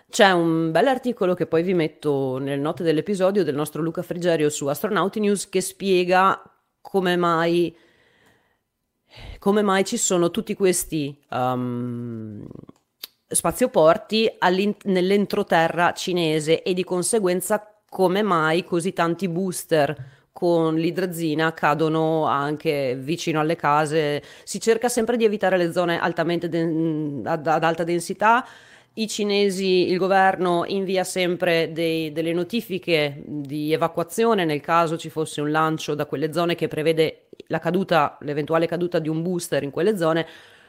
C'è 0.09 0.31
un 0.31 0.71
bell'articolo 0.71 1.35
che 1.35 1.47
poi 1.47 1.63
vi 1.63 1.73
metto 1.73 2.37
nelle 2.37 2.61
note 2.61 2.83
dell'episodio 2.83 3.45
del 3.45 3.55
nostro 3.55 3.81
Luca 3.81 4.01
Frigerio 4.01 4.49
su 4.49 4.67
Astronauti 4.67 5.21
News 5.21 5.47
che 5.47 5.61
spiega 5.61 6.41
come 6.81 7.15
mai, 7.15 7.73
come 9.39 9.61
mai 9.61 9.83
ci 9.83 9.97
sono 9.97 10.31
tutti 10.31 10.53
questi 10.55 11.17
um, 11.31 12.45
spazioporti 13.27 14.29
nell'entroterra 14.83 15.93
cinese 15.93 16.61
e 16.61 16.73
di 16.73 16.83
conseguenza 16.83 17.67
come 17.89 18.21
mai 18.21 18.63
così 18.63 18.93
tanti 18.93 19.27
booster 19.27 20.21
con 20.31 20.75
l'idrazina 20.75 21.53
cadono 21.53 22.25
anche 22.25 22.95
vicino 22.99 23.39
alle 23.39 23.55
case. 23.55 24.23
Si 24.43 24.59
cerca 24.59 24.89
sempre 24.89 25.15
di 25.15 25.25
evitare 25.25 25.57
le 25.57 25.71
zone 25.71 25.99
altamente 25.99 26.49
den- 26.49 27.21
ad, 27.23 27.45
ad 27.45 27.63
alta 27.63 27.83
densità. 27.83 28.45
I 28.95 29.07
cinesi, 29.07 29.89
il 29.89 29.97
governo 29.97 30.65
invia 30.67 31.03
sempre 31.03 31.71
dei, 31.71 32.11
delle 32.11 32.31
notifiche 32.31 33.23
di 33.25 33.73
evacuazione 33.73 34.45
nel 34.45 34.61
caso 34.61 34.97
ci 34.97 35.09
fosse 35.09 35.41
un 35.41 35.49
lancio 35.49 35.95
da 35.95 36.05
quelle 36.05 36.31
zone 36.31 36.53
che 36.53 36.67
prevede 36.67 37.29
la 37.47 37.57
caduta, 37.57 38.19
l'eventuale 38.21 38.67
caduta 38.67 38.99
di 38.99 39.09
un 39.09 39.23
booster 39.23 39.63
in 39.63 39.71
quelle 39.71 39.97
zone. 39.97 40.27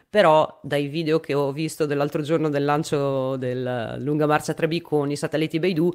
Però 0.08 0.58
dai 0.62 0.86
video 0.86 1.20
che 1.20 1.34
ho 1.34 1.52
visto 1.52 1.84
dell'altro 1.84 2.22
giorno 2.22 2.48
del 2.48 2.64
lancio 2.64 3.36
del 3.36 3.96
lunga 3.98 4.26
marcia 4.26 4.54
3B 4.54 4.80
con 4.80 5.10
i 5.10 5.16
satelliti 5.16 5.58
Beidou, 5.58 5.92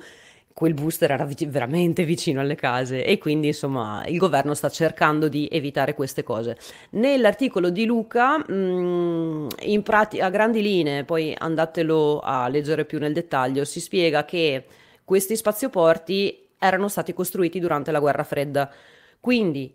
quel 0.53 0.73
booster 0.73 1.11
era 1.11 1.25
vic- 1.25 1.47
veramente 1.47 2.03
vicino 2.03 2.41
alle 2.41 2.55
case 2.55 3.05
e 3.05 3.17
quindi 3.17 3.47
insomma 3.47 4.03
il 4.07 4.17
governo 4.17 4.53
sta 4.53 4.69
cercando 4.69 5.27
di 5.29 5.47
evitare 5.51 5.93
queste 5.93 6.23
cose. 6.23 6.57
Nell'articolo 6.91 7.69
di 7.69 7.85
Luca, 7.85 8.37
mh, 8.37 9.47
mm, 9.65 9.79
prati- 9.83 10.19
a 10.19 10.29
grandi 10.29 10.61
linee, 10.61 11.05
poi 11.05 11.33
andatelo 11.37 12.19
a 12.19 12.47
leggere 12.49 12.85
più 12.85 12.99
nel 12.99 13.13
dettaglio, 13.13 13.63
si 13.65 13.79
spiega 13.79 14.25
che 14.25 14.65
questi 15.05 15.35
spazioporti 15.35 16.47
erano 16.59 16.87
stati 16.89 17.13
costruiti 17.13 17.59
durante 17.59 17.91
la 17.91 17.99
guerra 17.99 18.23
fredda, 18.23 18.69
quindi 19.19 19.73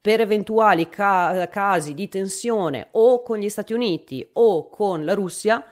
per 0.00 0.20
eventuali 0.20 0.88
ca- 0.88 1.48
casi 1.50 1.92
di 1.92 2.08
tensione 2.08 2.88
o 2.92 3.22
con 3.22 3.38
gli 3.38 3.48
Stati 3.48 3.72
Uniti 3.74 4.26
o 4.34 4.68
con 4.70 5.04
la 5.04 5.14
Russia, 5.14 5.62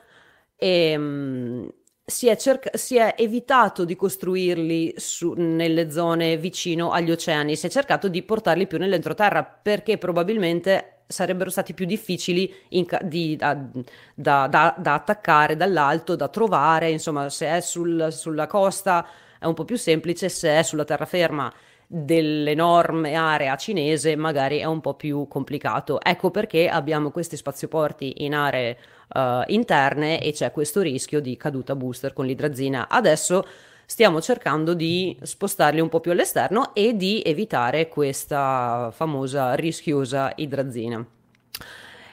ehm, 0.57 1.73
si 2.11 2.27
è, 2.27 2.37
cerca- 2.37 2.71
si 2.75 2.97
è, 2.97 3.15
evitato 3.19 3.85
di 3.85 3.95
costruirli 3.95 4.95
su- 4.97 5.35
nelle 5.37 5.91
zone 5.91 6.39
vicino 6.39 6.91
agli 6.91 7.11
oceani, 7.11 7.55
si 7.55 7.67
è 7.67 7.69
cercato 7.69 8.09
di 8.09 8.23
portarli 8.23 8.67
più 8.67 8.79
nell'entroterra 8.79 9.45
perché 9.45 9.99
probabilmente 9.99 11.03
sarebbero 11.07 11.51
stati 11.51 11.75
più 11.75 11.85
difficili 11.85 12.51
ca- 12.87 13.01
di, 13.03 13.37
da, 13.37 13.55
da, 14.15 14.47
da, 14.47 14.75
da, 14.79 14.95
attaccare 14.95 15.55
dall'alto, 15.55 16.17
da 16.17 16.29
trovare, 16.29 16.91
insomma 16.91 17.29
se 17.29 17.47
è 17.47 17.61
sul, 17.61 18.09
sulla 18.11 18.47
costa 18.47 19.07
è 19.39 19.45
un 19.45 19.53
po' 19.53 19.67
più 19.67 19.77
semplice, 19.77 20.31
se 20.31 20.59
è 20.59 20.63
sulla 20.63 20.85
terraferma 20.85 21.53
dell'enorme 21.91 23.15
area 23.15 23.57
cinese 23.57 24.15
magari 24.15 24.59
è 24.59 24.67
un 24.67 24.81
po' 24.81 24.95
più 24.95 25.27
complicato. 25.27 26.01
Ecco 26.03 26.31
perché 26.31 26.69
abbiamo 26.69 27.11
questi 27.11 27.37
spazioporti 27.37 28.25
in 28.25 28.35
aree 28.35 28.77
uh, 29.15 29.43
interne 29.47 30.21
e 30.21 30.33
c'è 30.33 30.53
questo 30.53 30.83
rischio 30.83 31.21
di 31.21 31.37
caduta 31.39 31.75
booster 31.75 32.13
con 32.13 32.27
l'idrazina. 32.27 32.89
Adesso 32.89 33.43
stiamo 33.87 34.21
cercando 34.21 34.75
di 34.75 35.19
spostarli 35.23 35.81
un 35.81 35.89
po' 35.89 36.01
più 36.01 36.11
all'esterno 36.11 36.75
e 36.75 36.95
di 36.95 37.23
evitare 37.25 37.89
questa 37.89 38.91
famosa 38.93 39.55
rischiosa 39.55 40.31
idrazina. 40.37 41.05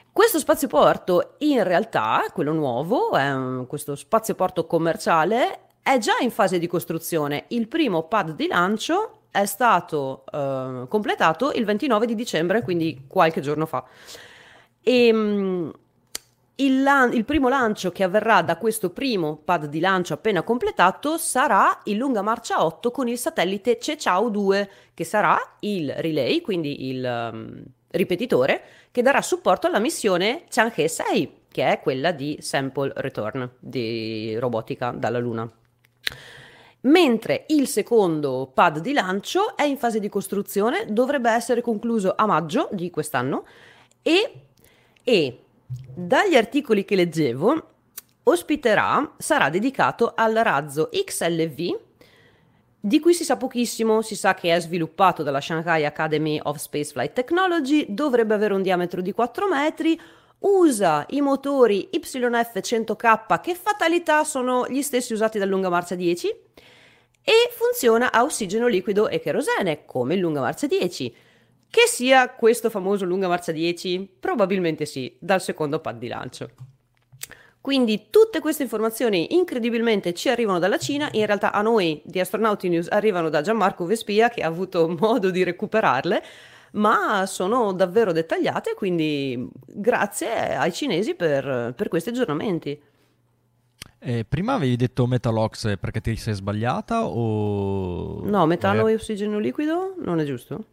Questo 0.10 0.40
spazioporto 0.40 1.36
in 1.40 1.62
realtà, 1.64 2.24
quello 2.32 2.54
nuovo, 2.54 3.12
è 3.12 3.34
un, 3.34 3.68
questo 3.68 3.96
spazioporto 3.96 4.66
commerciale, 4.66 5.60
è 5.84 5.98
già 5.98 6.14
in 6.22 6.32
fase 6.32 6.58
di 6.58 6.68
costruzione. 6.68 7.44
Il 7.50 7.68
primo 7.68 8.04
pad 8.04 8.32
di 8.32 8.48
lancio 8.48 9.15
è 9.36 9.46
stato 9.46 10.24
uh, 10.32 10.88
completato 10.88 11.52
il 11.52 11.66
29 11.66 12.06
di 12.06 12.16
dicembre, 12.16 12.62
quindi 12.62 13.04
qualche 13.08 13.42
giorno 13.42 13.66
fa. 13.66 13.84
E, 14.82 15.12
um, 15.12 15.72
il, 16.56 16.84
lan- 16.84 17.14
il, 17.14 17.26
primo 17.26 17.50
lancio 17.50 17.92
che 17.92 18.04
avverrà 18.04 18.42
da 18.42 18.58
questo 18.58 18.92
primo 18.92 19.36
pad 19.36 19.66
di 19.66 19.82
lancio 19.82 20.14
appena 20.14 20.42
completato 20.42 21.18
sarà 21.18 21.82
il 21.84 21.98
lunga 21.98 22.22
marcia 22.22 22.64
8 22.64 22.92
con 22.92 23.10
il 23.10 23.18
satellite 23.18 23.78
Ceciao 23.78 24.30
2, 24.30 24.70
che 24.94 25.04
sarà 25.04 25.38
il 25.60 25.92
relay, 25.98 26.40
quindi 26.40 26.88
il 26.88 27.30
um, 27.34 27.62
ripetitore, 27.90 28.62
che 28.92 29.02
darà 29.02 29.22
supporto 29.22 29.68
alla 29.68 29.80
missione 29.80 30.44
Chang'e 30.48 30.88
6, 30.88 31.42
che 31.52 31.68
è 31.68 31.82
quella 31.82 32.14
di 32.14 32.38
sample 32.40 32.94
return 32.96 33.50
di 33.60 34.38
robotica 34.40 34.92
dalla 34.92 35.20
Luna. 35.20 35.52
Mentre 36.86 37.46
il 37.50 37.68
secondo 37.68 38.50
pad 38.54 38.80
di 38.80 38.94
lancio 38.94 39.56
è 39.56 39.64
in 39.64 39.78
fase 39.78 40.00
di 40.00 40.10
costruzione, 40.10 40.86
dovrebbe 40.90 41.32
essere 41.32 41.62
concluso 41.62 42.14
a 42.16 42.26
maggio 42.26 42.70
di 42.72 42.90
quest'anno 42.90 43.46
e, 44.02 44.34
e 45.04 45.40
dagli 45.94 46.36
articoli 46.36 46.86
che 46.86 46.96
leggevo 46.96 47.70
ospiterà, 48.24 49.14
sarà 49.18 49.50
dedicato 49.50 50.14
al 50.16 50.34
razzo 50.34 50.90
XLV 50.92 51.80
di 52.80 53.00
cui 53.00 53.16
si 53.16 53.24
sa 53.24 53.36
pochissimo, 53.36 54.04
si 54.04 54.16
sa 54.16 54.36
che 54.36 54.54
è 54.54 54.60
sviluppato 54.60 55.24
dalla 55.24 55.42
Shanghai 55.42 55.86
Academy 55.86 56.40
of 56.44 56.58
Spaceflight 56.58 57.14
Technology, 57.14 57.86
dovrebbe 57.90 58.36
avere 58.36 58.54
un 58.54 58.62
diametro 58.62 59.02
di 59.02 59.12
4 59.12 59.48
metri, 59.48 60.00
usa 60.40 61.04
i 61.10 61.22
motori 61.22 61.90
YF100K 61.92 63.42
che 63.42 63.56
fatalità 63.56 64.24
sono 64.24 64.68
gli 64.68 64.84
stessi 64.84 65.14
usati 65.14 65.40
dal 65.40 65.50
Lunga 65.50 65.70
Marcia 65.70 65.96
10 65.96 66.36
e 67.28 67.50
funziona 67.52 68.12
a 68.12 68.24
ossigeno 68.24 68.68
liquido 68.68 69.10
e 69.10 69.20
kerosene 69.20 69.84
come 69.86 70.14
il 70.14 70.20
Lunga 70.20 70.42
Marcia 70.42 70.68
10. 70.68 71.16
Che 71.68 71.88
sia 71.88 72.30
questo 72.30 72.70
famoso 72.70 73.04
Lunga 73.04 73.28
Marcia 73.28 73.52
10? 73.52 74.18
Probabilmente 74.20 74.86
sì, 74.86 75.18
dal 75.20 75.42
secondo 75.42 75.80
pad 75.80 75.98
di 75.98 76.08
lancio. 76.08 76.52
Quindi 77.60 78.12
tutte 78.12 78.40
queste 78.42 78.62
informazioni 78.62 79.34
incredibilmente 79.34 80.14
ci 80.14 80.30
arrivano 80.30 80.60
dalla 80.60 80.78
Cina, 80.78 81.10
in 81.14 81.26
realtà 81.26 81.52
a 81.52 81.64
noi 81.64 82.00
di 82.06 82.20
Astronauti 82.20 82.70
News 82.70 82.90
arrivano 82.92 83.30
da 83.30 83.42
Gianmarco 83.42 83.86
Vespia 83.86 84.30
che 84.30 84.44
ha 84.44 84.48
avuto 84.48 84.88
modo 85.00 85.32
di 85.32 85.44
recuperarle, 85.44 86.24
ma 86.74 87.26
sono 87.26 87.74
davvero 87.74 88.12
dettagliate, 88.12 88.76
quindi 88.76 89.50
grazie 89.66 90.56
ai 90.56 90.72
cinesi 90.72 91.16
per, 91.16 91.74
per 91.76 91.88
questi 91.88 92.10
aggiornamenti. 92.10 92.80
Eh, 94.00 94.26
prima 94.28 94.54
avevi 94.54 94.76
detto 94.76 95.08
Metalox 95.08 95.78
perché 95.80 96.02
ti 96.02 96.16
sei 96.16 96.34
sbagliata 96.34 97.06
o... 97.06 98.24
No, 98.24 98.46
metano 98.46 98.88
eh... 98.88 98.92
e 98.92 98.96
ossigeno 98.96 99.40
liquido 99.40 99.96
non 100.04 100.20
è 100.20 100.26
giusto? 100.26 100.66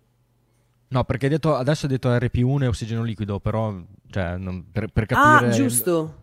No, 0.93 1.05
perché 1.05 1.25
hai 1.27 1.33
detto, 1.33 1.55
adesso 1.55 1.87
hai 1.87 1.93
detto 1.93 2.11
RP1 2.11 2.63
e 2.63 2.67
ossigeno 2.67 3.03
liquido, 3.03 3.41
però 3.41 3.75
cioè, 4.11 4.37
non, 4.37 4.71
per, 4.71 4.89
per, 4.89 5.07
capire... 5.07 5.49
Ah, 5.49 5.51
giusto. 5.51 6.21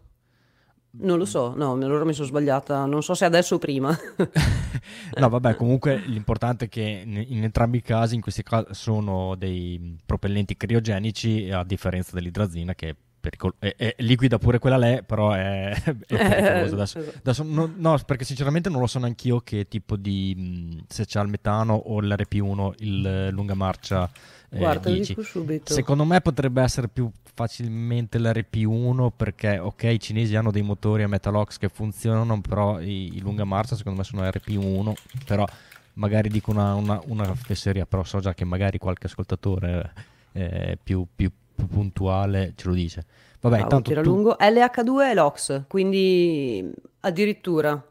Non 0.91 1.17
lo 1.17 1.25
so, 1.25 1.53
no, 1.55 1.73
allora 1.73 2.03
mi 2.03 2.13
sono 2.13 2.27
sbagliata, 2.27 2.85
non 2.85 3.01
so 3.01 3.15
se 3.15 3.25
adesso 3.25 3.55
o 3.55 3.57
prima. 3.57 3.95
no, 5.17 5.29
vabbè, 5.29 5.55
comunque 5.55 5.97
l'importante 6.05 6.65
è 6.65 6.69
che 6.69 7.03
in, 7.05 7.43
entrambi 7.43 7.77
i 7.77 7.81
casi, 7.81 8.15
in 8.15 8.21
questi 8.21 8.43
casi, 8.43 8.67
sono 8.71 9.35
dei 9.35 9.97
propellenti 10.05 10.55
criogenici, 10.55 11.49
a 11.51 11.63
differenza 11.63 12.11
dell'idrazina 12.13 12.75
che 12.75 12.95
pericol- 13.29 13.55
è, 13.59 13.75
è 13.77 13.95
liquida 13.99 14.37
pure 14.39 14.59
quella 14.59 14.77
lei, 14.77 15.03
però 15.03 15.31
è, 15.31 15.71
è 15.85 15.93
pericolosa. 16.05 16.75
Adesso, 16.75 16.99
esatto. 16.99 17.17
adesso 17.17 17.43
no, 17.43 17.71
no, 17.75 17.99
perché 18.05 18.25
sinceramente 18.25 18.69
non 18.69 18.79
lo 18.79 18.87
so 18.87 18.99
neanch'io 18.99 19.39
che 19.41 19.67
tipo 19.67 19.95
di, 19.95 20.83
se 20.87 21.05
c'è 21.05 21.21
il 21.21 21.27
metano 21.27 21.75
o 21.75 22.01
l'RP1, 22.01 22.73
il 22.79 23.27
lunga 23.31 23.53
marcia 23.53 24.09
eh, 24.49 24.57
Guarda, 24.57 24.89
10. 24.89 25.09
dico 25.09 25.21
subito. 25.21 25.73
Secondo 25.73 26.05
me 26.05 26.21
potrebbe 26.21 26.61
essere 26.61 26.87
più 26.87 27.09
facilmente 27.23 28.17
l'RP1 28.17 29.11
perché 29.15 29.59
ok 29.59 29.83
i 29.83 29.99
cinesi 29.99 30.35
hanno 30.35 30.51
dei 30.51 30.63
motori 30.63 31.03
a 31.03 31.07
Metalox 31.07 31.57
che 31.57 31.69
funzionano 31.69 32.41
però 32.41 32.81
i, 32.81 33.15
i 33.15 33.21
lunga 33.21 33.45
marcia 33.45 33.77
secondo 33.77 33.99
me 33.99 34.03
sono 34.03 34.23
RP1 34.23 34.93
però 35.23 35.45
magari 35.93 36.27
dico 36.27 36.51
una, 36.51 36.73
una, 36.73 36.99
una 37.05 37.33
fesseria 37.35 37.85
però 37.85 38.03
so 38.03 38.19
già 38.19 38.33
che 38.33 38.43
magari 38.43 38.77
qualche 38.77 39.05
ascoltatore 39.05 39.93
eh, 40.33 40.77
più, 40.83 41.05
più, 41.15 41.31
puntuale 41.67 42.53
ce 42.55 42.67
lo 42.67 42.73
dice 42.73 43.05
vabbè 43.39 43.55
Bravo, 43.57 43.63
intanto 43.63 43.89
tira 43.89 44.01
tu... 44.01 44.09
lungo 44.09 44.35
LH2 44.39 45.09
e 45.09 45.13
LOX 45.13 45.63
quindi 45.67 46.71
addirittura 47.01 47.83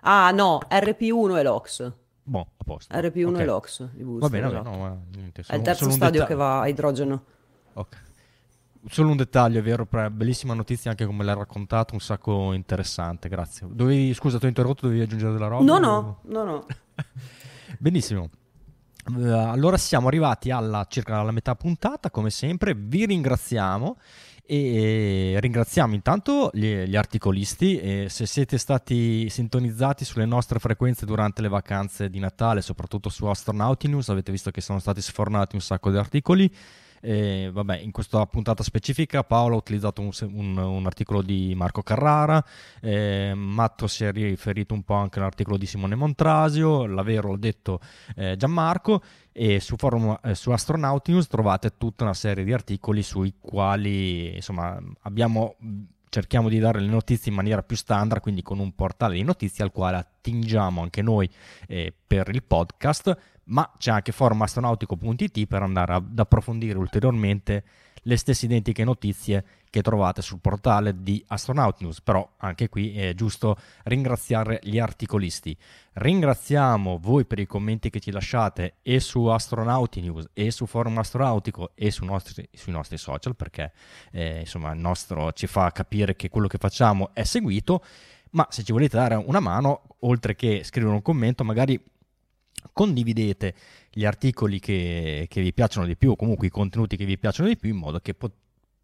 ah 0.00 0.30
no 0.30 0.60
RP1 0.70 1.36
e 1.36 1.42
LOX 1.42 1.92
Boh, 2.28 2.40
a 2.56 2.64
posto. 2.64 2.92
RP1 2.96 3.26
okay. 3.28 3.40
e 3.40 3.44
LOX 3.44 3.88
Va 4.18 4.28
bene, 4.28 4.48
esatto. 4.48 4.68
no, 4.68 4.76
ma 4.78 4.96
niente, 5.14 5.44
solo, 5.44 5.56
È 5.56 5.60
il 5.60 5.64
terzo 5.64 5.90
stadio 5.90 6.12
detta- 6.20 6.26
che 6.26 6.34
va 6.34 6.60
a 6.60 6.68
idrogeno. 6.68 7.24
Ok. 7.74 7.96
Solo 8.88 9.10
un 9.10 9.16
dettaglio, 9.16 9.60
è 9.60 9.62
vero, 9.62 9.86
bellissima 10.10 10.52
notizia 10.52 10.90
anche 10.90 11.06
come 11.06 11.22
l'hai 11.22 11.36
raccontato, 11.36 11.94
un 11.94 12.00
sacco 12.00 12.52
interessante, 12.52 13.28
grazie. 13.28 13.68
Dovevi, 13.70 14.12
scusa, 14.12 14.38
ti 14.38 14.46
ho 14.46 14.48
interrotto, 14.48 14.86
dovevi 14.86 15.02
aggiungere 15.02 15.32
della 15.32 15.46
roba? 15.46 15.62
No, 15.62 15.78
no, 15.78 16.18
no, 16.22 16.44
no. 16.44 16.66
Benissimo. 17.78 18.28
Uh, 19.08 19.28
allora 19.28 19.76
siamo 19.76 20.08
arrivati 20.08 20.50
alla 20.50 20.84
circa 20.88 21.18
alla 21.18 21.30
metà 21.30 21.54
puntata, 21.54 22.10
come 22.10 22.30
sempre, 22.30 22.74
vi 22.74 23.06
ringraziamo 23.06 23.98
e 24.44 25.36
ringraziamo 25.40 25.94
intanto 25.94 26.50
gli, 26.52 26.84
gli 26.84 26.94
articolisti 26.94 27.78
e 27.78 28.06
se 28.08 28.26
siete 28.26 28.58
stati 28.58 29.28
sintonizzati 29.28 30.04
sulle 30.04 30.24
nostre 30.24 30.58
frequenze 30.58 31.04
durante 31.04 31.42
le 31.42 31.48
vacanze 31.48 32.08
di 32.08 32.18
Natale, 32.18 32.62
soprattutto 32.62 33.08
su 33.08 33.26
Astronauti 33.26 33.88
News, 33.88 34.08
avete 34.08 34.32
visto 34.32 34.50
che 34.50 34.60
sono 34.60 34.78
stati 34.78 35.00
sfornati 35.00 35.54
un 35.54 35.62
sacco 35.62 35.90
di 35.90 35.96
articoli. 35.96 36.52
E, 37.00 37.50
vabbè, 37.52 37.78
in 37.78 37.90
questa 37.90 38.24
puntata 38.26 38.62
specifica 38.62 39.24
Paolo 39.24 39.54
ha 39.54 39.58
utilizzato 39.58 40.00
un, 40.00 40.10
un, 40.32 40.56
un 40.56 40.86
articolo 40.86 41.22
di 41.22 41.54
Marco 41.54 41.82
Carrara, 41.82 42.44
eh, 42.80 43.32
Matto 43.34 43.86
si 43.86 44.04
è 44.04 44.12
riferito 44.12 44.74
un 44.74 44.82
po' 44.82 44.94
anche 44.94 45.18
all'articolo 45.18 45.56
di 45.56 45.66
Simone 45.66 45.94
Montrasio, 45.94 46.86
l'avero 46.86 47.28
l'ho 47.28 47.36
detto 47.36 47.80
eh, 48.16 48.36
Gianmarco 48.36 49.02
e 49.32 49.60
su, 49.60 49.76
forum, 49.76 50.18
eh, 50.22 50.34
su 50.34 50.50
Astronaut 50.50 51.08
News 51.08 51.26
trovate 51.26 51.76
tutta 51.76 52.04
una 52.04 52.14
serie 52.14 52.44
di 52.44 52.52
articoli 52.52 53.02
sui 53.02 53.34
quali 53.40 54.34
insomma 54.34 54.78
abbiamo 55.02 55.56
cerchiamo 56.08 56.48
di 56.48 56.58
dare 56.58 56.80
le 56.80 56.86
notizie 56.86 57.30
in 57.30 57.36
maniera 57.36 57.62
più 57.62 57.76
standard, 57.76 58.22
quindi 58.22 58.40
con 58.40 58.58
un 58.58 58.74
portale 58.74 59.16
di 59.16 59.22
notizie 59.22 59.64
al 59.64 59.72
quale 59.72 59.98
attingiamo 59.98 60.80
anche 60.80 61.02
noi 61.02 61.28
eh, 61.66 61.92
per 62.06 62.30
il 62.30 62.42
podcast, 62.42 63.35
ma 63.46 63.70
c'è 63.78 63.90
anche 63.90 64.12
forumastronautico.it 64.12 65.46
per 65.46 65.62
andare 65.62 65.94
ad 65.94 66.18
approfondire 66.18 66.78
ulteriormente 66.78 67.64
le 68.06 68.16
stesse 68.16 68.46
identiche 68.46 68.84
notizie 68.84 69.44
che 69.68 69.82
trovate 69.82 70.22
sul 70.22 70.38
portale 70.40 71.02
di 71.02 71.22
Astronaut 71.26 71.80
News, 71.80 72.00
però 72.00 72.28
anche 72.38 72.68
qui 72.68 72.96
è 72.96 73.14
giusto 73.14 73.56
ringraziare 73.84 74.60
gli 74.62 74.78
articolisti. 74.78 75.56
Ringraziamo 75.94 76.98
voi 77.00 77.24
per 77.24 77.40
i 77.40 77.46
commenti 77.46 77.90
che 77.90 77.98
ci 77.98 78.12
lasciate 78.12 78.76
e 78.82 79.00
su 79.00 79.24
Astronauti 79.26 80.00
News 80.00 80.30
e 80.32 80.50
su 80.52 80.66
Forum 80.66 80.98
Astronautico 80.98 81.72
e 81.74 81.90
su 81.90 82.04
nostri, 82.04 82.48
sui 82.52 82.72
nostri 82.72 82.96
social 82.96 83.34
perché 83.34 83.72
eh, 84.12 84.40
insomma 84.40 84.72
il 84.72 84.78
nostro 84.78 85.32
ci 85.32 85.48
fa 85.48 85.70
capire 85.72 86.14
che 86.14 86.28
quello 86.28 86.46
che 86.46 86.58
facciamo 86.58 87.10
è 87.12 87.24
seguito, 87.24 87.84
ma 88.30 88.46
se 88.50 88.62
ci 88.62 88.70
volete 88.70 88.96
dare 88.96 89.16
una 89.16 89.40
mano, 89.40 89.82
oltre 90.00 90.36
che 90.36 90.62
scrivere 90.62 90.94
un 90.94 91.02
commento, 91.02 91.42
magari 91.42 91.82
condividete 92.72 93.54
gli 93.90 94.04
articoli 94.04 94.58
che, 94.60 95.26
che, 95.28 95.40
vi 95.40 95.52
piacciono 95.52 95.86
di 95.86 95.96
più 95.96 96.10
o 96.10 96.16
comunque 96.16 96.46
i 96.46 96.50
contenuti 96.50 96.96
che 96.96 97.04
vi 97.04 97.18
piacciono 97.18 97.48
di 97.48 97.56
più 97.56 97.70
in 97.70 97.76
modo 97.76 98.00
che 98.00 98.14
pot- 98.14 98.34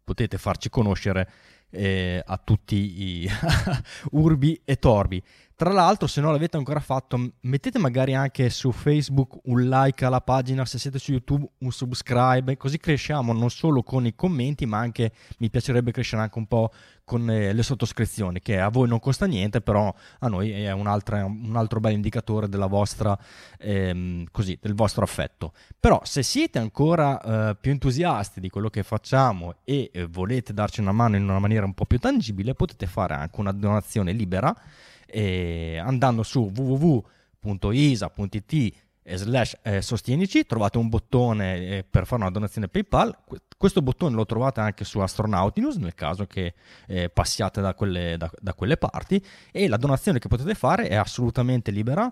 potete 0.03 0.37
farci 0.37 0.69
conoscere 0.69 1.29
eh, 1.69 2.21
a 2.25 2.37
tutti 2.37 2.75
i 2.75 3.29
urbi 4.11 4.59
e 4.63 4.77
torbi. 4.77 5.21
Tra 5.55 5.71
l'altro, 5.71 6.07
se 6.07 6.19
non 6.19 6.31
l'avete 6.31 6.57
ancora 6.57 6.79
fatto, 6.79 7.33
mettete 7.41 7.77
magari 7.77 8.15
anche 8.15 8.49
su 8.49 8.71
Facebook 8.71 9.37
un 9.43 9.61
like 9.69 10.03
alla 10.03 10.19
pagina, 10.19 10.65
se 10.65 10.79
siete 10.79 10.97
su 10.97 11.11
YouTube 11.11 11.47
un 11.59 11.71
subscribe, 11.71 12.57
così 12.57 12.79
cresciamo 12.79 13.33
non 13.33 13.51
solo 13.51 13.83
con 13.83 14.07
i 14.07 14.15
commenti, 14.15 14.65
ma 14.65 14.79
anche 14.79 15.11
mi 15.37 15.51
piacerebbe 15.51 15.91
crescere 15.91 16.23
anche 16.23 16.39
un 16.39 16.47
po' 16.47 16.71
con 17.03 17.29
eh, 17.29 17.53
le 17.53 17.63
sottoscrizioni, 17.63 18.41
che 18.41 18.59
a 18.59 18.69
voi 18.69 18.87
non 18.87 18.99
costa 18.99 19.27
niente, 19.27 19.61
però 19.61 19.93
a 20.19 20.27
noi 20.27 20.51
è 20.51 20.71
un, 20.71 20.87
un 20.87 21.55
altro 21.55 21.79
bel 21.79 21.93
indicatore 21.93 22.47
vostra, 22.67 23.15
ehm, 23.59 24.25
così, 24.31 24.57
del 24.59 24.73
vostro 24.73 25.03
affetto. 25.03 25.53
Però 25.79 26.01
se 26.03 26.23
siete 26.23 26.57
ancora 26.57 27.51
eh, 27.51 27.55
più 27.55 27.71
entusiasti 27.71 28.39
di 28.39 28.49
quello 28.49 28.69
che 28.69 28.81
facciamo 28.81 29.57
e 29.63 29.91
eh, 29.93 30.05
volete 30.07 30.51
darci 30.51 30.81
una 30.81 30.91
mano 30.91 31.15
in 31.15 31.23
una 31.23 31.39
maniera 31.39 31.65
un 31.65 31.73
po' 31.75 31.85
più 31.85 31.99
tangibile, 31.99 32.55
potete 32.55 32.87
fare 32.87 33.13
anche 33.13 33.39
una 33.39 33.51
donazione 33.51 34.13
libera 34.13 34.55
e 35.13 35.77
andando 35.77 36.23
su 36.23 36.51
www.isa.it 36.53 38.01
slash 39.05 39.57
eh, 39.61 39.81
sostienici 39.81 40.45
trovate 40.45 40.77
un 40.77 40.87
bottone 40.89 41.57
eh, 41.57 41.85
per 41.87 42.07
fare 42.07 42.21
una 42.21 42.31
donazione 42.31 42.67
PayPal. 42.67 43.15
Questo 43.57 43.81
bottone 43.81 44.15
lo 44.15 44.25
trovate 44.25 44.61
anche 44.61 44.83
su 44.83 44.99
Astronautinus 44.99 45.75
nel 45.75 45.93
caso 45.93 46.25
che 46.25 46.55
eh, 46.87 47.09
passiate 47.09 47.61
da 47.61 47.73
quelle, 47.75 48.17
da, 48.17 48.31
da 48.39 48.53
quelle 48.53 48.77
parti. 48.77 49.23
E 49.51 49.67
la 49.67 49.77
donazione 49.77 50.19
che 50.19 50.27
potete 50.27 50.55
fare 50.55 50.87
è 50.87 50.95
assolutamente 50.95 51.69
libera 51.69 52.11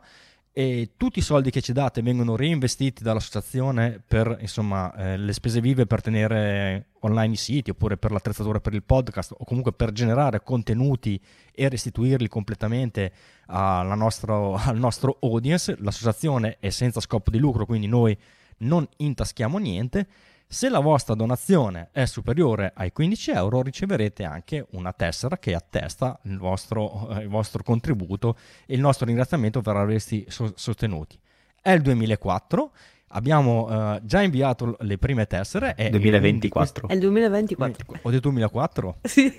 e 0.54 0.92
tutti 0.98 1.20
i 1.20 1.22
soldi 1.22 1.50
che 1.50 1.62
ci 1.62 1.72
date 1.72 2.02
vengono 2.02 2.36
reinvestiti 2.36 3.04
dall'associazione 3.04 4.02
per 4.06 4.38
insomma, 4.42 4.94
eh, 4.96 5.18
le 5.18 5.32
spese 5.32 5.62
vive 5.62 5.86
per 5.86 6.02
tenere 6.02 6.88
online 7.00 7.34
i 7.34 7.38
siti 7.38 7.70
oppure 7.70 7.96
per 7.96 8.12
l'attrezzatura 8.12 8.60
per 8.60 8.74
il 8.74 8.84
podcast 8.84 9.34
o 9.38 9.46
comunque 9.46 9.72
per 9.72 9.94
generare 9.94 10.44
contenuti 10.44 11.20
e 11.54 11.70
restituirli 11.70 12.28
completamente 12.28 13.14
nostro, 13.48 14.56
al 14.56 14.78
nostro 14.78 15.18
audience. 15.22 15.78
L'associazione 15.80 16.58
è 16.60 16.70
senza 16.70 17.00
scopo 17.00 17.32
di 17.32 17.38
lucro, 17.38 17.66
quindi 17.66 17.88
noi 17.88 18.18
non 18.58 18.86
intaschiamo 18.98 19.58
niente. 19.58 20.08
Se 20.54 20.68
la 20.68 20.80
vostra 20.80 21.16
donazione 21.16 21.92
è 21.94 22.04
superiore 22.04 22.74
ai 22.76 22.92
15 22.92 23.32
euro 23.32 23.62
riceverete 23.62 24.26
anche 24.26 24.68
una 24.72 24.92
tessera 24.92 25.38
che 25.38 25.56
attesta 25.56 26.20
il 26.24 26.38
vostro, 26.38 27.08
eh, 27.12 27.22
il 27.22 27.30
vostro 27.30 27.64
contributo 27.64 28.36
e 28.66 28.74
il 28.74 28.82
nostro 28.82 29.06
ringraziamento 29.06 29.62
per 29.62 29.78
aversi 29.78 30.26
so- 30.28 30.52
sostenuti. 30.58 31.18
È 31.62 31.72
il 31.72 31.82
2004, 31.82 32.74
abbiamo 33.12 33.68
uh, 33.68 34.00
già 34.04 34.22
inviato 34.22 34.76
le 34.80 34.98
prime 34.98 35.26
tessere. 35.28 35.76
È 35.76 35.90
2024. 35.90 36.88
È 36.88 36.94
il 36.94 37.00
2024. 37.00 38.00
Ho 38.02 38.10
detto 38.10 38.30
2004? 38.30 38.98
Sì. 39.12 39.34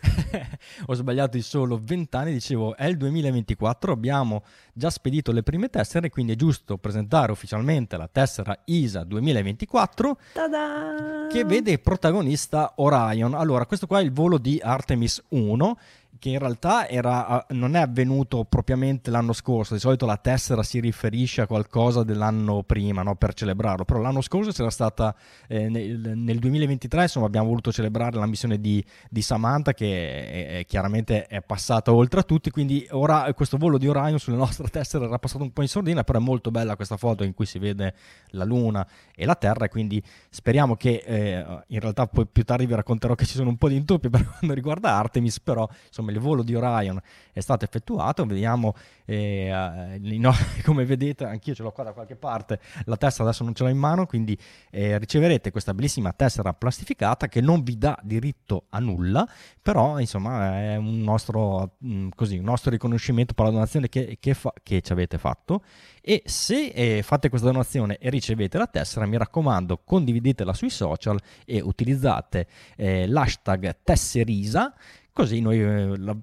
ho 0.86 0.94
sbagliato 0.94 1.36
di 1.36 1.42
solo 1.42 1.80
20 1.82 2.16
anni, 2.16 2.32
dicevo 2.32 2.76
è 2.76 2.86
il 2.86 2.96
2024, 2.96 3.92
abbiamo 3.92 4.42
già 4.72 4.90
spedito 4.90 5.32
le 5.32 5.42
prime 5.42 5.68
tessere, 5.68 6.08
quindi 6.08 6.32
è 6.32 6.36
giusto 6.36 6.78
presentare 6.78 7.32
ufficialmente 7.32 7.96
la 7.96 8.08
tessera 8.10 8.58
ISA 8.64 9.04
2024 9.04 10.18
Ta-da! 10.32 11.26
che 11.30 11.44
vede 11.44 11.78
protagonista 11.78 12.74
Orion. 12.76 13.34
Allora, 13.34 13.66
questo 13.66 13.86
qua 13.86 14.00
è 14.00 14.02
il 14.02 14.12
volo 14.12 14.38
di 14.38 14.60
Artemis 14.62 15.22
1 15.28 15.78
che 16.18 16.30
in 16.30 16.38
realtà 16.38 16.88
era, 16.88 17.44
non 17.50 17.76
è 17.76 17.80
avvenuto 17.80 18.44
propriamente 18.44 19.10
l'anno 19.10 19.32
scorso, 19.32 19.74
di 19.74 19.80
solito 19.80 20.06
la 20.06 20.16
tessera 20.16 20.62
si 20.62 20.80
riferisce 20.80 21.42
a 21.42 21.46
qualcosa 21.46 22.02
dell'anno 22.02 22.62
prima 22.62 23.02
no? 23.02 23.14
per 23.16 23.34
celebrarlo, 23.34 23.84
però 23.84 24.00
l'anno 24.00 24.20
scorso 24.20 24.50
c'era 24.50 24.70
stata, 24.70 25.14
eh, 25.46 25.68
nel, 25.68 26.16
nel, 26.16 26.38
2023 26.38 27.02
insomma 27.02 27.26
abbiamo 27.26 27.48
voluto 27.48 27.72
celebrare 27.72 28.16
la 28.18 28.26
missione 28.26 28.60
di, 28.60 28.84
di 29.08 29.22
Samantha 29.22 29.72
che 29.72 30.56
è, 30.56 30.58
è, 30.58 30.64
chiaramente 30.64 31.26
è 31.26 31.40
passata 31.42 31.92
oltre 31.92 32.20
a 32.20 32.22
tutti, 32.22 32.50
quindi 32.50 32.86
ora 32.90 33.32
questo 33.34 33.56
volo 33.56 33.78
di 33.78 33.88
Orion 33.88 34.18
sulle 34.18 34.36
nostre 34.36 34.68
tessere 34.70 35.04
era 35.04 35.18
passato 35.18 35.42
un 35.42 35.52
po' 35.52 35.62
in 35.62 35.68
sordina, 35.68 36.04
però 36.04 36.18
è 36.18 36.22
molto 36.22 36.50
bella 36.50 36.76
questa 36.76 36.96
foto 36.96 37.24
in 37.24 37.34
cui 37.34 37.46
si 37.46 37.58
vede 37.58 37.94
la 38.30 38.44
Luna 38.44 38.86
e 39.14 39.24
la 39.24 39.34
Terra. 39.34 39.66
E 39.66 39.68
quindi 39.68 40.02
speriamo 40.30 40.76
che 40.76 41.02
eh, 41.04 41.62
in 41.68 41.80
realtà 41.80 42.06
poi 42.06 42.26
più 42.26 42.44
tardi 42.44 42.66
vi 42.66 42.74
racconterò 42.74 43.14
che 43.14 43.24
ci 43.24 43.34
sono 43.34 43.48
un 43.48 43.56
po' 43.56 43.68
di 43.68 43.76
intoppi 43.76 44.08
per 44.10 44.24
quanto 44.24 44.54
riguarda 44.54 44.94
Artemis, 44.94 45.40
però 45.40 45.68
insomma 45.86 46.07
insomma 46.08 46.12
il 46.12 46.18
volo 46.18 46.42
di 46.42 46.54
Orion 46.54 47.00
è 47.32 47.40
stato 47.40 47.64
effettuato, 47.64 48.24
vediamo 48.24 48.74
eh, 49.04 49.50
eh 49.94 50.18
no, 50.18 50.32
come 50.64 50.84
vedete 50.84 51.24
anch'io 51.24 51.54
ce 51.54 51.62
l'ho 51.62 51.72
qua 51.72 51.84
da 51.84 51.92
qualche 51.92 52.16
parte, 52.16 52.60
la 52.84 52.96
tessera 52.96 53.24
adesso 53.24 53.44
non 53.44 53.54
ce 53.54 53.64
l'ho 53.64 53.70
in 53.70 53.78
mano, 53.78 54.06
quindi 54.06 54.36
eh, 54.70 54.98
riceverete 54.98 55.50
questa 55.50 55.74
bellissima 55.74 56.12
tessera 56.12 56.52
plastificata 56.52 57.28
che 57.28 57.40
non 57.40 57.62
vi 57.62 57.78
dà 57.78 57.98
diritto 58.02 58.64
a 58.70 58.78
nulla, 58.78 59.28
però 59.62 59.98
insomma 59.98 60.60
è 60.60 60.76
un 60.76 61.00
nostro, 61.00 61.76
mh, 61.78 61.94
mm, 61.94 62.08
così, 62.14 62.38
un 62.38 62.44
nostro 62.44 62.70
riconoscimento 62.70 63.34
per 63.34 63.46
la 63.46 63.50
donazione 63.52 63.88
che, 63.88 64.16
che, 64.20 64.34
fa, 64.34 64.52
che 64.62 64.80
ci 64.80 64.92
avete 64.92 65.18
fatto. 65.18 65.62
E 66.00 66.22
se 66.24 66.68
eh, 66.68 67.02
fate 67.02 67.28
questa 67.28 67.50
donazione 67.50 67.98
e 67.98 68.08
ricevete 68.08 68.56
la 68.56 68.66
tessera 68.66 69.04
mi 69.04 69.18
raccomando 69.18 69.82
condividetela 69.84 70.54
sui 70.54 70.70
social 70.70 71.18
e 71.44 71.60
utilizzate 71.60 72.46
eh, 72.76 73.06
l'hashtag 73.06 73.76
tesserisa 73.82 74.74
Così 75.18 75.40
noi 75.40 75.60
eh, 75.60 75.98
la 75.98 76.16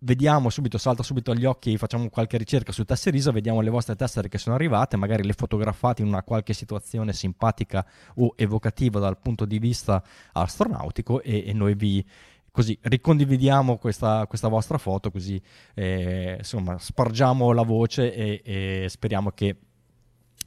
vediamo 0.00 0.50
subito, 0.50 0.76
salta 0.76 1.02
subito 1.02 1.30
agli 1.30 1.46
occhi, 1.46 1.78
facciamo 1.78 2.10
qualche 2.10 2.36
ricerca 2.36 2.70
su 2.70 2.84
Tesserisa, 2.84 3.32
vediamo 3.32 3.62
le 3.62 3.70
vostre 3.70 3.96
tessere 3.96 4.28
che 4.28 4.36
sono 4.36 4.56
arrivate, 4.56 4.98
magari 4.98 5.24
le 5.24 5.32
fotografate 5.32 6.02
in 6.02 6.08
una 6.08 6.22
qualche 6.22 6.52
situazione 6.52 7.14
simpatica 7.14 7.86
o 8.16 8.34
evocativa 8.36 9.00
dal 9.00 9.16
punto 9.16 9.46
di 9.46 9.58
vista 9.58 10.04
astronautico 10.32 11.22
e, 11.22 11.44
e 11.46 11.54
noi 11.54 11.74
vi 11.76 12.06
così 12.50 12.78
ricondividiamo 12.78 13.78
questa, 13.78 14.26
questa 14.26 14.48
vostra 14.48 14.76
foto, 14.76 15.10
così 15.10 15.40
eh, 15.72 16.34
insomma 16.36 16.76
spargiamo 16.76 17.52
la 17.52 17.62
voce 17.62 18.12
e, 18.12 18.42
e 18.44 18.86
speriamo 18.90 19.30
che 19.30 19.56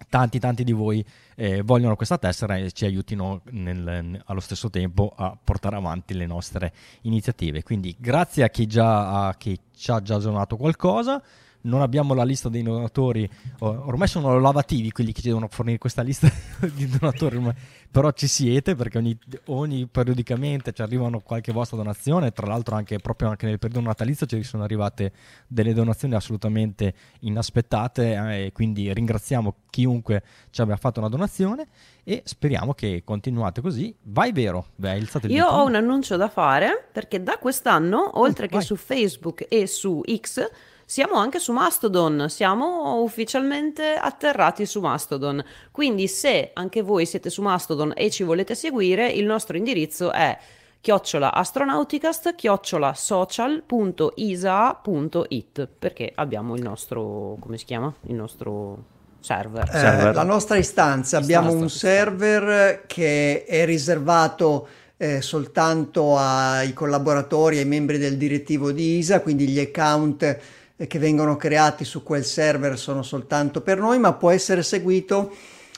tanti 0.08 0.40
tanti 0.40 0.64
di 0.64 0.72
voi 0.72 1.04
eh, 1.36 1.62
vogliono 1.62 1.96
questa 1.96 2.18
tessera 2.18 2.58
e 2.58 2.72
ci 2.72 2.86
aiutino 2.86 3.42
nel, 3.52 4.22
allo 4.26 4.40
stesso 4.40 4.70
tempo 4.70 5.14
a 5.16 5.38
portare 5.42 5.76
avanti 5.76 6.14
le 6.14 6.26
nostre 6.26 6.74
iniziative. 7.02 7.64
Quindi 7.64 7.96
grazie 8.00 8.44
a 8.44 8.50
chi, 8.50 8.66
già, 8.68 9.28
a 9.28 9.36
chi 9.36 9.60
ci 9.76 9.92
ha 9.92 10.02
già 10.02 10.18
donato 10.18 10.58
qualcosa 10.58 11.22
non 11.62 11.82
abbiamo 11.82 12.14
la 12.14 12.24
lista 12.24 12.50
dei 12.50 12.64
donatori, 12.64 13.30
ormai 13.60 14.08
sono 14.08 14.40
lavativi 14.40 14.92
quelli 14.92 15.12
che 15.12 15.22
ci 15.22 15.28
devono 15.28 15.48
fornire 15.50 15.78
questa 15.78 16.02
lista 16.02 16.30
di 16.74 16.88
donatori, 16.88 17.36
ormai. 17.38 17.54
però 17.90 18.12
ci 18.12 18.28
siete 18.28 18.76
perché 18.76 18.98
ogni, 18.98 19.18
ogni, 19.46 19.88
periodicamente 19.88 20.72
ci 20.72 20.82
arrivano 20.82 21.20
qualche 21.20 21.52
vostra 21.52 21.78
donazione, 21.78 22.32
tra 22.32 22.48
l'altro 22.48 22.76
anche 22.76 22.98
proprio 23.00 23.30
anche 23.30 23.46
nel 23.46 23.60
periodo 23.60 23.86
natalizio 23.86 24.26
ci 24.26 24.44
sono 24.44 24.64
arrivate 24.64 25.12
delle 25.48 25.74
donazioni 25.74 26.16
assolutamente 26.16 26.94
inaspettate 27.22 28.14
eh, 28.14 28.46
e 28.46 28.52
quindi 28.52 28.94
ringraziamo 28.94 29.56
chiunque 29.70 30.24
ci 30.50 30.62
abbia 30.62 30.78
fatto 30.78 31.00
una 31.00 31.10
donazione 31.10 31.68
e 32.04 32.22
speriamo 32.26 32.74
che 32.74 33.04
continuate 33.06 33.62
così. 33.62 33.96
Vai 34.04 34.32
vero, 34.32 34.68
Beh, 34.76 34.98
il 34.98 35.10
Io 35.28 35.46
ho 35.46 35.66
un 35.66 35.76
annuncio 35.76 36.16
da 36.16 36.30
fare 36.30 36.88
perché 36.92 37.22
da 37.22 37.38
quest'anno, 37.38 38.20
oltre 38.20 38.46
oh, 38.46 38.50
che 38.50 38.56
vai. 38.56 38.66
su 38.66 38.76
Facebook 38.76 39.46
e 39.48 39.68
su 39.68 40.02
X, 40.18 40.50
siamo 40.90 41.18
anche 41.18 41.38
su 41.38 41.52
Mastodon, 41.52 42.26
siamo 42.30 43.04
ufficialmente 43.04 43.94
atterrati 43.94 44.66
su 44.66 44.80
Mastodon. 44.80 45.46
Quindi 45.70 46.08
se 46.08 46.50
anche 46.56 46.82
voi 46.82 47.06
siete 47.06 47.30
su 47.30 47.44
Mastodon 47.44 47.94
e 47.96 48.10
ci 48.10 48.24
volete 48.24 48.56
seguire, 48.56 49.08
il 49.08 49.24
nostro 49.24 49.56
indirizzo 49.56 50.12
è 50.12 50.36
chiocciola 50.82 51.32
astronauticast 51.32 52.34
chiocciola 52.34 52.96
social.isa.it 52.96 55.70
perché 55.78 56.12
abbiamo 56.16 56.56
il 56.56 56.64
nostro 56.64 57.38
come 57.40 57.60
si 57.60 57.66
chiama? 57.66 57.94
il 58.08 58.16
nostro 58.16 58.84
server, 59.20 59.70
eh, 59.72 59.78
server. 59.78 60.16
la 60.16 60.24
nostra 60.24 60.58
istanza 60.58 61.18
abbiamo 61.18 61.52
un 61.52 61.70
server 61.70 62.86
che 62.88 63.44
è 63.44 63.64
riservato 63.66 64.68
eh, 64.98 65.22
soltanto 65.22 66.18
ai 66.18 66.74
collaboratori 66.74 67.60
ai 67.60 67.66
membri 67.66 68.00
del 68.00 68.18
direttivo 68.18 68.72
di 68.72 68.98
ISA 68.98 69.22
quindi 69.22 69.48
gli 69.50 69.60
account 69.60 70.58
che 70.88 71.00
vengono 71.00 71.36
creati 71.36 71.84
su 71.84 72.04
quel 72.04 72.24
server 72.24 72.78
sono 72.78 73.04
soltanto 73.04 73.62
per 73.62 73.80
noi, 73.80 74.00
ma 74.00 74.14
può 74.14 74.30
essere 74.30 74.64
seguito 74.64 75.32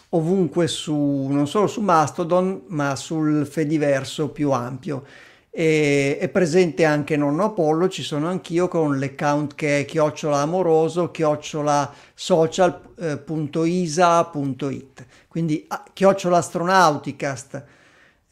ovunque 0.10 0.68
su, 0.68 1.28
non 1.30 1.47
solo 1.47 1.68
su 1.68 1.82
Mastodon, 1.82 2.64
ma 2.68 2.95
sul 2.95 3.45
Fediverso 3.45 4.30
più 4.30 4.52
ampio. 4.52 5.04
E, 5.49 6.18
è 6.20 6.30
presente 6.30 6.86
anche 6.86 7.18
Nonno 7.18 7.45
Apollo, 7.45 7.89
ci 7.89 8.04
sono 8.04 8.28
anch'io 8.28 8.68
con 8.68 8.99
l'account 8.99 9.56
che 9.56 9.80
è 9.80 9.86
chiocciola 9.86 10.38
amoroso, 10.38 11.12
chiocciola 11.12 11.93
social.isa.it. 12.14 13.16
Quindi 15.28 15.68
chiocciola 15.93 16.38
astronauticast 16.38 17.64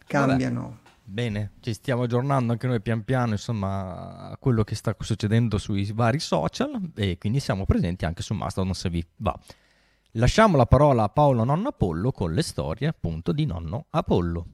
cambiano 0.05 0.61
Vabbè. 0.61 0.77
Bene, 1.11 1.53
ci 1.61 1.73
stiamo 1.73 2.03
aggiornando 2.03 2.51
anche 2.51 2.67
noi 2.67 2.81
pian 2.81 3.03
piano 3.03 3.31
insomma 3.31 4.29
a 4.29 4.37
quello 4.37 4.63
che 4.63 4.75
sta 4.75 4.95
succedendo 4.99 5.57
sui 5.57 5.91
vari 5.91 6.19
social 6.19 6.79
e 6.95 7.17
quindi 7.17 7.39
siamo 7.39 7.65
presenti 7.65 8.05
anche 8.05 8.21
su 8.21 8.35
Mastodon 8.35 8.75
se 8.75 8.91
vi 8.91 9.03
va. 9.15 9.35
Lasciamo 10.13 10.57
la 10.57 10.65
parola 10.65 11.03
a 11.03 11.09
Paolo 11.09 11.43
Nonno 11.43 11.67
Apollo 11.67 12.11
con 12.11 12.33
le 12.33 12.41
storie 12.41 12.87
appunto 12.87 13.31
di 13.31 13.45
Nonno 13.45 13.85
Apollo. 13.91 14.45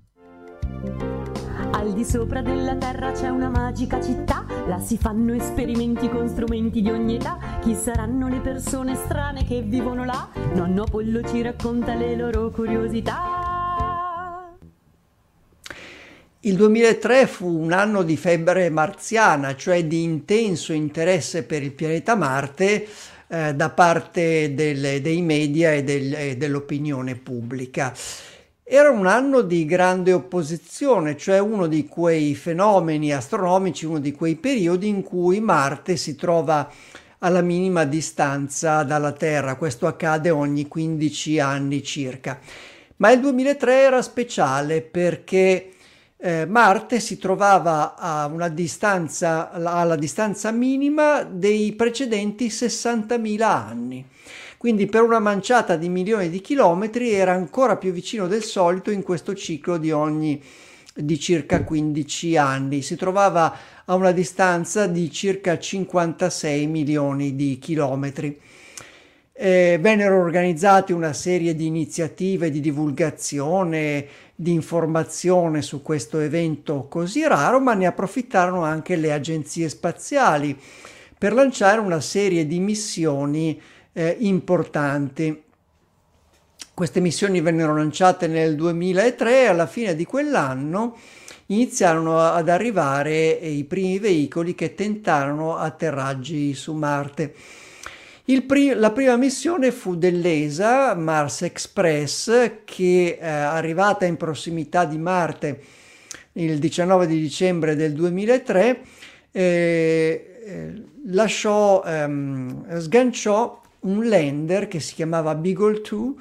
Al 1.72 1.94
di 1.94 2.04
sopra 2.04 2.42
della 2.42 2.76
terra 2.76 3.14
c'è 3.14 3.30
una 3.30 3.48
magica 3.48 4.04
città, 4.04 4.46
là 4.68 4.80
si 4.80 4.98
fanno 4.98 5.34
esperimenti 5.34 6.10
con 6.10 6.28
strumenti 6.28 6.82
di 6.82 6.90
ogni 6.90 7.16
età. 7.16 7.38
Chi 7.62 7.74
saranno 7.74 8.28
le 8.28 8.42
persone 8.42 8.96
strane 8.96 9.46
che 9.46 9.62
vivono 9.62 10.04
là? 10.04 10.28
Nonno 10.56 10.84
Apollo 10.84 11.24
ci 11.24 11.42
racconta 11.42 11.96
le 11.96 12.18
loro 12.18 12.50
curiosità. 12.50 14.52
Il 16.42 16.58
2003 16.58 17.28
fu 17.28 17.48
un 17.48 17.72
anno 17.72 18.04
di 18.04 18.18
febbre 18.18 18.70
marziana, 18.70 19.56
cioè 19.56 19.86
di 19.86 20.04
intenso 20.04 20.74
interesse 20.74 21.44
per 21.44 21.64
il 21.64 21.72
pianeta 21.72 22.16
Marte 22.16 22.86
eh, 23.28 23.54
da 23.54 23.70
parte 23.70 24.54
delle, 24.54 25.02
dei 25.02 25.22
media 25.22 25.74
e, 25.74 25.84
del, 25.84 26.14
e 26.14 26.38
dell'opinione 26.38 27.16
pubblica. 27.16 27.94
Era 28.64 28.90
un 28.90 29.06
anno 29.06 29.42
di 29.42 29.66
grande 29.66 30.12
opposizione, 30.12 31.16
cioè 31.16 31.40
uno 31.40 31.68
di 31.68 31.86
quei 31.86 32.34
fenomeni 32.34 33.14
astronomici, 33.14 33.86
uno 33.86 34.00
di 34.00 34.12
quei 34.12 34.36
periodi 34.36 34.88
in 34.88 35.04
cui 35.04 35.40
Marte 35.40 35.98
si 35.98 36.16
trova 36.16 36.72
alla 37.20 37.42
minima 37.42 37.86
distanza 37.86 38.84
dalla 38.84 39.12
Terra. 39.12 39.56
Questo 39.56 39.86
accade 39.86 40.32
ogni 40.32 40.68
15 40.68 41.40
anni 41.40 41.84
circa. 41.84 42.40
Ma 42.98 43.12
il 43.12 43.20
2003 43.20 43.82
era 43.82 44.02
speciale 44.02 44.82
perché 44.82 45.75
eh, 46.26 46.48
Marte 46.48 47.00
si 47.00 47.20
trovava 47.20 47.94
a 47.96 48.26
una 48.26 48.50
distanza, 48.50 49.52
alla 49.52 49.96
distanza 49.96 50.50
minima 50.50 51.22
dei 51.22 51.74
precedenti 51.74 52.48
60.000 52.48 53.42
anni. 53.44 54.04
quindi 54.58 54.88
per 54.88 55.04
una 55.04 55.20
manciata 55.20 55.76
di 55.76 55.88
milioni 55.88 56.32
di 56.32 56.42
chilometri 56.42 57.12
era 57.12 57.34
ancora 57.34 57.78
più 57.78 57.92
vicino 57.92 58.26
del 58.26 58.42
solito 58.42 58.90
in 58.90 59.04
questo 59.04 59.36
ciclo 59.36 59.78
di 59.78 59.92
ogni 59.92 60.42
di 60.96 61.20
circa 61.20 61.64
15 61.64 62.38
anni. 62.38 62.82
Si 62.82 62.96
trovava 62.96 63.56
a 63.86 63.94
una 63.94 64.12
distanza 64.12 64.88
di 64.88 65.12
circa 65.12 65.60
56 65.60 66.66
milioni 66.66 67.36
di 67.36 67.60
chilometri. 67.60 68.40
Eh, 69.38 69.78
vennero 69.82 70.18
organizzate 70.18 70.94
una 70.94 71.12
serie 71.12 71.54
di 71.54 71.66
iniziative 71.66 72.50
di 72.50 72.62
divulgazione, 72.62 74.08
di 74.36 74.52
informazione 74.52 75.62
su 75.62 75.82
questo 75.82 76.20
evento 76.20 76.88
così 76.90 77.26
raro, 77.26 77.62
ma 77.62 77.74
ne 77.74 77.86
approfittarono 77.86 78.64
anche 78.64 78.98
le 78.98 79.14
agenzie 79.14 79.70
spaziali 79.70 80.60
per 81.18 81.34
lanciare 81.34 81.80
una 81.80 82.02
serie 82.02 82.46
di 82.46 82.60
missioni 82.60 83.60
eh, 83.94 84.18
importanti. 84.20 85.44
Queste 86.74 87.00
missioni 87.00 87.40
vennero 87.40 87.74
lanciate 87.76 88.28
nel 88.28 88.56
2003 88.56 89.44
e 89.44 89.46
alla 89.46 89.68
fine 89.68 89.96
di 89.96 90.04
quell'anno 90.04 90.98
iniziarono 91.48 92.20
ad 92.20 92.50
arrivare 92.50 93.30
i 93.30 93.64
primi 93.64 94.00
veicoli 94.00 94.56
che 94.56 94.76
tentarono 94.76 95.56
atterraggi 95.56 96.54
su 96.54 96.74
Marte. 96.74 97.34
Pri- 98.26 98.74
la 98.74 98.92
prima 98.92 99.18
missione 99.18 99.72
fu 99.72 99.96
dell'ESA, 99.96 100.96
Mars 100.96 101.44
Express, 101.44 102.54
che 102.66 103.20
eh, 103.22 103.28
arrivata 103.28 104.06
in 104.06 104.18
prossimità 104.18 104.86
di 104.86 104.98
Marte 104.98 105.62
il 106.34 106.58
19 106.58 107.06
di 107.06 107.20
dicembre 107.20 107.76
del 107.76 107.94
2003, 107.94 108.82
eh, 109.32 110.40
eh, 110.44 110.84
lasciò, 111.06 111.84
ehm, 111.86 112.80
sganciò 112.80 113.62
un 113.82 114.08
lander 114.08 114.68
che 114.68 114.80
si 114.80 114.96
chiamava 114.96 115.36
Beagle 115.36 115.82
2, 115.88 116.14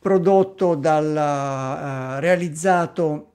prodotto 0.00 0.74
dal, 0.74 1.06
uh, 1.06 2.18
realizzato 2.18 3.31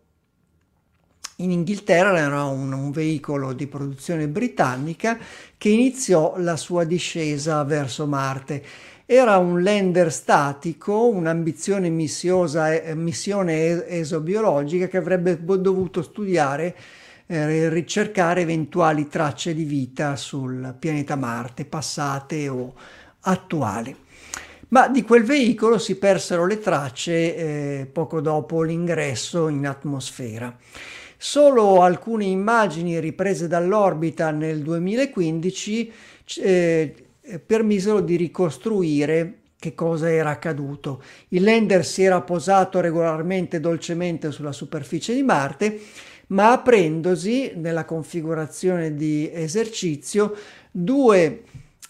in 1.39 1.51
Inghilterra, 1.51 2.17
era 2.17 2.45
un, 2.45 2.71
un, 2.71 2.91
veicolo 2.91 3.53
di 3.53 3.67
produzione 3.67 4.27
britannica 4.27 5.17
che 5.57 5.69
iniziò 5.69 6.35
la 6.37 6.55
sua 6.55 6.83
discesa 6.83 7.63
verso 7.63 8.07
Marte. 8.07 8.63
Era 9.05 9.37
un 9.37 9.61
lander 9.61 10.11
statico, 10.11 11.07
un'ambizione 11.07 11.87
eh, 11.87 12.95
missione 12.95 13.87
esobiologica 13.87 14.87
che 14.87 14.97
avrebbe 14.97 15.39
dovuto 15.43 16.01
studiare 16.01 16.75
eh, 17.27 17.69
ricercare 17.69 18.41
eventuali 18.41 19.07
tracce 19.07 19.53
di 19.53 19.63
vita 19.63 20.15
sul 20.15 20.75
pianeta 20.79 21.15
Marte, 21.15 21.65
passate 21.65 22.49
o 22.49 22.73
attuali. 23.21 23.95
Ma 24.69 24.87
di 24.87 25.03
quel 25.03 25.23
veicolo 25.23 25.77
si 25.77 25.97
persero 25.97 26.45
le 26.45 26.59
tracce 26.59 27.35
eh, 27.35 27.85
poco 27.85 28.21
dopo 28.21 28.63
l'ingresso 28.63 29.47
in 29.49 29.67
atmosfera. 29.67 30.53
Solo 31.17 31.81
alcune 31.81 32.25
immagini 32.25 32.99
riprese 32.99 33.47
dall'orbita 33.47 34.31
nel 34.31 34.61
2015 34.61 35.91
eh, 36.37 36.93
permisero 37.45 38.01
di 38.01 38.15
ricostruire 38.15 39.39
che 39.59 39.73
cosa 39.73 40.11
era 40.11 40.29
accaduto. 40.29 41.01
Il 41.29 41.43
lander 41.43 41.83
si 41.83 42.03
era 42.03 42.21
posato 42.21 42.79
regolarmente 42.79 43.59
dolcemente 43.59 44.31
sulla 44.31 44.51
superficie 44.51 45.13
di 45.13 45.23
Marte 45.23 45.79
ma 46.27 46.51
aprendosi 46.51 47.53
nella 47.55 47.85
configurazione 47.85 48.93
di 48.95 49.29
esercizio 49.31 50.35
due 50.71 51.43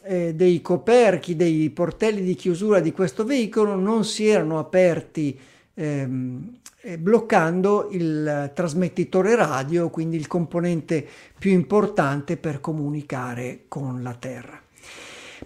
eh, 0.04 0.34
dei 0.36 0.62
coperchi, 0.62 1.36
dei 1.36 1.70
portelli 1.72 2.22
di 2.22 2.36
chiusura 2.36 2.80
di 2.80 2.92
questo 2.92 3.26
veicolo 3.26 3.76
non 3.76 4.06
si 4.06 4.28
erano 4.28 4.60
aperti 4.60 5.38
ehm, 5.74 6.54
eh, 6.54 6.67
bloccando 6.98 7.90
il 7.92 8.52
trasmettitore 8.54 9.36
radio, 9.36 9.90
quindi 9.90 10.16
il 10.16 10.28
componente 10.28 11.06
più 11.38 11.52
importante 11.52 12.38
per 12.38 12.62
comunicare 12.62 13.66
con 13.68 14.02
la 14.02 14.14
Terra. 14.14 14.62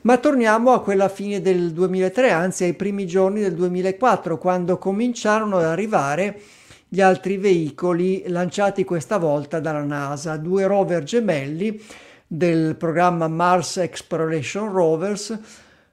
Ma 0.01 0.17
torniamo 0.17 0.71
a 0.71 0.81
quella 0.81 1.09
fine 1.09 1.41
del 1.41 1.71
2003, 1.71 2.31
anzi 2.31 2.63
ai 2.63 2.73
primi 2.73 3.05
giorni 3.07 3.41
del 3.41 3.55
2004, 3.55 4.37
quando 4.37 4.77
cominciarono 4.77 5.57
ad 5.57 5.65
arrivare 5.65 6.39
gli 6.87 7.01
altri 7.01 7.37
veicoli 7.37 8.23
lanciati 8.27 8.83
questa 8.83 9.17
volta 9.17 9.59
dalla 9.59 9.83
NASA, 9.83 10.37
due 10.37 10.65
rover 10.65 11.03
gemelli 11.03 11.81
del 12.27 12.75
programma 12.75 13.27
Mars 13.27 13.77
Exploration 13.77 14.71
Rovers. 14.71 15.37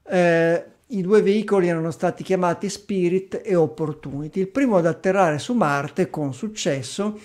Eh, 0.08 0.64
I 0.90 1.02
due 1.02 1.20
veicoli 1.20 1.68
erano 1.68 1.90
stati 1.90 2.22
chiamati 2.22 2.70
Spirit 2.70 3.42
e 3.44 3.54
Opportunity. 3.54 4.40
Il 4.40 4.48
primo 4.48 4.78
ad 4.78 4.86
atterrare 4.86 5.38
su 5.38 5.52
Marte 5.52 6.08
con 6.08 6.32
successo 6.32 7.18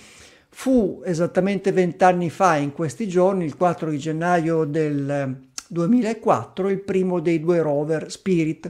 fu 0.49 1.01
esattamente 1.05 1.71
vent'anni 1.71 2.29
fa, 2.29 2.57
in 2.57 2.73
questi 2.73 3.07
giorni, 3.07 3.45
il 3.45 3.55
4 3.55 3.89
di 3.89 3.97
gennaio 3.97 4.65
del 4.65 5.37
2004, 5.65 6.67
il 6.67 6.79
primo 6.79 7.21
dei 7.21 7.39
due 7.39 7.61
rover 7.61 8.11
Spirit 8.11 8.69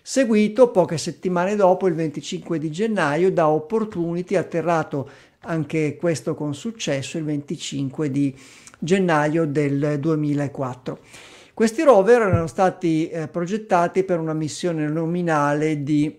seguito 0.00 0.70
poche 0.70 0.96
settimane 0.96 1.54
dopo, 1.54 1.86
il 1.86 1.94
25 1.94 2.58
di 2.58 2.70
gennaio, 2.70 3.30
da 3.30 3.46
Opportunity, 3.46 4.36
atterrato 4.36 5.10
anche 5.40 5.96
questo 5.96 6.34
con 6.34 6.54
successo 6.54 7.18
il 7.18 7.24
25 7.24 8.10
di 8.10 8.34
gennaio 8.78 9.44
del 9.44 9.98
2004. 10.00 10.98
Questi 11.60 11.82
rover 11.82 12.22
erano 12.22 12.46
stati 12.46 13.10
eh, 13.10 13.28
progettati 13.28 14.02
per 14.02 14.18
una 14.18 14.32
missione 14.32 14.88
nominale 14.88 15.82
di 15.82 16.10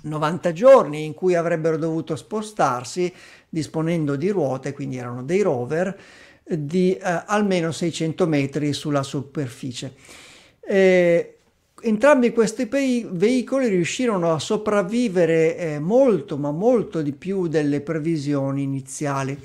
90 0.00 0.52
giorni 0.52 1.04
in 1.04 1.12
cui 1.12 1.34
avrebbero 1.34 1.76
dovuto 1.76 2.16
spostarsi 2.16 3.12
disponendo 3.46 4.16
di 4.16 4.30
ruote, 4.30 4.72
quindi 4.72 4.96
erano 4.96 5.24
dei 5.24 5.42
rover 5.42 5.94
di 6.42 6.94
eh, 6.94 7.00
almeno 7.26 7.70
600 7.70 8.26
metri 8.26 8.72
sulla 8.72 9.02
superficie. 9.02 9.92
Eh, 10.66 11.36
entrambi 11.82 12.32
questi 12.32 12.64
veicoli 12.64 13.68
riuscirono 13.68 14.32
a 14.32 14.38
sopravvivere 14.38 15.58
eh, 15.58 15.78
molto, 15.80 16.38
ma 16.38 16.50
molto 16.50 17.02
di 17.02 17.12
più 17.12 17.46
delle 17.46 17.82
previsioni 17.82 18.62
iniziali. 18.62 19.38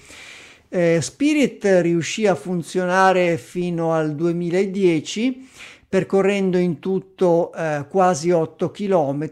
Eh, 0.72 1.00
Spirit 1.02 1.66
riuscì 1.82 2.28
a 2.28 2.36
funzionare 2.36 3.38
fino 3.38 3.94
al 3.94 4.14
2010, 4.14 5.50
percorrendo 5.90 6.58
in 6.58 6.78
tutto 6.78 7.52
eh, 7.54 7.86
quasi 7.90 8.30
8 8.30 8.70
km 8.70 9.30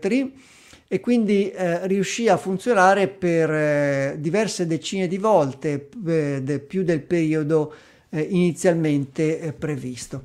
e 0.88 1.00
quindi 1.00 1.52
eh, 1.52 1.86
riuscì 1.86 2.28
a 2.28 2.38
funzionare 2.38 3.08
per 3.08 3.52
eh, 3.52 4.16
diverse 4.18 4.66
decine 4.66 5.08
di 5.08 5.20
volte 5.20 5.90
eh, 6.08 6.42
de, 6.42 6.60
più 6.60 6.84
del 6.84 7.02
periodo 7.02 7.74
inizialmente 8.10 9.54
previsto. 9.58 10.24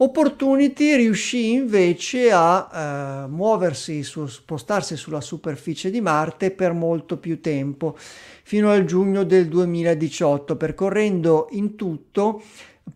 Opportunity 0.00 0.94
riuscì 0.94 1.54
invece 1.54 2.30
a 2.30 3.24
eh, 3.24 3.28
muoversi, 3.28 4.04
su, 4.04 4.26
spostarsi 4.28 4.96
sulla 4.96 5.20
superficie 5.20 5.90
di 5.90 6.00
Marte 6.00 6.52
per 6.52 6.72
molto 6.72 7.16
più 7.16 7.40
tempo, 7.40 7.98
fino 8.48 8.70
al 8.70 8.86
giugno 8.86 9.24
del 9.24 9.46
2018, 9.46 10.56
percorrendo 10.56 11.48
in 11.50 11.76
tutto 11.76 12.42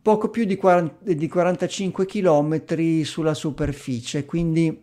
poco 0.00 0.30
più 0.30 0.46
di, 0.46 0.56
40, 0.56 1.12
di 1.12 1.28
45 1.28 2.06
km 2.06 3.02
sulla 3.02 3.34
superficie, 3.34 4.24
quindi 4.24 4.82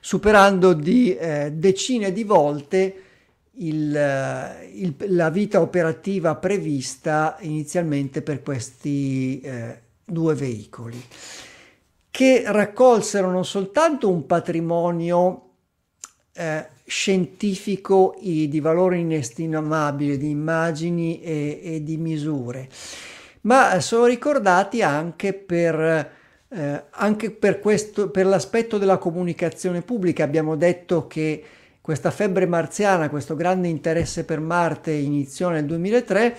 superando 0.00 0.74
di 0.74 1.16
eh, 1.16 1.50
decine 1.50 2.12
di 2.12 2.24
volte 2.24 3.02
il, 3.52 4.54
il, 4.74 4.94
la 5.06 5.30
vita 5.30 5.62
operativa 5.62 6.34
prevista 6.34 7.38
inizialmente 7.40 8.20
per 8.20 8.42
questi 8.42 9.40
eh, 9.40 9.80
due 10.04 10.34
veicoli 10.34 11.02
che 12.10 12.42
raccolsero 12.44 13.30
non 13.30 13.46
soltanto 13.46 14.10
un 14.10 14.26
patrimonio 14.26 15.48
eh, 16.34 16.68
scientifico 16.90 18.16
di 18.20 18.58
valore 18.60 18.98
inestimabile 18.98 20.18
di 20.18 20.28
immagini 20.28 21.22
e, 21.22 21.60
e, 21.62 21.82
di 21.84 21.96
misure, 21.96 22.68
ma 23.42 23.78
sono 23.80 24.06
ricordati 24.06 24.82
anche 24.82 25.32
per, 25.32 26.10
eh, 26.48 26.84
anche 26.90 27.30
per, 27.30 27.60
questo, 27.60 28.10
per 28.10 28.26
l'aspetto 28.26 28.76
della 28.76 28.98
comunicazione 28.98 29.82
pubblica. 29.82 30.24
Abbiamo 30.24 30.56
detto 30.56 31.06
che 31.06 31.44
questa 31.80 32.10
febbre 32.10 32.46
marziana, 32.46 33.08
questo 33.08 33.36
grande 33.36 33.68
interesse 33.68 34.24
per 34.24 34.40
Marte 34.40 34.90
iniziò 34.90 35.48
nel 35.48 35.66
2003 35.66 36.36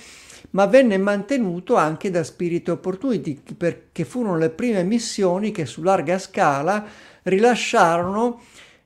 ma 0.51 0.65
venne 0.65 0.97
mantenuto 0.97 1.75
anche 1.75 2.09
da 2.09 2.25
Spirit 2.25 2.67
Opportunity, 2.67 3.39
perché 3.55 4.03
furono 4.03 4.37
le 4.37 4.49
prime 4.49 4.83
missioni 4.83 5.51
che 5.51 5.65
su 5.65 5.81
larga 5.81 6.19
scala 6.19 6.83
rilasciarono 7.23 8.41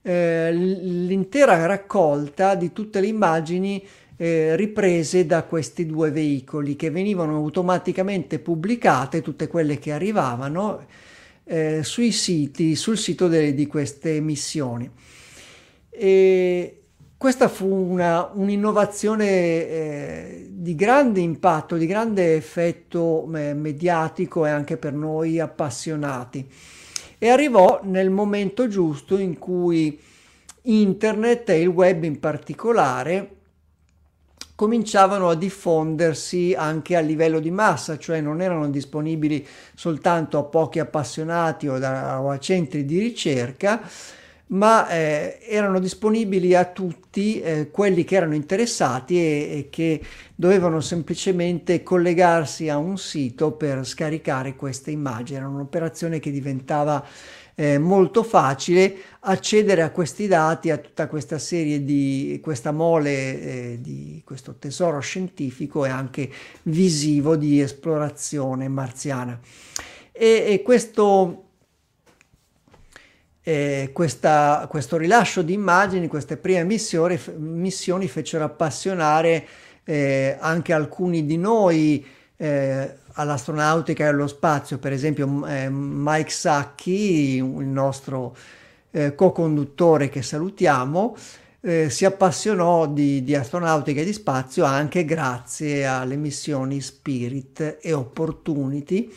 eh, 0.08 0.54
l'intera 0.54 1.66
raccolta 1.66 2.54
di 2.54 2.72
tutte 2.72 3.00
le 3.00 3.08
immagini 3.08 3.84
eh, 4.18 4.56
riprese 4.56 5.26
da 5.26 5.44
questi 5.44 5.88
due 5.88 6.12
veicoli 6.12 6.76
che 6.76 6.92
venivano 6.92 7.38
automaticamente 7.38 8.38
pubblicate, 8.38 9.24
tutte 9.24 9.48
quelle 9.48 9.80
che 9.80 9.92
arrivavano 9.92 10.86
eh, 11.44 11.82
sui 11.84 12.12
siti, 12.12 12.76
sul 12.76 13.00
sito 13.00 13.28
de, 13.28 13.56
di 13.56 13.66
queste 13.66 14.20
missioni. 14.20 14.88
E 15.90 16.82
questa 17.18 17.48
fu 17.48 17.66
una, 17.66 18.30
un'innovazione 18.32 19.28
eh, 19.28 20.48
di 20.52 20.76
grande 20.76 21.20
impatto, 21.20 21.78
di 21.78 21.88
grande 21.88 22.36
effetto 22.36 23.28
eh, 23.34 23.56
mediatico 23.56 24.46
e 24.46 24.52
anche 24.52 24.78
per 24.78 24.94
noi 24.94 25.40
appassionati. 25.40 26.48
E 27.18 27.30
arrivò 27.30 27.80
nel 27.84 28.10
momento 28.10 28.68
giusto 28.68 29.18
in 29.18 29.38
cui 29.38 30.00
internet 30.64 31.50
e 31.50 31.62
il 31.62 31.68
web 31.68 32.04
in 32.04 32.20
particolare 32.20 33.30
cominciavano 34.56 35.30
a 35.30 35.36
diffondersi 35.36 36.54
anche 36.58 36.96
a 36.96 37.02
livello 37.02 37.40
di 37.40 37.52
massa, 37.52 37.98
cioè 37.98 38.22
non 38.22 38.42
erano 38.42 38.70
disponibili 38.70 39.46
soltanto 39.76 40.38
a 40.38 40.44
pochi 40.44 40.80
appassionati 40.80 41.68
o, 41.68 41.78
da, 41.78 42.22
o 42.22 42.30
a 42.30 42.40
centri 42.40 42.86
di 42.86 43.00
ricerca, 43.00 43.82
ma 44.48 44.88
eh, 44.90 45.40
erano 45.48 45.80
disponibili 45.80 46.54
a 46.54 46.66
tutti 46.66 47.42
eh, 47.42 47.72
quelli 47.72 48.04
che 48.04 48.16
erano 48.16 48.36
interessati 48.36 49.18
e, 49.18 49.22
e, 49.22 49.68
che 49.72 50.02
dovevano 50.36 50.82
semplicemente 50.82 51.82
collegarsi 51.82 52.70
a 52.70 52.78
un 52.78 52.98
sito 52.98 53.54
per 53.54 53.86
scaricare 53.86 54.56
queste 54.56 54.92
immagini. 54.92 55.40
Era 55.40 55.48
un'operazione 55.48 56.20
che 56.20 56.30
diventava 56.30 57.04
eh, 57.56 57.80
molto 57.80 58.22
facile 58.22 58.96
accedere 59.22 59.82
a 59.82 59.90
questi 59.90 60.28
dati, 60.28 60.70
a 60.70 60.78
tutta 60.78 61.08
questa 61.08 61.40
serie 61.40 61.84
di 61.84 62.40
questa 62.44 62.72
mole 62.72 63.42
eh, 63.42 63.78
di 63.82 64.22
questo 64.26 64.56
tesoro 64.60 65.00
scientifico 65.00 65.86
e 65.86 65.90
anche 65.90 66.30
visivo 66.64 67.36
di 67.36 67.62
esplorazione 67.62 68.68
marziana. 68.68 69.40
E, 70.12 70.46
e 70.48 70.62
questo, 70.62 71.45
eh, 73.48 73.92
questa, 73.94 74.66
questo 74.68 74.98
rilascio 74.98 75.44
di 75.44 75.54
immagini, 75.54 76.08
queste 76.08 76.36
prime 76.36 76.64
missioni, 76.64 77.20
missioni 77.38 78.08
fecero 78.08 78.44
appassionare 78.44 79.46
eh, 79.84 80.36
anche 80.40 80.74
alcuni 80.74 81.28
di 81.28 81.38
noi 81.38 82.04
eh, 82.38 82.96
all'astronautica 83.14 84.04
e 84.04 84.08
allo 84.08 84.26
spazio, 84.26 84.80
per 84.80 84.94
esempio 84.94 85.46
eh, 85.46 85.70
Mike 85.70 86.32
Sacchi, 86.32 87.36
il 87.36 87.44
nostro 87.44 88.36
eh, 88.90 89.14
co-conduttore 89.14 90.10
che 90.10 90.24
salutiamo, 90.24 91.16
eh, 91.62 91.92
si 91.92 92.04
appassionò 92.04 92.88
di, 92.88 93.24
di, 93.24 93.36
astronautica 93.36 94.02
e 94.02 94.06
di 94.06 94.14
spazio 94.14 94.64
anche 94.64 95.06
grazie 95.06 95.86
alle 95.86 96.16
missioni 96.16 96.82
Spirit 96.82 97.78
e 97.80 97.94
Opportunity 97.94 99.14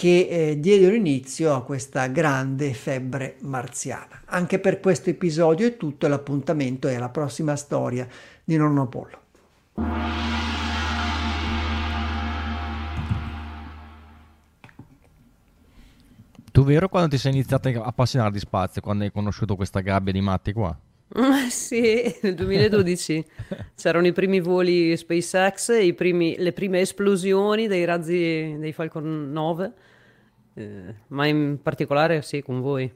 che 0.00 0.28
eh, 0.30 0.58
diedero 0.58 0.94
inizio 0.94 1.54
a 1.54 1.62
questa 1.62 2.06
grande 2.06 2.72
febbre 2.72 3.36
marziana. 3.40 4.22
Anche 4.24 4.58
per 4.58 4.80
questo 4.80 5.10
episodio 5.10 5.66
è 5.66 5.76
tutto, 5.76 6.08
l'appuntamento 6.08 6.88
è 6.88 6.96
la 6.96 7.10
prossima 7.10 7.54
storia 7.54 8.08
di 8.42 8.56
Nonno 8.56 8.84
Apollo. 8.84 9.18
Tu 16.50 16.64
vero 16.64 16.88
quando 16.88 17.10
ti 17.10 17.18
sei 17.18 17.32
iniziato 17.32 17.68
a 17.68 17.82
appassionare 17.82 18.30
di 18.32 18.38
spazio, 18.38 18.80
quando 18.80 19.04
hai 19.04 19.12
conosciuto 19.12 19.54
questa 19.54 19.80
gabbia 19.80 20.14
di 20.14 20.22
matti 20.22 20.54
qua? 20.54 20.74
sì, 21.50 22.18
nel 22.22 22.34
2012 22.34 23.24
c'erano 23.74 24.06
i 24.06 24.12
primi 24.12 24.40
voli 24.40 24.96
SpaceX, 24.96 25.94
primi, 25.94 26.36
le 26.38 26.52
prime 26.52 26.80
esplosioni 26.80 27.66
dei 27.66 27.84
razzi 27.84 28.56
dei 28.58 28.72
Falcon 28.72 29.32
9, 29.32 29.72
eh, 30.54 30.94
ma 31.08 31.26
in 31.26 31.58
particolare 31.60 32.22
sì, 32.22 32.42
con 32.42 32.60
voi. 32.60 32.92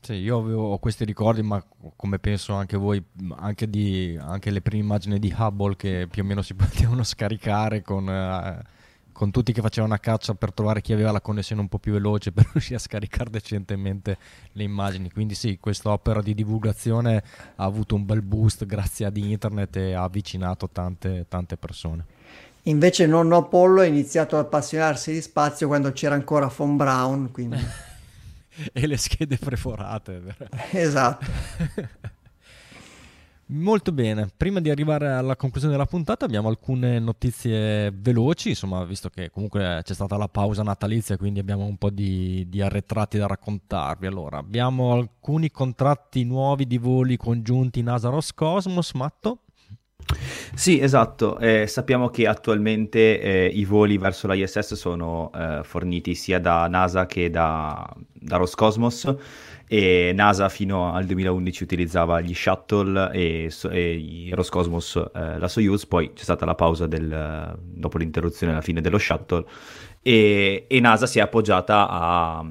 Sì, 0.00 0.14
io 0.14 0.38
avevo 0.38 0.78
questi 0.78 1.04
ricordi, 1.04 1.42
ma 1.42 1.62
come 1.94 2.18
penso 2.18 2.54
anche 2.54 2.76
voi, 2.76 3.02
anche, 3.36 3.68
di, 3.68 4.18
anche 4.20 4.50
le 4.50 4.62
prime 4.62 4.82
immagini 4.82 5.18
di 5.18 5.32
Hubble 5.36 5.76
che 5.76 6.08
più 6.10 6.22
o 6.22 6.24
meno 6.24 6.42
si 6.42 6.54
potevano 6.56 7.02
scaricare 7.02 7.82
con... 7.82 8.08
Eh, 8.08 8.80
con 9.12 9.30
tutti 9.30 9.52
che 9.52 9.60
facevano 9.60 9.92
una 9.92 10.00
caccia 10.00 10.34
per 10.34 10.52
trovare 10.52 10.80
chi 10.80 10.92
aveva 10.92 11.12
la 11.12 11.20
connessione 11.20 11.60
un 11.60 11.68
po' 11.68 11.78
più 11.78 11.92
veloce 11.92 12.32
per 12.32 12.48
riuscire 12.52 12.76
a 12.76 12.80
scaricare 12.80 13.30
decentemente 13.30 14.16
le 14.52 14.62
immagini. 14.62 15.10
Quindi 15.10 15.34
sì, 15.34 15.58
questa 15.60 15.90
opera 15.90 16.20
di 16.22 16.34
divulgazione 16.34 17.22
ha 17.56 17.64
avuto 17.64 17.94
un 17.94 18.04
bel 18.04 18.22
boost 18.22 18.66
grazie 18.66 19.06
ad 19.06 19.16
internet 19.16 19.76
e 19.76 19.92
ha 19.92 20.02
avvicinato 20.02 20.68
tante, 20.70 21.26
tante 21.28 21.56
persone. 21.56 22.04
Invece 22.66 23.06
nonno 23.06 23.38
Apollo 23.38 23.80
ha 23.80 23.86
iniziato 23.86 24.38
ad 24.38 24.44
appassionarsi 24.44 25.12
di 25.12 25.20
spazio 25.20 25.66
quando 25.66 25.92
c'era 25.92 26.14
ancora 26.14 26.52
Von 26.54 26.76
Braun. 26.76 27.30
Quindi... 27.32 27.58
e 28.72 28.86
le 28.86 28.96
schede 28.96 29.36
preforate. 29.36 30.36
esatto. 30.70 31.26
Molto 33.54 33.92
bene, 33.92 34.30
prima 34.34 34.60
di 34.60 34.70
arrivare 34.70 35.08
alla 35.08 35.36
conclusione 35.36 35.74
della 35.74 35.86
puntata 35.86 36.24
abbiamo 36.24 36.48
alcune 36.48 36.98
notizie 36.98 37.92
veloci, 37.94 38.50
insomma 38.50 38.82
visto 38.84 39.10
che 39.10 39.28
comunque 39.28 39.82
c'è 39.84 39.92
stata 39.92 40.16
la 40.16 40.28
pausa 40.28 40.62
natalizia 40.62 41.18
quindi 41.18 41.40
abbiamo 41.40 41.66
un 41.66 41.76
po' 41.76 41.90
di, 41.90 42.46
di 42.48 42.62
arretrati 42.62 43.18
da 43.18 43.26
raccontarvi. 43.26 44.06
Allora, 44.06 44.38
abbiamo 44.38 44.92
alcuni 44.92 45.50
contratti 45.50 46.24
nuovi 46.24 46.66
di 46.66 46.78
voli 46.78 47.18
congiunti 47.18 47.82
NASA-Roscosmos, 47.82 48.92
Matto? 48.94 49.40
Sì, 50.54 50.80
esatto. 50.80 51.38
Eh, 51.38 51.66
sappiamo 51.66 52.08
che 52.08 52.26
attualmente 52.26 53.20
eh, 53.20 53.46
i 53.46 53.66
voli 53.66 53.98
verso 53.98 54.26
la 54.26 54.34
ISS 54.34 54.72
sono 54.74 55.30
eh, 55.34 55.60
forniti 55.62 56.14
sia 56.14 56.40
da 56.40 56.66
NASA 56.68 57.04
che 57.04 57.28
da, 57.28 57.86
da 58.12 58.36
Roscosmos 58.36 59.14
e 59.72 60.12
NASA 60.14 60.50
fino 60.50 60.92
al 60.92 61.06
2011 61.06 61.62
utilizzava 61.62 62.20
gli 62.20 62.34
shuttle 62.34 63.10
e, 63.10 63.50
e 63.70 64.28
Roscosmos 64.34 64.96
eh, 64.96 65.38
la 65.38 65.48
Soyuz, 65.48 65.86
poi 65.86 66.12
c'è 66.12 66.24
stata 66.24 66.44
la 66.44 66.54
pausa 66.54 66.86
del, 66.86 67.56
dopo 67.58 67.96
l'interruzione 67.96 68.52
alla 68.52 68.60
fine 68.60 68.82
dello 68.82 68.98
shuttle 68.98 69.46
e, 70.02 70.66
e 70.68 70.80
NASA 70.80 71.06
si 71.06 71.20
è 71.20 71.22
appoggiata 71.22 71.88
a, 71.88 72.44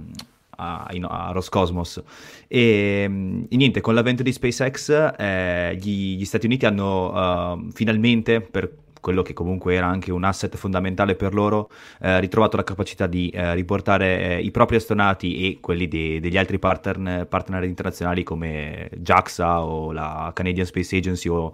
a, 0.49 0.87
a 0.87 1.31
Roscosmos. 1.31 2.01
E, 2.47 3.07
niente, 3.07 3.81
con 3.81 3.93
l'avvento 3.93 4.23
di 4.23 4.31
SpaceX 4.31 5.13
eh, 5.15 5.77
gli, 5.79 6.17
gli, 6.17 6.25
Stati 6.25 6.47
Uniti 6.47 6.65
hanno 6.65 7.53
uh, 7.53 7.69
finalmente, 7.71 8.41
per 8.41 8.67
quello 9.01 9.21
che 9.21 9.33
comunque 9.33 9.73
era 9.75 9.87
anche 9.87 10.11
un 10.11 10.23
asset 10.23 10.55
fondamentale 10.55 11.15
per 11.15 11.33
loro, 11.33 11.69
eh, 11.99 12.19
ritrovato 12.21 12.55
la 12.55 12.63
capacità 12.63 13.07
di 13.07 13.29
eh, 13.29 13.53
riportare 13.53 14.37
eh, 14.37 14.39
i 14.39 14.51
propri 14.51 14.77
astronauti 14.77 15.47
e 15.47 15.57
quelli 15.59 15.87
de- 15.89 16.19
degli 16.21 16.37
altri 16.37 16.59
partner, 16.59 17.27
partner, 17.27 17.63
internazionali 17.63 18.23
come 18.23 18.89
JAXA 18.95 19.63
o 19.63 19.91
la 19.91 20.31
Canadian 20.33 20.65
Space 20.65 20.95
Agency 20.95 21.27
o 21.27 21.51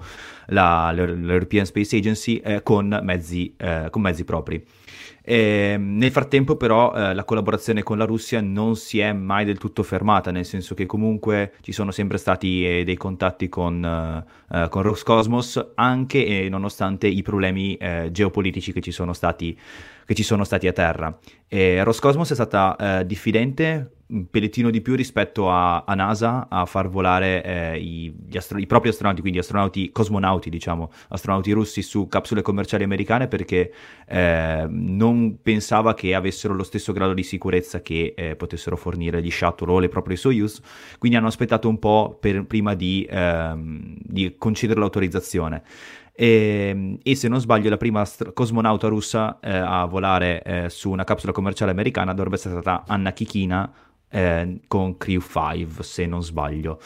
la, 0.48 0.92
l'European 0.92 1.66
Space 1.66 1.96
Agency 1.96 2.36
eh, 2.38 2.62
con 2.62 3.00
mezzi, 3.02 3.54
eh, 3.58 3.88
con 3.90 4.02
mezzi 4.02 4.24
propri. 4.24 4.64
E, 5.30 5.72
ehm, 5.74 5.98
nel 5.98 6.12
frattempo 6.12 6.56
però 6.56 6.94
eh, 6.94 7.14
la 7.14 7.26
collaborazione 7.26 7.84
con 7.84 7.98
la 7.98 8.06
Russia 8.06 8.40
non 8.40 8.78
si 8.78 9.00
è 9.00 9.12
mai 9.12 9.44
del 9.44 9.58
tutto 9.58 9.84
fermata, 9.84 10.32
nel 10.32 10.46
senso 10.46 10.74
che 10.74 10.86
comunque 10.86 11.52
ci 11.60 11.74
sono 11.74 11.92
sempre 11.92 12.18
stati 12.18 12.66
eh, 12.66 12.84
dei 12.86 12.96
contatti 12.96 13.50
con, 13.50 13.84
eh, 13.84 14.64
eh 14.64 14.70
con 14.70 14.84
Roscosmos, 14.84 15.72
anche 15.76 16.26
e 16.26 16.48
nonostante 16.48 17.08
i 17.08 17.22
problemi 17.24 17.76
eh, 17.76 18.08
geopolitici 18.10 18.72
che 18.72 18.80
ci 18.80 18.92
sono 18.92 19.12
stati 19.12 19.58
che 20.08 20.16
ci 20.16 20.24
sono 20.24 20.46
stati 20.46 20.68
a 20.68 20.72
terra. 20.72 21.16
E 21.50 21.84
Roscosmos 21.84 22.32
è 22.32 22.34
stata 22.34 23.00
eh, 23.00 23.06
diffidente 23.06 23.92
un 24.08 24.30
pellettino 24.30 24.70
di 24.70 24.80
più 24.80 24.96
rispetto 24.96 25.52
a, 25.52 25.84
a 25.84 25.94
NASA 25.94 26.48
a 26.50 26.66
far 26.66 26.88
volare 26.88 27.44
eh, 27.44 27.78
i, 27.78 28.14
astro- 28.36 28.58
i, 28.58 28.66
propri 28.66 28.88
astronauti, 28.88 29.20
quindi 29.20 29.40
astronauti 29.40 29.92
cosmonauti, 29.92 30.50
diciamo, 30.50 30.92
astronauti 31.10 31.52
russi 31.52 31.82
su 31.82 32.08
capsule 32.08 32.42
commerciali 32.42 32.84
americane 32.84 33.28
perché 33.28 33.74
eh, 34.08 34.66
non 34.70 35.40
pensava 35.42 35.94
che 35.94 36.16
avessero 36.16 36.54
lo 36.54 36.64
stesso 36.64 36.94
grado 36.94 37.14
di 37.14 37.24
sicurezza 37.24 37.82
che 37.82 38.14
eh, 38.16 38.38
potessero 38.38 38.78
fornire 38.78 39.22
gli 39.22 39.32
shuttle 39.32 39.72
o 39.74 39.80
le 39.80 39.90
proprie 39.90 40.16
Soyuz, 40.16 40.62
quindi 41.00 41.18
hanno 41.18 41.28
aspettato 41.28 41.68
un 41.68 41.80
po' 41.80 42.18
per, 42.18 42.46
prima 42.46 42.76
di, 42.76 43.06
ehm, 43.10 43.98
di 44.00 44.36
concedere 44.38 44.80
l'autorizzazione. 44.80 45.64
E, 46.20 46.70
ehm, 46.70 46.98
e, 47.04 47.16
se 47.16 47.28
non 47.28 47.40
sbaglio 47.40 47.70
la 47.70 47.78
prima 47.78 48.02
astro- 48.02 48.34
cosmonauta 48.34 48.88
russa 48.88 49.40
eh, 49.40 49.56
a 49.56 49.86
volare 49.86 50.42
eh, 50.42 50.70
su 50.70 50.90
una 50.90 51.04
capsula 51.04 51.32
commerciale 51.32 51.70
americana 51.70 52.14
dovrebbe 52.14 52.38
essere 52.38 52.60
stata 52.60 52.84
Anna 52.88 53.14
Kikina 53.14 53.72
eh, 54.10 54.62
con 54.68 54.98
Crew 54.98 55.22
5 55.22 55.84
se 55.84 56.08
non 56.08 56.24
sbaglio. 56.24 56.80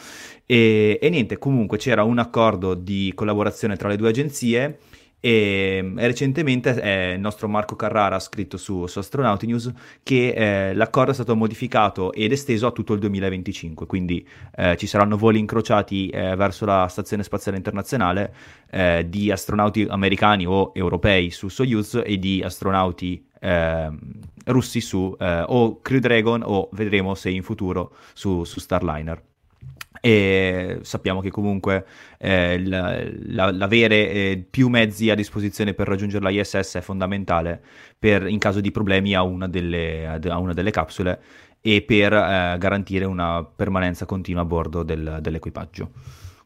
E, 0.44 0.98
e, 1.00 1.08
niente 1.08 1.38
comunque 1.38 1.78
c'era 1.78 2.04
un 2.04 2.18
accordo 2.18 2.74
di 2.74 3.10
collaborazione 3.14 3.76
tra 3.76 3.88
le 3.88 3.96
due 3.96 4.10
agenzie 4.10 4.78
e, 5.24 5.92
e 5.96 6.06
recentemente 6.08 6.82
eh, 6.82 7.12
il 7.12 7.20
nostro 7.20 7.46
Marco 7.46 7.76
Carrara 7.76 8.16
ha 8.16 8.20
scritto 8.20 8.56
su, 8.56 8.86
su 8.88 8.98
Astronauti 8.98 9.46
News 9.46 9.72
che 10.02 10.70
eh, 10.70 10.74
l'accordo 10.74 11.12
è 11.12 11.14
stato 11.14 11.36
modificato 11.36 12.12
ed 12.12 12.32
esteso 12.32 12.66
a 12.66 12.72
tutto 12.72 12.92
il 12.92 12.98
2025, 12.98 13.86
quindi 13.86 14.26
eh, 14.56 14.76
ci 14.76 14.88
saranno 14.88 15.16
voli 15.16 15.38
incrociati 15.38 16.08
eh, 16.08 16.34
verso 16.34 16.64
la 16.64 16.88
Stazione 16.88 17.22
Spaziale 17.22 17.56
Internazionale 17.56 18.34
eh, 18.68 19.06
di 19.08 19.30
astronauti 19.30 19.86
americani 19.88 20.44
o 20.44 20.72
europei 20.74 21.30
su 21.30 21.46
Soyuz 21.46 22.02
e 22.04 22.18
di 22.18 22.42
astronauti 22.42 23.24
ehm, 23.38 23.98
russi 24.46 24.80
su 24.80 25.14
eh, 25.20 25.44
o 25.46 25.80
Crew 25.80 26.00
Dragon 26.00 26.42
o 26.44 26.68
vedremo 26.72 27.14
se 27.14 27.30
in 27.30 27.44
futuro 27.44 27.94
su, 28.12 28.42
su 28.42 28.58
Starliner 28.58 29.30
e 30.04 30.80
sappiamo 30.82 31.20
che 31.20 31.30
comunque 31.30 31.86
eh, 32.18 32.60
l'avere 32.60 34.10
eh, 34.10 34.44
più 34.50 34.66
mezzi 34.66 35.10
a 35.10 35.14
disposizione 35.14 35.74
per 35.74 35.86
raggiungere 35.86 36.24
la 36.24 36.30
ISS 36.30 36.78
è 36.78 36.80
fondamentale 36.80 37.62
per, 37.96 38.26
in 38.26 38.40
caso 38.40 38.60
di 38.60 38.72
problemi 38.72 39.14
a 39.14 39.22
una 39.22 39.46
delle, 39.46 40.08
a 40.08 40.38
una 40.38 40.54
delle 40.54 40.72
capsule 40.72 41.22
e 41.60 41.82
per 41.82 42.12
eh, 42.12 42.56
garantire 42.58 43.04
una 43.04 43.44
permanenza 43.44 44.04
continua 44.04 44.42
a 44.42 44.44
bordo 44.44 44.82
del, 44.82 45.18
dell'equipaggio. 45.20 45.92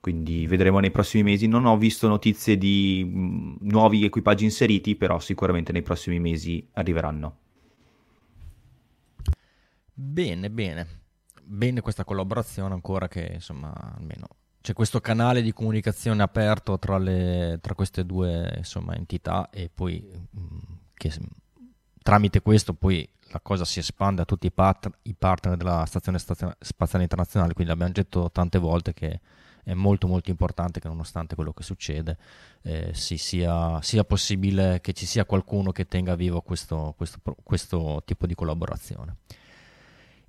Quindi 0.01 0.47
vedremo 0.47 0.79
nei 0.79 0.91
prossimi 0.91 1.23
mesi. 1.23 1.49
Non 1.49 1.65
ho 1.65 1.79
visto 1.79 2.09
notizie 2.09 2.59
di 2.59 3.03
mm, 3.07 3.55
nuovi 3.61 4.05
equipaggi 4.05 4.45
inseriti, 4.45 4.97
però 4.97 5.19
sicuramente 5.19 5.73
nei 5.73 5.81
prossimi 5.81 6.21
mesi 6.21 6.69
arriveranno. 6.75 7.39
Bene, 9.95 10.51
bene 10.51 11.05
bene 11.47 11.81
questa 11.81 12.05
collaborazione 12.05 12.75
ancora 12.75 13.09
che 13.09 13.31
insomma 13.35 13.73
almeno 13.97 14.27
c'è 14.67 14.73
questo 14.73 15.01
canale 15.01 15.43
di 15.43 15.53
comunicazione 15.53 16.25
aperto 16.25 16.77
tra, 16.77 16.99
le, 16.99 17.61
tra 17.61 17.75
queste 17.75 18.05
due 18.05 18.53
insomma, 18.57 18.97
entità 18.97 19.49
e 19.51 19.71
poi 19.73 20.05
mh, 20.11 20.41
mm, 20.41 20.59
che 20.95 21.13
tramite 22.03 22.41
questo 22.41 22.75
poi 22.75 23.09
la 23.31 23.41
cosa 23.41 23.65
si 23.65 23.79
espande 23.79 24.23
a 24.23 24.25
tutti 24.25 24.47
i, 24.49 24.51
part- 24.51 24.91
i 25.03 25.15
partner 25.15 25.57
della 25.57 25.85
Stazione 25.87 26.19
Spaziale 26.19 27.05
Internazionale, 27.05 27.53
quindi 27.53 27.73
abbiamo 27.73 27.93
detto 27.93 28.29
tante 28.33 28.59
volte 28.59 28.93
che 28.93 29.21
è 29.63 29.75
molto 29.75 30.09
molto 30.09 30.31
importante 30.31 30.81
che 30.81 30.89
nonostante 30.89 31.37
quello 31.37 31.53
che 31.53 31.63
succede 31.63 32.17
eh, 32.63 32.91
si 32.93 33.19
sia, 33.19 33.81
sia, 33.83 34.03
possibile 34.05 34.81
che 34.81 34.93
ci 34.93 35.07
sia 35.07 35.25
qualcuno 35.25 35.71
che 35.71 35.87
tenga 35.87 36.17
vivo 36.17 36.41
questo, 36.41 36.95
questo, 36.97 37.19
questo 37.43 38.03
tipo 38.05 38.27
di 38.27 38.35
collaborazione. 38.35 39.17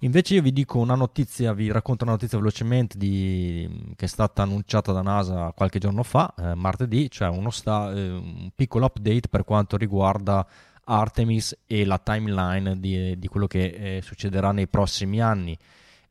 Invece 0.01 0.35
io 0.35 0.43
vi 0.43 0.53
dico 0.53 0.77
una 0.77 0.93
notizia, 0.93 1.53
vi 1.53 1.71
racconto 1.71 2.03
una 2.03 2.13
notizia 2.13 2.37
velocemente 2.37 2.99
di, 2.99 3.93
che 3.95 4.05
è 4.05 4.07
stata 4.07 4.43
annunciata 4.43 4.91
da 4.91 5.01
NASA 5.01 5.51
qualche 5.55 5.79
giorno 5.79 6.03
fa, 6.03 6.31
eh, 6.37 6.53
martedì, 6.53 7.09
cioè 7.09 7.31
sta, 7.49 7.91
eh, 7.91 8.11
un 8.11 8.51
piccolo 8.53 8.85
update 8.85 9.27
per 9.27 9.43
quanto 9.43 9.75
riguarda 9.75 10.45
Artemis 10.83 11.57
e 11.65 11.83
la 11.83 11.97
timeline 11.97 12.79
di, 12.79 13.17
di 13.17 13.27
quello 13.27 13.47
che 13.47 13.97
eh, 13.97 14.01
succederà 14.03 14.51
nei 14.51 14.67
prossimi 14.67 15.19
anni 15.19 15.57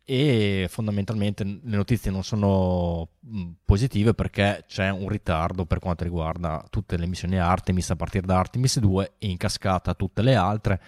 e 0.09 0.67
fondamentalmente 0.69 1.43
le 1.45 1.77
notizie 1.77 2.13
non 2.13 2.23
sono 2.23 3.09
positive 3.65 4.15
perché 4.15 4.65
c'è 4.69 4.89
un 4.89 5.09
ritardo 5.09 5.65
per 5.65 5.81
quanto 5.81 6.05
riguarda 6.05 6.65
tutte 6.71 6.97
le 6.97 7.07
missioni 7.07 7.39
Artemis 7.39 7.91
a 7.91 7.97
partire 7.97 8.27
da 8.27 8.39
Artemis 8.39 8.79
2 8.79 9.15
e 9.19 9.29
in 9.29 9.37
cascata 9.37 9.95
tutte 9.95 10.23
le 10.23 10.35
altre. 10.35 10.81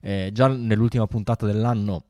Eh, 0.00 0.30
già 0.32 0.48
nell'ultima 0.48 1.06
puntata 1.06 1.46
dell'anno 1.46 2.04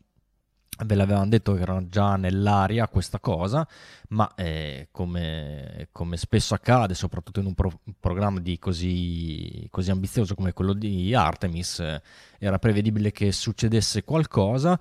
ve 0.85 0.95
l'avevano 0.95 1.29
detto 1.29 1.55
che 1.55 1.63
era 1.63 1.83
già 1.89 2.17
nell'aria 2.17 2.89
questa 2.89 3.19
cosa, 3.19 3.67
ma 4.09 4.33
eh, 4.35 4.89
come, 4.91 5.89
come, 5.93 6.17
spesso 6.17 6.55
accade, 6.55 6.95
soprattutto 6.95 7.41
in 7.41 7.47
un, 7.47 7.55
pro- 7.55 7.81
programma 7.99 8.41
così, 8.59 9.67
così, 9.71 9.91
ambizioso 9.91 10.35
come 10.35 10.53
quello 10.53 10.73
di 10.73 11.15
Artemis, 11.15 11.81
eh, 11.81 12.03
era 12.39 12.59
prevedibile 12.59 13.13
che 13.13 13.33
succedesse 13.33 14.05
qualcosa. 14.05 14.79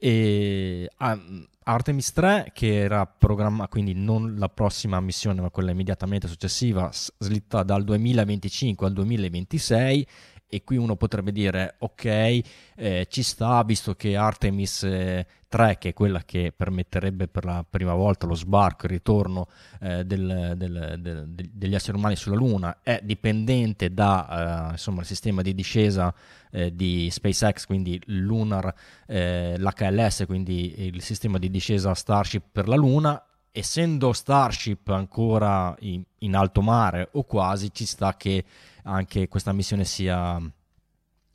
E 0.00 0.88
ah, 0.98 1.18
Artemis 1.64 2.12
3, 2.12 2.50
che 2.54 2.76
era 2.76 3.04
programmata, 3.04 3.68
quindi 3.68 3.92
non 3.92 4.36
la 4.38 4.48
prossima 4.48 5.00
missione, 5.00 5.40
ma 5.40 5.50
quella 5.50 5.72
immediatamente 5.72 6.28
successiva, 6.28 6.88
slitta 6.92 7.62
dal 7.62 7.84
2025 7.84 8.86
al 8.86 8.92
2026 8.92 10.06
e 10.48 10.64
qui 10.64 10.76
uno 10.76 10.96
potrebbe 10.96 11.32
dire 11.32 11.74
ok 11.78 12.04
eh, 12.04 13.06
ci 13.08 13.22
sta 13.22 13.62
visto 13.64 13.94
che 13.94 14.16
Artemis 14.16 14.82
eh, 14.84 15.26
3 15.48 15.78
che 15.78 15.90
è 15.90 15.92
quella 15.92 16.22
che 16.24 16.52
permetterebbe 16.56 17.28
per 17.28 17.44
la 17.44 17.64
prima 17.68 17.94
volta 17.94 18.26
lo 18.26 18.34
sbarco 18.34 18.86
il 18.86 18.92
ritorno 18.92 19.48
eh, 19.80 20.04
del, 20.04 20.54
del, 20.56 20.96
del, 20.98 21.28
degli 21.28 21.74
esseri 21.74 21.96
umani 21.96 22.16
sulla 22.16 22.36
Luna 22.36 22.78
è 22.82 23.00
dipendente 23.02 23.92
da 23.92 24.74
eh, 24.74 25.04
sistema 25.04 25.42
di 25.42 25.54
discesa 25.54 26.14
eh, 26.50 26.74
di 26.74 27.08
SpaceX 27.10 27.66
quindi 27.66 28.00
Lunar 28.06 28.74
eh, 29.06 29.54
l'HLS 29.58 30.24
quindi 30.26 30.86
il 30.86 31.02
sistema 31.02 31.38
di 31.38 31.50
discesa 31.50 31.94
Starship 31.94 32.44
per 32.50 32.68
la 32.68 32.76
Luna. 32.76 33.22
Essendo 33.50 34.12
Starship 34.12 34.86
ancora 34.88 35.74
in, 35.80 36.02
in 36.18 36.36
alto 36.36 36.60
mare 36.60 37.08
o 37.12 37.24
quasi 37.24 37.72
ci 37.72 37.86
sta 37.86 38.16
che 38.16 38.44
anche 38.88 39.28
questa 39.28 39.52
missione 39.52 39.84
sia 39.84 40.40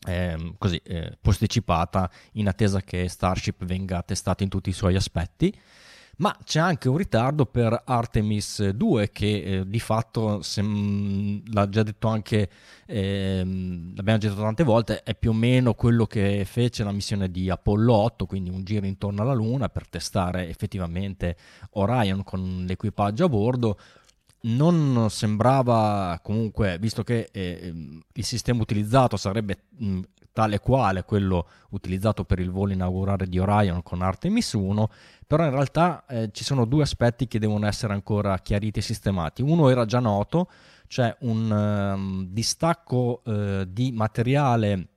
eh, 0.06 0.54
così, 0.58 0.78
eh, 0.84 1.18
posticipata 1.22 2.10
in 2.34 2.48
attesa 2.48 2.82
che 2.82 3.08
Starship 3.08 3.64
venga 3.66 4.02
testato 4.02 4.44
in 4.44 4.50
tutti 4.50 4.70
i 4.70 4.74
suoi 4.74 4.96
aspetti. 4.96 5.56
Ma 6.16 6.38
c'è 6.44 6.60
anche 6.60 6.90
un 6.90 6.98
ritardo 6.98 7.48
per 7.48 7.82
Artemis 7.86 8.70
2 8.70 9.10
che 9.10 9.42
eh, 9.42 9.68
di 9.68 9.80
fatto, 9.80 10.44
se, 10.44 10.62
l'ha 10.62 11.68
già 11.70 11.82
detto 11.82 12.08
anche, 12.08 12.50
ehm, 12.86 13.96
l'abbiamo 13.96 14.20
già 14.20 14.30
detto 14.30 14.42
tante 14.42 14.64
volte, 14.64 15.02
è 15.02 15.16
più 15.16 15.32
o 15.32 15.34
meno 15.34 15.74
quello 15.74 16.06
che 16.06 16.46
fece 16.46 16.84
la 16.84 16.92
missione 16.92 17.32
di 17.32 17.50
Apollo 17.50 17.94
8, 17.94 18.26
quindi 18.28 18.52
un 18.52 18.64
giro 18.64 18.86
intorno 18.86 19.24
alla 19.24 19.34
Luna 19.34 19.70
per 19.70 19.88
testare 19.88 20.48
effettivamente 20.50 21.36
Orion 21.72 22.24
con 22.24 22.64
l'equipaggio 22.68 23.26
a 23.26 23.30
bordo 23.30 23.80
non 24.44 25.08
sembrava 25.10 26.20
comunque, 26.22 26.78
visto 26.80 27.04
che 27.04 27.30
eh, 27.32 27.74
il 28.14 28.24
sistema 28.26 28.62
utilizzato 28.62 29.18
sarebbe 29.18 29.64
mh, 29.78 30.00
tale 30.34 30.60
quale 30.60 31.04
quello 31.04 31.48
utilizzato 31.70 32.26
per 32.26 32.40
il 32.40 32.50
volo 32.50 32.74
inaugurale 32.74 33.28
di 33.28 33.40
Orion 33.40 33.84
con 33.84 34.02
Artemis 34.02 34.54
1, 34.54 34.90
però 35.28 35.46
in 35.46 35.52
realtà 35.52 36.04
eh, 36.08 36.30
ci 36.32 36.44
sono 36.44 36.66
due 36.66 36.82
aspetti 36.82 37.28
che 37.28 37.40
devono 37.40 37.68
essere 37.68 37.94
ancora 37.94 38.38
chiariti 38.40 38.80
e 38.80 38.82
sistemati. 38.82 39.42
Uno 39.42 39.70
era 39.70 39.86
già 39.86 40.00
noto, 40.00 40.50
cioè 40.88 41.16
un 41.22 41.50
um, 41.50 42.28
distacco 42.30 43.22
uh, 43.24 43.64
di 43.66 43.92
materiale 43.92 44.90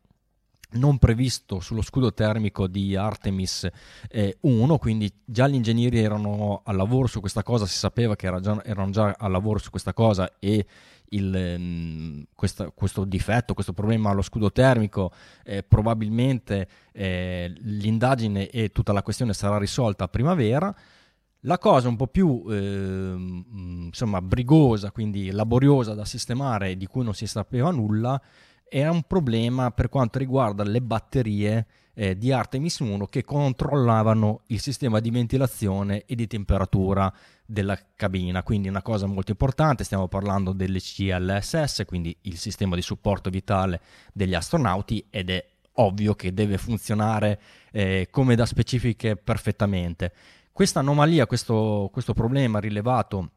non 0.77 0.99
previsto 0.99 1.61
sullo 1.61 1.83
scudo 1.83 2.13
termico 2.13 2.67
di 2.67 2.97
Artemis 2.97 3.69
eh, 4.09 4.37
1, 4.41 4.79
quindi 4.79 5.13
già 5.25 5.49
gli 5.49 5.55
ingegneri 5.55 5.99
erano 5.99 6.63
al 6.65 6.77
lavoro 6.77 7.07
su 7.07 7.21
questa 7.21 7.43
cosa, 7.43 7.67
si 7.67 7.79
sapeva 7.79 8.17
che 8.17 8.27
era 8.27 8.41
già, 8.41 8.63
erano 8.65 8.91
già 8.91 9.15
al 9.19 9.31
lavoro 9.31 9.59
su 9.59 9.71
questa 9.71 9.93
cosa 9.93 10.31
e 10.39 10.67
il, 11.11 11.57
mh, 11.59 11.63
mm, 11.63 12.23
questa, 12.35 12.71
questo 12.71 13.05
difetto, 13.05 13.55
questo 13.55 13.73
problema 13.73 14.11
allo 14.11 14.23
scudo 14.23 14.51
termico, 14.51 15.13
eh, 15.45 15.63
probabilmente 15.63 16.69
eh, 16.93 17.53
l'indagine 17.59 18.49
e 18.49 18.71
tutta 18.71 18.93
la 18.93 19.03
questione 19.03 19.33
sarà 19.33 19.59
risolta 19.59 20.05
a 20.05 20.09
primavera. 20.09 20.75
La 21.41 21.59
cosa 21.59 21.89
un 21.89 21.97
po' 21.97 22.09
più 22.09 22.45
eh, 22.49 23.15
insomma, 23.87 24.21
brigosa, 24.21 24.91
quindi 24.91 25.31
laboriosa 25.31 25.95
da 25.95 26.05
sistemare, 26.05 26.77
di 26.77 26.87
cui 26.87 27.05
non 27.05 27.15
si 27.15 27.27
sapeva 27.27 27.71
nulla, 27.71 28.21
era 28.69 28.91
un 28.91 29.03
problema 29.03 29.71
per 29.71 29.89
quanto 29.89 30.19
riguarda 30.19 30.65
le 30.65 30.81
batterie 30.81 31.67
eh, 31.95 32.17
di 32.17 32.31
Artemis 32.31 32.79
1 32.81 33.07
che 33.07 33.25
controllavano 33.25 34.43
il 34.49 34.61
sistema 34.61 35.01
di 35.01 35.11
ventilazione 35.11 36.05
e 36.05 36.15
di 36.15 36.27
temperatura 36.27 37.13
della 37.45 37.79
cabina, 37.95 38.43
quindi 38.43 38.69
una 38.69 38.83
cosa 38.83 39.07
molto 39.07 39.31
importante, 39.31 39.85
stiamo 39.85 40.09
parlando 40.09 40.53
delle 40.53 40.81
CLSS, 40.81 41.85
quindi 41.87 42.15
il 42.23 42.37
sistema 42.37 42.75
di 42.75 42.83
supporto 42.83 43.31
vitale 43.31 43.81
degli 44.13 44.35
astronauti 44.35 45.07
ed 45.11 45.31
è 45.31 45.45
ovvio 45.79 46.15
che 46.15 46.35
deve 46.35 46.59
funzionare 46.59 47.41
eh, 47.73 48.09
come 48.11 48.35
da 48.35 48.47
specifiche 48.47 49.17
perfettamente. 49.17 50.13
Questa 50.53 50.81
anomalia, 50.81 51.27
questo, 51.27 51.89
questo 51.93 52.15
problema 52.15 52.59
rilevato 52.59 53.31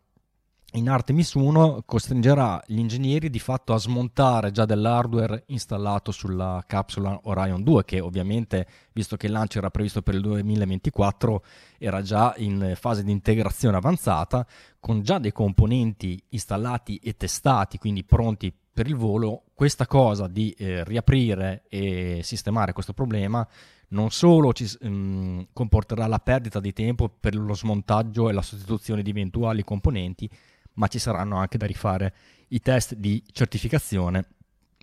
in 0.74 0.88
Artemis 0.88 1.34
1 1.34 1.82
costringerà 1.84 2.62
gli 2.68 2.78
ingegneri 2.78 3.32
di 3.32 3.40
fatto 3.40 3.74
a 3.74 3.80
smontare 3.80 4.52
già 4.52 4.66
dell'hardware 4.66 5.46
installato 5.48 6.12
sulla 6.12 6.64
capsula 6.68 7.22
Orion 7.24 7.64
2 7.64 7.86
che 7.86 8.00
ovviamente 8.00 8.68
visto 8.92 9.18
che 9.18 9.26
il 9.26 9.32
lancio 9.32 9.58
era 9.58 9.72
previsto 9.72 10.04
per 10.04 10.14
il 10.14 10.22
2024 10.22 11.44
era 11.80 12.04
già 12.04 12.36
in 12.38 12.74
fase 12.76 13.04
di 13.04 13.12
integrazione 13.12 13.78
avanzata 13.78 14.46
con 14.80 15.02
già 15.02 15.18
dei 15.18 15.32
componenti 15.32 16.22
installati 16.30 16.98
e 16.98 17.18
testati 17.18 17.80
quindi 17.80 18.04
pronti 18.04 18.54
per 18.72 18.86
il 18.86 18.96
volo 18.96 19.46
questa 19.56 19.88
cosa 19.88 20.28
di 20.28 20.52
eh, 20.52 20.84
riaprire 20.84 21.64
e 21.68 22.20
sistemare 22.22 22.74
questo 22.74 22.94
problema 22.94 23.48
non 23.90 24.12
solo 24.12 24.54
ci, 24.54 24.70
um, 24.82 25.48
comporterà 25.52 26.06
la 26.06 26.20
perdita 26.20 26.60
di 26.60 26.74
tempo 26.74 27.10
per 27.10 27.36
lo 27.36 27.56
smontaggio 27.56 28.30
e 28.30 28.34
la 28.34 28.44
sostituzione 28.44 29.02
di 29.02 29.10
eventuali 29.10 29.64
componenti 29.64 30.30
ma 30.74 30.88
ci 30.88 31.00
saranno 31.00 31.38
anche 31.38 31.58
da 31.58 31.66
rifare 31.66 32.14
i 32.50 32.60
test 32.60 32.96
di 32.96 33.24
certificazione 33.32 34.26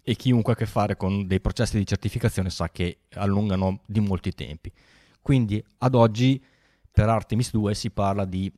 e 0.03 0.14
chiunque 0.14 0.53
ha 0.53 0.55
a 0.55 0.59
che 0.59 0.66
fare 0.66 0.97
con 0.97 1.26
dei 1.26 1.41
processi 1.41 1.78
di 1.78 1.87
certificazione 1.87 2.51
sa 2.51 2.68
che 2.68 2.99
allungano 3.14 3.80
di 3.87 4.01
molti 4.01 4.32
tempi. 4.32 4.72
Quindi 5.20 5.62
ad 5.78 5.95
oggi 5.95 6.43
per 6.93 7.09
Artemis 7.09 7.51
2 7.51 7.74
si 7.74 7.91
parla 7.91 8.24
di 8.24 8.53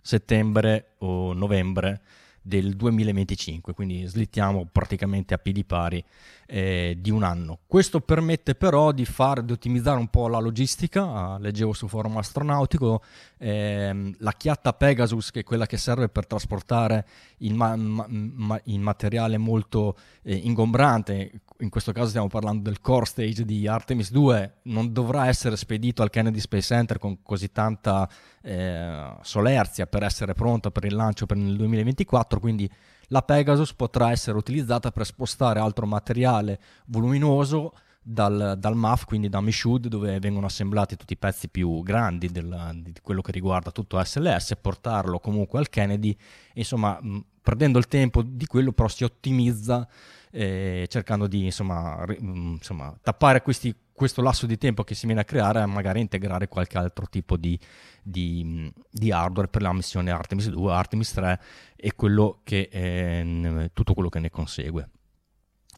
settembre 0.00 0.94
o 0.98 1.34
novembre 1.34 2.00
del 2.48 2.74
2025, 2.74 3.74
quindi 3.74 4.06
slittiamo 4.06 4.66
praticamente 4.72 5.34
a 5.34 5.38
piedi 5.38 5.64
pari 5.64 6.02
eh, 6.46 6.96
di 6.98 7.10
un 7.10 7.22
anno. 7.22 7.58
Questo 7.66 8.00
permette 8.00 8.54
però 8.54 8.90
di, 8.90 9.04
far, 9.04 9.42
di 9.42 9.52
ottimizzare 9.52 9.98
un 9.98 10.08
po' 10.08 10.28
la 10.28 10.38
logistica, 10.38 11.04
uh, 11.04 11.38
leggevo 11.38 11.74
sul 11.74 11.90
forum 11.90 12.16
astronautico, 12.16 13.02
ehm, 13.36 14.14
la 14.20 14.32
chiatta 14.32 14.72
Pegasus 14.72 15.30
che 15.30 15.40
è 15.40 15.44
quella 15.44 15.66
che 15.66 15.76
serve 15.76 16.08
per 16.08 16.26
trasportare 16.26 17.06
il, 17.38 17.54
ma- 17.54 17.76
ma- 17.76 18.60
il 18.64 18.80
materiale 18.80 19.36
molto 19.36 19.96
eh, 20.22 20.34
ingombrante, 20.34 21.30
in 21.60 21.70
questo 21.70 21.92
caso 21.92 22.08
stiamo 22.08 22.28
parlando 22.28 22.62
del 22.62 22.80
core 22.80 23.06
stage 23.06 23.44
di 23.44 23.66
Artemis 23.66 24.10
2, 24.12 24.58
non 24.64 24.92
dovrà 24.92 25.26
essere 25.26 25.56
spedito 25.56 26.02
al 26.02 26.10
Kennedy 26.10 26.38
Space 26.38 26.74
Center 26.74 26.98
con 26.98 27.22
così 27.22 27.50
tanta 27.50 28.08
eh, 28.42 29.16
solerzia 29.22 29.86
per 29.86 30.04
essere 30.04 30.34
pronta 30.34 30.70
per 30.70 30.84
il 30.84 30.94
lancio 30.94 31.26
per 31.26 31.36
il 31.36 31.56
2024, 31.56 32.38
quindi 32.38 32.70
la 33.08 33.22
Pegasus 33.22 33.74
potrà 33.74 34.10
essere 34.10 34.36
utilizzata 34.36 34.90
per 34.90 35.04
spostare 35.04 35.58
altro 35.58 35.86
materiale 35.86 36.60
voluminoso 36.86 37.72
dal, 38.00 38.54
dal 38.58 38.76
MAF, 38.76 39.04
quindi 39.04 39.28
da 39.28 39.40
Michoud, 39.40 39.88
dove 39.88 40.18
vengono 40.20 40.46
assemblati 40.46 40.96
tutti 40.96 41.12
i 41.12 41.18
pezzi 41.18 41.48
più 41.48 41.82
grandi 41.82 42.28
del, 42.28 42.80
di 42.82 42.94
quello 43.02 43.20
che 43.20 43.32
riguarda 43.32 43.70
tutto 43.70 44.02
SLS, 44.02 44.56
portarlo 44.60 45.18
comunque 45.18 45.58
al 45.58 45.68
Kennedy, 45.68 46.16
insomma, 46.54 46.98
mh, 47.00 47.24
perdendo 47.42 47.78
il 47.78 47.88
tempo 47.88 48.22
di 48.22 48.46
quello 48.46 48.72
però 48.72 48.88
si 48.88 49.04
ottimizza 49.04 49.86
eh, 50.30 50.86
cercando 50.88 51.26
di 51.26 51.44
insomma, 51.44 52.04
ri, 52.04 52.16
insomma 52.20 52.96
tappare 53.02 53.42
questi, 53.42 53.74
questo 53.92 54.22
lasso 54.22 54.46
di 54.46 54.58
tempo 54.58 54.84
che 54.84 54.94
si 54.94 55.06
viene 55.06 55.22
a 55.22 55.24
creare 55.24 55.62
e 55.62 55.66
magari 55.66 56.00
integrare 56.00 56.48
qualche 56.48 56.78
altro 56.78 57.06
tipo 57.08 57.36
di, 57.36 57.58
di, 58.02 58.72
di, 58.90 59.10
hardware 59.10 59.48
per 59.48 59.62
la 59.62 59.72
missione 59.72 60.10
Artemis 60.10 60.48
2, 60.48 60.72
Artemis 60.72 61.12
3 61.12 61.40
e 61.76 61.94
quello 61.94 62.40
che, 62.44 62.68
eh, 62.70 63.70
tutto 63.72 63.94
quello 63.94 64.08
che 64.08 64.20
ne 64.20 64.30
consegue. 64.30 64.90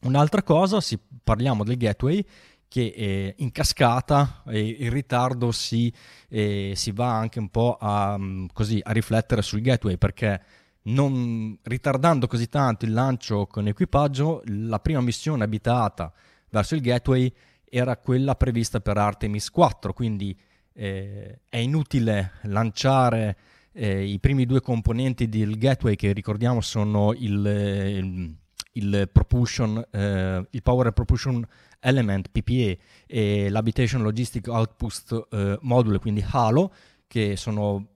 Un'altra 0.02 0.42
cosa, 0.42 0.80
si, 0.80 0.98
parliamo 1.22 1.62
del 1.64 1.76
gateway 1.76 2.24
che 2.70 2.92
eh, 2.96 3.34
in 3.38 3.50
cascata 3.50 4.44
eh, 4.46 4.60
il 4.60 4.92
ritardo 4.92 5.50
si, 5.50 5.92
eh, 6.28 6.72
si, 6.76 6.92
va 6.92 7.16
anche 7.16 7.40
un 7.40 7.48
po' 7.48 7.76
a, 7.80 8.16
così, 8.52 8.80
a 8.80 8.92
riflettere 8.92 9.42
sul 9.42 9.60
gateway 9.60 9.96
perché 9.98 10.40
non 10.92 11.58
ritardando 11.62 12.26
così 12.26 12.48
tanto 12.48 12.84
il 12.84 12.92
lancio 12.92 13.46
con 13.46 13.66
equipaggio, 13.66 14.42
la 14.46 14.78
prima 14.78 15.00
missione 15.00 15.44
abitata 15.44 16.12
verso 16.50 16.74
il 16.74 16.80
gateway 16.80 17.32
era 17.64 17.96
quella 17.96 18.34
prevista 18.34 18.80
per 18.80 18.98
Artemis 18.98 19.50
4, 19.50 19.92
quindi 19.92 20.36
eh, 20.72 21.40
è 21.48 21.56
inutile 21.58 22.32
lanciare 22.42 23.36
eh, 23.72 24.04
i 24.04 24.18
primi 24.18 24.46
due 24.46 24.60
componenti 24.60 25.28
del 25.28 25.56
gateway 25.56 25.94
che 25.94 26.12
ricordiamo 26.12 26.60
sono 26.60 27.12
il, 27.12 27.46
il, 27.46 28.34
il 28.72 29.08
propulsion, 29.12 29.84
eh, 29.90 30.46
il 30.50 30.62
Power 30.62 30.90
Propulsion 30.92 31.46
Element 31.78 32.28
PPE 32.30 32.78
e 33.06 33.48
l'Habitation 33.48 34.02
Logistic 34.02 34.48
Outpost 34.48 35.28
eh, 35.30 35.58
Module, 35.62 35.98
quindi 35.98 36.24
HALO, 36.28 36.72
che 37.06 37.36
sono 37.36 37.86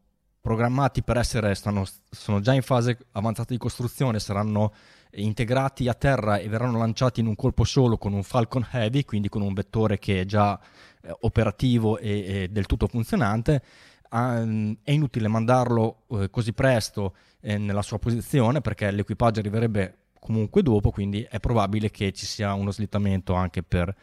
programmati 0.45 1.03
per 1.03 1.16
essere, 1.16 1.55
stanno, 1.55 1.86
sono 2.11 2.38
già 2.40 2.53
in 2.53 2.61
fase 2.61 2.99
avanzata 3.12 3.55
di 3.55 3.59
costruzione, 3.59 4.18
saranno 4.18 4.74
integrati 5.12 5.88
a 5.88 5.95
terra 5.95 6.36
e 6.36 6.49
verranno 6.49 6.76
lanciati 6.76 7.20
in 7.20 7.28
un 7.28 7.34
colpo 7.34 7.64
solo 7.64 7.97
con 7.97 8.12
un 8.12 8.22
Falcon 8.22 8.66
Heavy, 8.72 9.07
quindi 9.07 9.30
con 9.30 9.40
un 9.40 9.55
vettore 9.55 9.99
che 9.99 10.20
è 10.20 10.24
già 10.26 10.61
eh, 11.01 11.16
operativo 11.20 11.97
e, 11.97 12.11
e, 12.11 12.49
del 12.51 12.66
tutto 12.66 12.88
funzionante. 12.88 13.62
Um, 14.11 14.76
è 14.82 14.90
inutile 14.90 15.28
mandarlo 15.28 16.03
eh, 16.11 16.28
così 16.28 16.53
presto 16.53 17.14
eh, 17.40 17.57
nella 17.57 17.80
sua 17.80 17.99
posizione 17.99 18.61
perché 18.61 18.90
l'equipaggio 18.90 19.40
arriverebbe 19.40 19.97
comunque 20.20 20.62
dopo, 20.62 20.90
quindi 20.90 21.22
è 21.22 21.40
probabile 21.40 21.90
che 21.90 22.12
ci 22.12 22.26
sia 22.26 22.53
uno 22.53 22.70
slittamento 22.70 23.32
anche 23.32 23.62
per, 23.62 23.97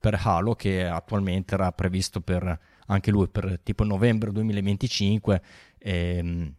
per 0.00 0.18
Halo 0.22 0.54
che 0.54 0.86
attualmente 0.86 1.52
era 1.52 1.70
previsto 1.70 2.22
per 2.22 2.58
anche 2.86 3.10
lui 3.10 3.28
per 3.28 3.60
tipo 3.62 3.84
novembre 3.84 4.32
2025 4.32 5.42
ehm, 5.78 6.54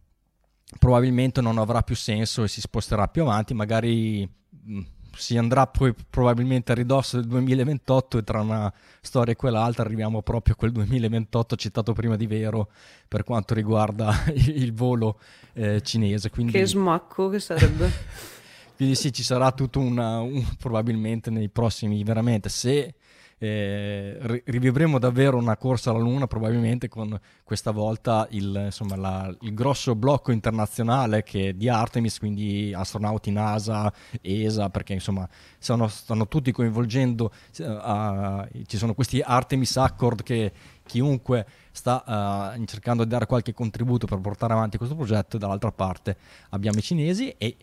probabilmente 0.80 1.42
non 1.42 1.58
avrà 1.58 1.82
più 1.82 1.96
senso 1.96 2.44
e 2.44 2.48
si 2.48 2.62
sposterà 2.62 3.08
più 3.08 3.24
avanti, 3.24 3.54
magari 3.54 4.28
mh, 4.50 4.78
mm, 4.78 4.82
si 5.16 5.38
andrà 5.38 5.68
poi 5.68 5.94
probabilmente 6.10 6.72
a 6.72 6.76
ridosso 6.76 7.18
del 7.18 7.28
2028 7.28 8.18
e 8.18 8.24
tra 8.24 8.42
una 8.42 8.74
storia 9.02 9.34
e 9.34 9.36
quell'altra 9.36 9.84
arriviamo 9.84 10.24
proprio 10.24 10.56
a 10.56 10.58
quel 10.58 10.72
2028 10.72 11.56
citato 11.56 11.94
prima 11.94 12.16
di 12.16 12.26
Vero 12.26 12.70
per 13.08 13.24
quanto 13.24 13.54
riguarda 13.54 14.24
il, 14.34 14.50
il 14.58 14.74
volo 14.74 15.20
eh, 15.54 15.82
cinese. 15.82 16.30
Quindi... 16.30 16.54
Che 16.54 16.66
smacco 16.66 17.30
che 17.30 17.40
sarebbe. 17.40 17.92
Quindi 18.76 18.96
sì, 18.96 19.14
ci 19.14 19.22
sarà 19.22 19.52
tutto 19.52 19.80
una, 19.80 20.20
un, 20.20 20.44
probabilmente 20.58 21.30
nei 21.30 21.48
prossimi, 21.48 22.04
veramente, 22.04 22.50
se 22.50 22.96
eh, 23.44 24.42
rivivremo 24.46 25.00
davvero 25.00 25.38
una 25.38 25.58
corsa 25.58 25.90
alla 25.90 26.00
Luna 26.00 26.28
probabilmente 26.28 26.88
con 26.88 27.20
questa 27.44 27.72
volta 27.72 28.26
il, 28.32 28.62
insomma, 28.66 28.96
la, 28.96 29.36
il 29.42 29.54
grosso 29.54 29.96
blocco 29.96 30.32
internazionale 30.32 31.26
di 31.54 31.68
Artemis, 31.68 32.20
quindi 32.20 32.74
astronauti 32.74 33.32
NASA, 33.32 33.92
ESA, 34.22 34.70
perché 34.70 34.94
insomma 34.94 35.28
stanno, 35.58 35.90
stanno 35.90 36.28
tutti 36.30 36.54
coinvolgendo, 36.54 37.34
uh, 37.58 38.48
ci 38.66 38.78
sono 38.78 38.94
questi 38.94 39.20
Artemis 39.20 39.76
Accord 39.76 40.24
che 40.24 40.54
chiunque 40.86 41.46
sta 41.72 42.54
uh, 42.56 42.64
cercando 42.64 43.04
di 43.04 43.10
dare 43.10 43.26
qualche 43.26 43.54
contributo 43.54 44.08
per 44.08 44.20
portare 44.20 44.54
avanti 44.54 44.78
questo 44.78 44.96
progetto, 44.96 45.38
dall'altra 45.38 45.72
parte 45.74 46.16
abbiamo 46.52 46.78
i 46.78 46.82
cinesi 46.82 47.34
e 47.38 47.58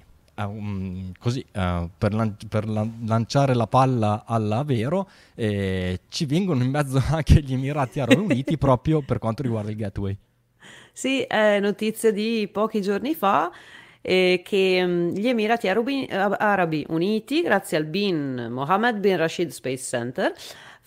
um, 0.46 1.12
così, 1.18 1.44
uh, 1.54 1.88
per, 1.96 2.14
lan- 2.14 2.36
per 2.48 2.68
lan- 2.68 3.04
lanciare 3.06 3.54
la 3.54 3.66
palla 3.66 4.24
alla 4.26 4.62
Vero, 4.64 5.08
eh, 5.34 6.00
ci 6.08 6.26
vengono 6.26 6.62
in 6.62 6.70
mezzo 6.70 7.02
anche 7.10 7.40
gli 7.42 7.52
Emirati 7.52 8.00
Arabi 8.00 8.20
Uniti 8.20 8.56
proprio 8.58 9.02
per 9.02 9.18
quanto 9.18 9.42
riguarda 9.42 9.70
il 9.70 9.76
gateway. 9.76 10.16
Sì, 10.92 11.22
è 11.22 11.60
notizia 11.60 12.12
di 12.12 12.48
pochi 12.52 12.82
giorni 12.82 13.14
fa 13.14 13.50
eh, 14.02 14.42
che 14.44 14.80
um, 14.84 15.10
gli 15.10 15.28
Emirati 15.28 15.68
Arabi, 15.68 16.06
Arabi 16.10 16.84
Uniti, 16.88 17.42
grazie 17.42 17.76
al 17.76 17.84
bin 17.84 18.48
Mohammed 18.50 18.98
bin 18.98 19.16
Rashid 19.16 19.50
Space 19.50 19.84
Center, 19.84 20.32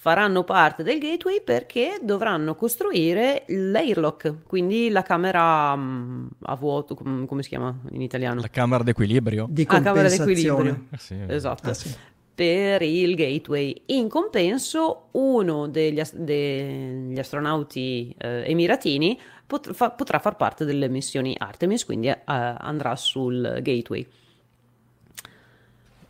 faranno 0.03 0.43
parte 0.43 0.83
del 0.83 0.99
gateway 0.99 1.41
perché 1.41 1.97
dovranno 2.01 2.55
costruire 2.55 3.45
l'airlock, 3.47 4.45
quindi 4.45 4.89
la 4.89 5.01
camera 5.01 5.71
um, 5.71 6.29
a 6.41 6.55
vuoto, 6.55 6.93
com- 6.93 7.25
come 7.25 7.41
si 7.41 7.47
chiama 7.47 7.73
in 7.91 8.01
italiano? 8.01 8.41
La 8.41 8.49
camera 8.49 8.83
d'equilibrio. 8.83 9.47
Di 9.49 9.65
ah, 9.65 9.79
camera 9.79 10.09
d'equilibrio. 10.09 10.87
Eh 10.91 10.97
sì. 10.97 11.17
Esatto. 11.25 11.69
Ah, 11.69 11.73
sì. 11.73 11.89
Per 12.35 12.81
il 12.81 13.15
gateway. 13.15 13.81
In 13.85 14.09
compenso, 14.09 15.07
uno 15.11 15.69
degli, 15.69 16.01
ast- 16.01 16.17
degli 16.17 17.17
astronauti 17.17 18.13
eh, 18.17 18.43
emiratini 18.45 19.17
pot- 19.47 19.71
fa- 19.71 19.91
potrà 19.91 20.19
far 20.19 20.35
parte 20.35 20.65
delle 20.65 20.89
missioni 20.89 21.33
Artemis, 21.37 21.85
quindi 21.85 22.09
eh, 22.09 22.21
andrà 22.25 22.97
sul 22.97 23.59
gateway. 23.61 24.05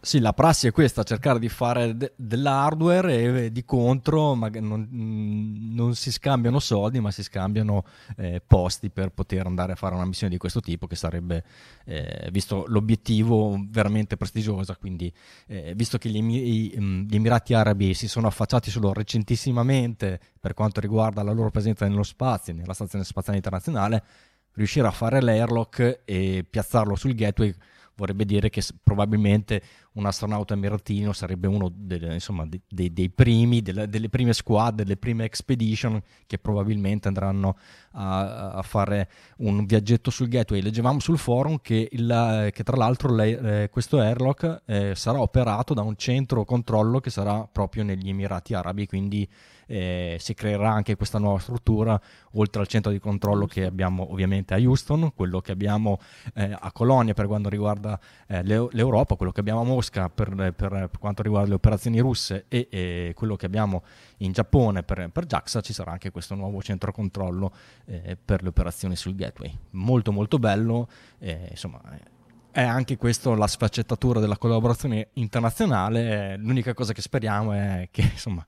Sì, 0.05 0.19
la 0.19 0.33
prassi 0.33 0.67
è 0.67 0.71
questa, 0.73 1.03
cercare 1.03 1.39
di 1.39 1.47
fare 1.47 1.95
de- 1.95 2.11
dell'hardware 2.17 3.45
e 3.45 3.51
di 3.53 3.63
contro 3.63 4.33
non, 4.33 4.85
non, 4.91 5.95
si 5.95 6.11
scambiano 6.11 6.59
soldi, 6.59 6.99
ma 6.99 7.09
si 7.09 7.23
scambiano 7.23 7.85
eh, 8.17 8.41
posti 8.45 8.89
per 8.89 9.11
poter 9.11 9.45
andare 9.45 9.71
a 9.71 9.75
fare 9.75 9.95
una 9.95 10.03
missione 10.03 10.33
di 10.33 10.37
questo 10.37 10.59
tipo, 10.59 10.87
che 10.87 10.97
sarebbe, 10.97 11.45
eh, 11.85 12.27
visto 12.33 12.65
l'obiettivo, 12.67 13.57
veramente 13.69 14.17
prestigiosa. 14.17 14.75
Quindi, 14.75 15.09
eh, 15.47 15.71
visto 15.73 15.97
che 15.97 16.09
gli, 16.09 16.17
Emi- 16.17 17.07
gli, 17.07 17.15
Emirati 17.15 17.53
Arabi 17.53 17.93
si 17.93 18.09
sono 18.09 18.27
affacciati 18.27 18.69
solo 18.69 18.91
recentissimamente 18.91 20.19
per 20.37 20.53
quanto 20.53 20.81
riguarda 20.81 21.23
la 21.23 21.31
loro 21.31 21.49
presenza 21.49 21.87
nello 21.87 22.03
spazio, 22.03 22.53
nella 22.53 22.73
Stazione 22.73 23.05
Spaziale 23.05 23.37
Internazionale, 23.37 24.03
riuscire 24.55 24.85
a 24.85 24.91
fare 24.91 25.21
l'airlock 25.21 26.01
e 26.03 26.45
piazzarlo 26.49 26.95
sul 26.95 27.15
gateway 27.15 27.55
vorrebbe 27.95 28.25
dire 28.25 28.49
che 28.49 28.63
probabilmente 28.81 29.61
un 29.93 30.05
astronauta 30.05 30.53
emiratino 30.53 31.13
sarebbe 31.13 31.47
uno 31.47 31.71
delle, 31.73 32.13
insomma, 32.13 32.47
dei, 32.47 32.91
dei, 32.91 33.09
primi, 33.09 33.61
delle, 33.61 33.87
delle, 33.87 34.09
prime 34.09 34.33
squadre, 34.33 34.83
delle 34.83 34.97
prime 34.97 35.25
expedition 35.25 36.01
che 36.25 36.39
probabilmente 36.39 37.07
andranno 37.07 37.57
a, 37.91 38.51
a, 38.53 38.61
fare 38.63 39.09
un 39.37 39.65
viaggetto 39.65 40.09
sul 40.09 40.27
gateway. 40.27 40.61
Leggevamo 40.61 40.99
sul 40.99 41.17
forum 41.17 41.59
che, 41.61 41.87
il, 41.91 42.49
che 42.51 42.63
tra 42.63 42.77
l'altro 42.77 43.13
lei, 43.13 43.33
eh, 43.33 43.69
questo 43.71 43.99
airlock 43.99 44.63
eh, 44.65 44.93
sarà 44.95 45.21
operato 45.21 45.73
da 45.73 45.81
un 45.81 45.95
centro 45.95 46.43
controllo 46.45 46.99
che 46.99 47.11
sarà 47.11 47.47
proprio 47.51 47.83
negli 47.83 48.09
Emirati 48.09 48.53
Arabi, 48.55 48.87
quindi 48.87 49.29
eh, 49.67 50.17
si 50.19 50.33
creerà 50.33 50.71
anche 50.71 50.95
questa 50.95 51.19
nuova 51.19 51.39
struttura 51.39 51.99
oltre 52.33 52.61
al 52.61 52.67
centro 52.67 52.91
di 52.91 52.99
controllo 52.99 53.45
che 53.45 53.65
abbiamo 53.65 54.11
ovviamente 54.11 54.53
a 54.53 54.57
Houston, 54.57 55.13
quello 55.13 55.41
che 55.41 55.51
abbiamo 55.51 55.99
eh, 56.33 56.55
a 56.57 56.71
Colonia 56.71 57.13
per 57.13 57.27
quanto 57.27 57.49
riguarda 57.49 57.99
eh, 58.27 58.43
l'Europa, 58.43 59.15
quello 59.15 59.31
che 59.31 59.39
abbiamo 59.39 59.61
a 59.61 59.65
Mosca 59.65 60.09
per, 60.09 60.35
per, 60.35 60.53
per, 60.55 60.89
quanto 60.99 61.21
riguarda 61.21 61.49
le 61.49 61.55
operazioni 61.55 61.99
russe 61.99 62.45
e, 62.47 62.67
e 62.69 63.11
quello 63.15 63.35
che 63.35 63.45
abbiamo 63.45 63.83
in 64.17 64.31
Giappone 64.31 64.83
per, 64.83 65.09
per 65.11 65.25
JAXA, 65.25 65.61
ci 65.61 65.73
sarà 65.73 65.91
anche 65.91 66.11
questo 66.11 66.35
nuovo 66.35 66.61
centro 66.61 66.91
controllo 66.91 67.53
eh, 67.85 68.17
per 68.23 68.41
le 68.41 68.49
operazioni 68.49 68.95
sul 68.95 69.15
gateway. 69.15 69.55
Molto 69.71 70.11
molto 70.11 70.39
bello, 70.39 70.87
eh, 71.19 71.47
insomma 71.49 71.81
è 72.53 72.61
anche 72.61 72.97
questo 72.97 73.33
la 73.33 73.47
sfaccettatura 73.47 74.19
della 74.19 74.37
collaborazione 74.37 75.09
internazionale. 75.13 76.37
L'unica 76.37 76.75
cosa 76.75 76.93
che 76.93 77.01
speriamo 77.01 77.51
è 77.51 77.87
che, 77.89 78.03
insomma, 78.03 78.45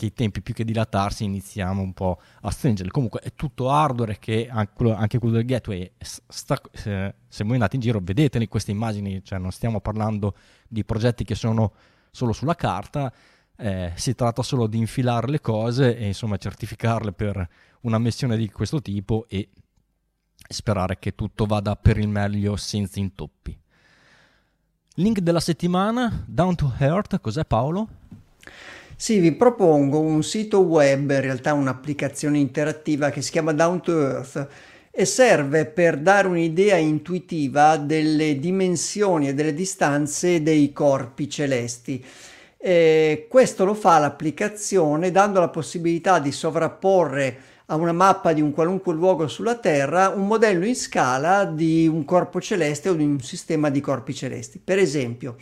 che 0.00 0.06
i 0.06 0.12
tempi 0.14 0.40
più 0.40 0.54
che 0.54 0.64
dilatarsi 0.64 1.24
iniziamo 1.24 1.82
un 1.82 1.92
po' 1.92 2.22
a 2.40 2.50
stringere. 2.50 2.88
Comunque 2.88 3.20
è 3.20 3.34
tutto 3.34 3.70
hardware 3.70 4.18
che 4.18 4.48
anche 4.48 5.18
quello 5.18 5.34
del 5.34 5.44
gateway, 5.44 5.92
sta, 5.98 6.58
se, 6.72 7.14
se 7.28 7.44
voi 7.44 7.52
andate 7.52 7.76
in 7.76 7.82
giro 7.82 8.00
vedete 8.02 8.48
queste 8.48 8.70
immagini, 8.70 9.22
cioè 9.22 9.38
non 9.38 9.50
stiamo 9.50 9.82
parlando 9.82 10.34
di 10.66 10.86
progetti 10.86 11.22
che 11.22 11.34
sono 11.34 11.74
solo 12.10 12.32
sulla 12.32 12.54
carta, 12.54 13.12
eh, 13.58 13.92
si 13.94 14.14
tratta 14.14 14.42
solo 14.42 14.66
di 14.66 14.78
infilare 14.78 15.28
le 15.28 15.42
cose 15.42 15.94
e 15.94 16.06
insomma 16.06 16.38
certificarle 16.38 17.12
per 17.12 17.46
una 17.82 17.98
missione 17.98 18.38
di 18.38 18.48
questo 18.48 18.80
tipo 18.80 19.26
e 19.28 19.50
sperare 20.48 20.98
che 20.98 21.14
tutto 21.14 21.44
vada 21.44 21.76
per 21.76 21.98
il 21.98 22.08
meglio 22.08 22.56
senza 22.56 22.98
intoppi. 22.98 23.54
Link 24.94 25.18
della 25.18 25.40
settimana, 25.40 26.24
Down 26.26 26.54
to 26.54 26.72
Earth, 26.78 27.20
cos'è 27.20 27.44
Paolo? 27.44 27.88
Sì, 29.00 29.18
vi 29.18 29.32
propongo 29.32 29.98
un 29.98 30.22
sito 30.22 30.60
web, 30.60 31.10
in 31.10 31.22
realtà 31.22 31.54
un'applicazione 31.54 32.36
interattiva 32.36 33.08
che 33.08 33.22
si 33.22 33.30
chiama 33.30 33.54
Down 33.54 33.80
to 33.80 33.98
Earth 33.98 34.48
e 34.90 35.06
serve 35.06 35.64
per 35.64 35.96
dare 35.96 36.28
un'idea 36.28 36.76
intuitiva 36.76 37.78
delle 37.78 38.38
dimensioni 38.38 39.28
e 39.28 39.32
delle 39.32 39.54
distanze 39.54 40.42
dei 40.42 40.70
corpi 40.74 41.30
celesti. 41.30 42.04
E 42.58 43.26
questo 43.30 43.64
lo 43.64 43.72
fa 43.72 43.96
l'applicazione 43.96 45.10
dando 45.10 45.40
la 45.40 45.48
possibilità 45.48 46.18
di 46.18 46.30
sovrapporre 46.30 47.38
a 47.68 47.76
una 47.76 47.92
mappa 47.92 48.34
di 48.34 48.42
un 48.42 48.52
qualunque 48.52 48.92
luogo 48.92 49.28
sulla 49.28 49.56
Terra 49.56 50.10
un 50.10 50.26
modello 50.26 50.66
in 50.66 50.76
scala 50.76 51.46
di 51.46 51.88
un 51.88 52.04
corpo 52.04 52.38
celeste 52.38 52.90
o 52.90 52.94
di 52.94 53.04
un 53.04 53.18
sistema 53.20 53.70
di 53.70 53.80
corpi 53.80 54.12
celesti. 54.12 54.60
Per 54.62 54.76
esempio, 54.76 55.36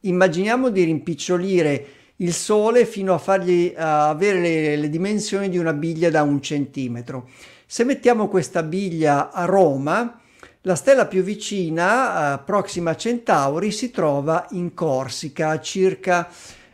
immaginiamo 0.00 0.70
di 0.70 0.82
rimpicciolire 0.84 2.04
il 2.16 2.32
Sole 2.32 2.86
fino 2.86 3.12
a 3.14 3.18
fargli 3.18 3.72
uh, 3.74 3.80
avere 3.80 4.40
le, 4.40 4.76
le 4.76 4.88
dimensioni 4.88 5.48
di 5.48 5.58
una 5.58 5.72
biglia 5.72 6.10
da 6.10 6.22
un 6.22 6.40
centimetro. 6.40 7.28
Se 7.66 7.84
mettiamo 7.84 8.28
questa 8.28 8.62
biglia 8.62 9.30
a 9.30 9.44
Roma, 9.44 10.20
la 10.62 10.74
stella 10.74 11.06
più 11.06 11.22
vicina, 11.22 12.34
uh, 12.34 12.44
Proxima 12.44 12.96
Centauri, 12.96 13.70
si 13.70 13.90
trova 13.90 14.46
in 14.50 14.72
Corsica, 14.74 15.50
a 15.50 15.60
circa 15.60 16.28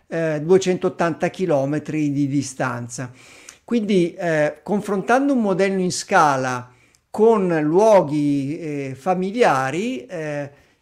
uh, 0.06 0.38
280 0.38 1.30
km 1.30 1.82
di 1.90 2.28
distanza. 2.28 3.10
Quindi 3.64 4.12
eh, 4.12 4.58
confrontando 4.62 5.32
un 5.32 5.40
modello 5.40 5.80
in 5.80 5.92
scala 5.92 6.70
con 7.08 7.58
luoghi 7.62 8.58
eh, 8.58 8.96
familiari 8.98 10.06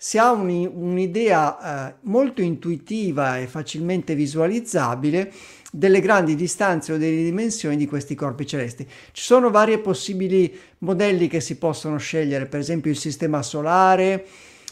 eh, 0.01 0.03
si 0.03 0.19
ha 0.19 0.31
un, 0.33 0.49
un'idea 0.73 1.91
eh, 1.91 1.95
molto 2.03 2.41
intuitiva 2.41 3.39
e 3.39 3.47
facilmente 3.47 4.15
visualizzabile 4.15 5.33
delle 5.71 6.01
grandi 6.01 6.35
distanze 6.35 6.93
o 6.93 6.97
delle 6.97 7.23
dimensioni 7.23 7.77
di 7.77 7.87
questi 7.87 8.15
corpi 8.15 8.47
celesti. 8.47 8.87
Ci 9.13 9.23
sono 9.23 9.51
vari 9.51 9.79
possibili 9.79 10.53
modelli 10.79 11.29
che 11.29 11.41
si 11.41 11.59
possono 11.59 11.99
scegliere, 11.99 12.47
per 12.47 12.61
esempio 12.61 12.91
il 12.91 12.99
sistema 12.99 13.43
solare, 13.43 14.25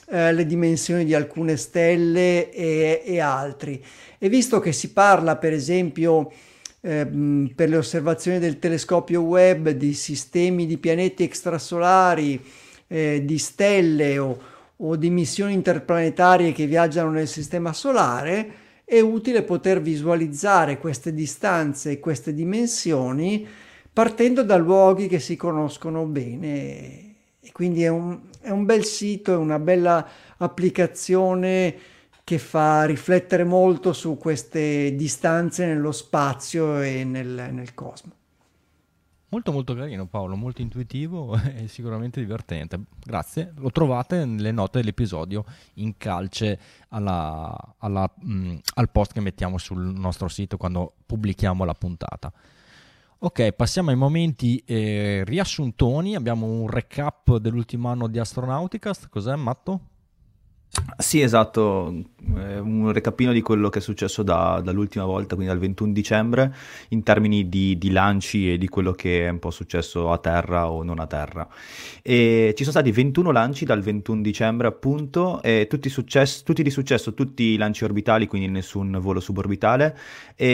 eh, 0.09 0.33
le 0.33 0.47
dimensioni 0.47 1.05
di 1.05 1.15
alcune 1.15 1.57
stelle 1.57 2.51
e, 2.51 3.03
e 3.05 3.21
altri. 3.21 3.85
E 4.19 4.29
visto 4.29 4.59
che 4.59 4.73
si 4.73 4.93
parla, 4.93 5.37
per 5.37 5.53
esempio, 5.53 6.33
Ehm, 6.81 7.51
per 7.57 7.69
le 7.69 7.77
osservazioni 7.77 8.39
del 8.39 8.61
telescopio 8.61 9.23
Webb 9.23 9.71
di 9.71 9.93
sistemi 9.95 10.65
di 10.65 10.79
pianeti 10.79 11.25
extrasolari, 11.25 12.41
eh, 12.87 13.23
di 13.25 13.37
stelle 13.39 14.17
o, 14.19 14.39
o 14.79 14.97
di 14.97 15.11
missioni 15.11 15.55
interplanetarie 15.55 16.53
che 16.53 16.67
viaggiano 16.67 17.11
nel 17.11 17.29
sistema 17.29 17.73
solare, 17.73 18.67
è 18.85 19.01
utile 19.01 19.43
poter 19.43 19.83
visualizzare 19.83 20.79
queste 20.79 21.13
distanze 21.13 21.93
e 21.93 22.01
queste 22.01 22.33
dimensioni 22.33 23.47
partendo 23.93 24.43
da 24.43 24.57
luoghi 24.57 25.09
che 25.09 25.19
si 25.19 25.37
conoscono 25.37 26.05
bene. 26.05 27.15
E 27.41 27.53
quindi 27.53 27.83
è 27.83 27.89
un, 27.89 28.21
è 28.41 28.51
un 28.51 28.65
bel 28.65 28.85
sito, 28.85 29.33
è 29.33 29.37
una 29.37 29.59
bella 29.59 30.07
applicazione 30.37 31.75
che 32.23 32.39
fa 32.39 32.85
riflettere 32.85 33.43
molto 33.43 33.93
su 33.93 34.17
queste 34.17 34.95
distanze 34.95 35.67
nello 35.67 35.93
spazio 35.93 36.81
e 36.81 37.03
nel, 37.03 37.49
nel 37.53 37.75
cosmo. 37.75 38.13
Molto 39.31 39.53
molto 39.53 39.75
carino 39.75 40.07
Paolo, 40.07 40.37
molto 40.37 40.63
intuitivo 40.63 41.35
e 41.55 41.69
sicuramente 41.69 42.19
divertente. 42.21 42.81
Grazie, 43.05 43.53
lo 43.57 43.71
trovate 43.71 44.25
nelle 44.25 44.53
note 44.53 44.79
dell'episodio 44.79 45.45
in 45.75 45.99
calce 45.99 46.59
alla, 46.89 47.55
alla, 47.79 48.11
mh, 48.21 48.33
mm, 48.33 48.57
al 48.75 48.91
post 48.91 49.13
che 49.13 49.21
mettiamo 49.21 49.59
sul 49.59 49.81
nostro 49.81 50.29
sito 50.29 50.57
quando 50.57 50.95
pubblichiamo 51.05 51.65
la 51.65 51.75
puntata. 51.75 52.33
Ok, 53.21 53.51
passiamo 53.53 53.91
ai 53.91 53.97
momenti 53.97 54.63
eh, 54.65 55.25
riassuntoni. 55.27 56.15
Abbiamo 56.15 56.47
un 56.47 56.69
recap 56.69 57.37
dell'ultimo 57.37 57.89
anno 57.89 58.07
di 58.07 58.19
Astronauticast. 58.19 59.09
Cos'è, 59.09 59.35
Matto? 59.35 59.81
Sì, 60.99 61.23
esatto, 61.23 62.05
un 62.27 62.93
recapino 62.93 63.33
di 63.33 63.41
quello 63.41 63.69
che 63.69 63.79
è 63.79 63.83
successo 63.83 64.23
da, 64.23 64.61
dall'ultima 64.63 65.05
volta, 65.05 65.35
quindi 65.35 65.53
dal 65.53 65.61
21 65.61 65.93
dicembre, 65.93 66.55
in 66.91 67.03
termini 67.03 67.49
di, 67.49 67.79
di, 67.79 67.91
lanci 67.91 68.53
e 68.53 68.59
di 68.59 68.69
quello 68.69 68.93
che 68.93 69.27
è 69.27 69.29
un 69.29 69.39
po' 69.39 69.51
successo 69.51 70.13
a 70.13 70.19
terra 70.19 70.71
o 70.71 70.83
non 70.83 70.99
a 70.99 71.07
terra. 71.07 71.49
E 72.03 72.53
ci 72.57 72.65
sono 72.65 72.77
stati 72.77 72.93
21 72.93 73.31
lanci 73.31 73.65
dal 73.65 73.81
21 73.81 74.21
dicembre, 74.21 74.67
appunto, 74.69 75.41
tutti, 75.69 75.89
successo, 75.89 76.43
tutti, 76.45 76.63
di 76.63 76.71
successo, 76.71 77.15
tutti 77.15 77.43
i 77.45 77.57
lanci 77.57 77.85
orbitali, 77.85 78.27
quindi 78.27 78.49
nessun 78.49 78.99
volo 79.01 79.21
suborbitale, 79.21 79.97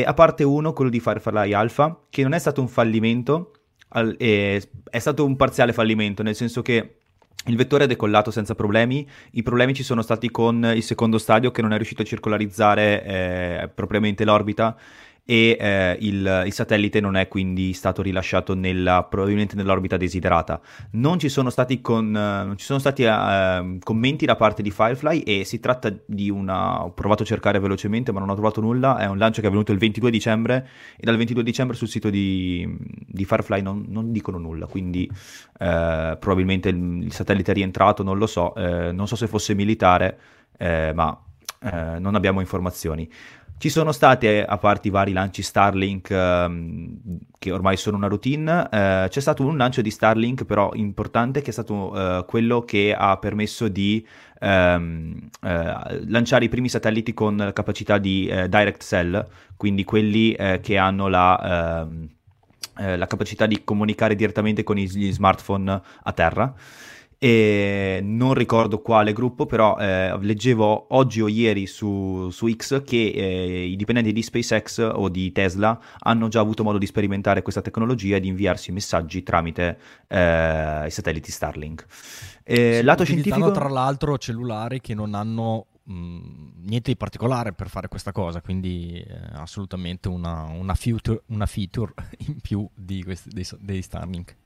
a 0.04 0.14
parte 0.14 0.44
uno, 0.44 0.72
quello 0.72 0.90
di 0.90 1.00
Firefly 1.00 1.52
Alpha, 1.52 2.04
che 2.08 2.22
non 2.22 2.34
è 2.34 2.38
stato 2.38 2.60
un 2.60 2.68
fallimento, 2.68 3.52
è 3.88 4.60
stato 4.98 5.24
un 5.24 5.36
parziale 5.36 5.72
fallimento, 5.72 6.22
nel 6.22 6.34
senso 6.34 6.62
che 6.62 6.98
il 7.46 7.56
vettore 7.56 7.84
è 7.84 7.86
decollato 7.86 8.30
senza 8.30 8.54
problemi, 8.54 9.06
i 9.32 9.42
problemi 9.42 9.74
ci 9.74 9.82
sono 9.82 10.02
stati 10.02 10.30
con 10.30 10.72
il 10.74 10.82
secondo 10.82 11.18
stadio 11.18 11.50
che 11.50 11.62
non 11.62 11.72
è 11.72 11.76
riuscito 11.76 12.02
a 12.02 12.04
circolarizzare 12.04 13.04
eh, 13.04 13.70
propriamente 13.74 14.24
l'orbita 14.24 14.76
e 15.26 15.56
eh, 15.58 15.96
il, 16.00 16.42
il, 16.46 16.52
satellite 16.52 17.00
non 17.00 17.16
è 17.16 17.28
quindi 17.28 17.72
stato 17.72 18.02
rilasciato 18.02 18.54
nella, 18.54 19.04
probabilmente 19.04 19.56
nell'orbita 19.56 19.96
desiderata. 19.96 20.60
Non 20.92 21.18
ci 21.18 21.30
sono 21.30 21.48
stati, 21.48 21.80
con, 21.80 22.10
non 22.10 22.54
ci 22.58 22.66
sono 22.66 22.78
stati 22.78 23.04
uh, 23.04 23.78
commenti 23.78 24.26
da 24.26 24.36
parte 24.36 24.60
di 24.60 24.70
Firefly 24.70 25.20
e 25.20 25.44
si 25.44 25.60
tratta 25.60 25.92
di 26.04 26.28
una... 26.28 26.84
ho 26.84 26.92
provato 26.92 27.22
a 27.22 27.26
cercare 27.26 27.58
velocemente 27.58 28.12
ma 28.12 28.20
non 28.20 28.28
ho 28.28 28.34
trovato 28.34 28.60
nulla, 28.60 28.98
è 28.98 29.06
un 29.06 29.16
lancio 29.16 29.40
che 29.40 29.46
è 29.46 29.48
avvenuto 29.48 29.72
il 29.72 29.78
22 29.78 30.10
dicembre 30.10 30.68
e 30.96 31.04
dal 31.04 31.16
22 31.16 31.42
dicembre 31.42 31.76
sul 31.76 31.88
sito 31.88 32.10
di, 32.10 32.76
di 33.06 33.24
Firefly 33.24 33.62
non, 33.62 33.86
non, 33.88 34.12
dicono 34.12 34.36
nulla, 34.36 34.66
quindi 34.66 35.08
uh, 35.10 36.18
probabilmente 36.18 36.68
il, 36.68 37.02
il, 37.04 37.12
satellite 37.12 37.52
è 37.52 37.54
rientrato, 37.54 38.02
non 38.02 38.18
lo 38.18 38.26
so, 38.26 38.52
non 38.56 39.06
so 39.06 39.16
se 39.16 39.26
fosse 39.26 39.54
militare, 39.54 40.18
ma 40.94 41.18
non 41.98 42.14
abbiamo 42.14 42.40
informazioni. 42.40 43.08
Ci 43.64 43.70
sono 43.70 43.92
stati, 43.92 44.26
eh, 44.26 44.44
a 44.46 44.58
parte 44.58 44.88
i 44.88 44.90
vari 44.90 45.12
lanci 45.12 45.40
Starlink 45.40 46.10
ehm, 46.10 46.98
che 47.38 47.50
ormai 47.50 47.78
sono 47.78 47.96
una 47.96 48.08
routine, 48.08 48.68
eh, 48.70 49.06
c'è 49.08 49.20
stato 49.20 49.42
un 49.42 49.56
lancio 49.56 49.80
di 49.80 49.90
Starlink 49.90 50.44
però 50.44 50.72
importante 50.74 51.40
che 51.40 51.48
è 51.48 51.52
stato 51.54 51.96
eh, 51.96 52.26
quello 52.26 52.60
che 52.60 52.94
ha 52.94 53.16
permesso 53.16 53.68
di 53.68 54.06
ehm, 54.38 55.30
eh, 55.40 56.04
lanciare 56.08 56.44
i 56.44 56.50
primi 56.50 56.68
satelliti 56.68 57.14
con 57.14 57.52
capacità 57.54 57.96
di 57.96 58.26
eh, 58.26 58.50
direct 58.50 58.84
cell, 58.84 59.26
quindi 59.56 59.84
quelli 59.84 60.32
eh, 60.32 60.60
che 60.60 60.76
hanno 60.76 61.08
la, 61.08 61.86
ehm, 61.86 62.98
la 62.98 63.06
capacità 63.06 63.46
di 63.46 63.64
comunicare 63.64 64.14
direttamente 64.14 64.62
con 64.62 64.76
gli 64.76 65.10
smartphone 65.10 65.80
a 66.02 66.12
terra 66.12 66.54
e 67.24 68.00
non 68.02 68.34
ricordo 68.34 68.82
quale 68.82 69.14
gruppo, 69.14 69.46
però 69.46 69.78
eh, 69.78 70.14
leggevo 70.20 70.88
oggi 70.90 71.22
o 71.22 71.28
ieri 71.28 71.66
su, 71.66 72.28
su 72.28 72.50
X 72.50 72.82
che 72.84 73.12
eh, 73.14 73.64
i 73.64 73.76
dipendenti 73.76 74.12
di 74.12 74.22
SpaceX 74.22 74.90
o 74.92 75.08
di 75.08 75.32
Tesla 75.32 75.80
hanno 76.00 76.28
già 76.28 76.40
avuto 76.40 76.62
modo 76.62 76.76
di 76.76 76.84
sperimentare 76.84 77.40
questa 77.40 77.62
tecnologia 77.62 78.16
e 78.16 78.20
di 78.20 78.28
inviarsi 78.28 78.72
messaggi 78.72 79.22
tramite 79.22 79.78
eh, 80.06 80.84
i 80.86 80.90
satelliti 80.90 81.30
Starlink. 81.30 81.86
Eh, 82.42 82.74
sì, 82.74 82.82
lato 82.82 83.04
scientifico... 83.04 83.50
tra 83.52 83.70
l'altro 83.70 84.18
cellulari 84.18 84.82
che 84.82 84.92
non 84.92 85.14
hanno 85.14 85.68
mh, 85.82 85.92
niente 86.66 86.90
di 86.90 86.96
particolare 86.98 87.54
per 87.54 87.70
fare 87.70 87.88
questa 87.88 88.12
cosa, 88.12 88.42
quindi 88.42 89.00
eh, 89.00 89.18
assolutamente 89.32 90.08
una, 90.08 90.42
una, 90.42 90.74
feature, 90.74 91.22
una, 91.28 91.46
feature, 91.46 91.94
in 92.28 92.38
più 92.42 92.68
di 92.74 93.02
questi, 93.02 93.30
dei, 93.30 93.46
dei 93.60 93.80
Starlink. 93.80 94.36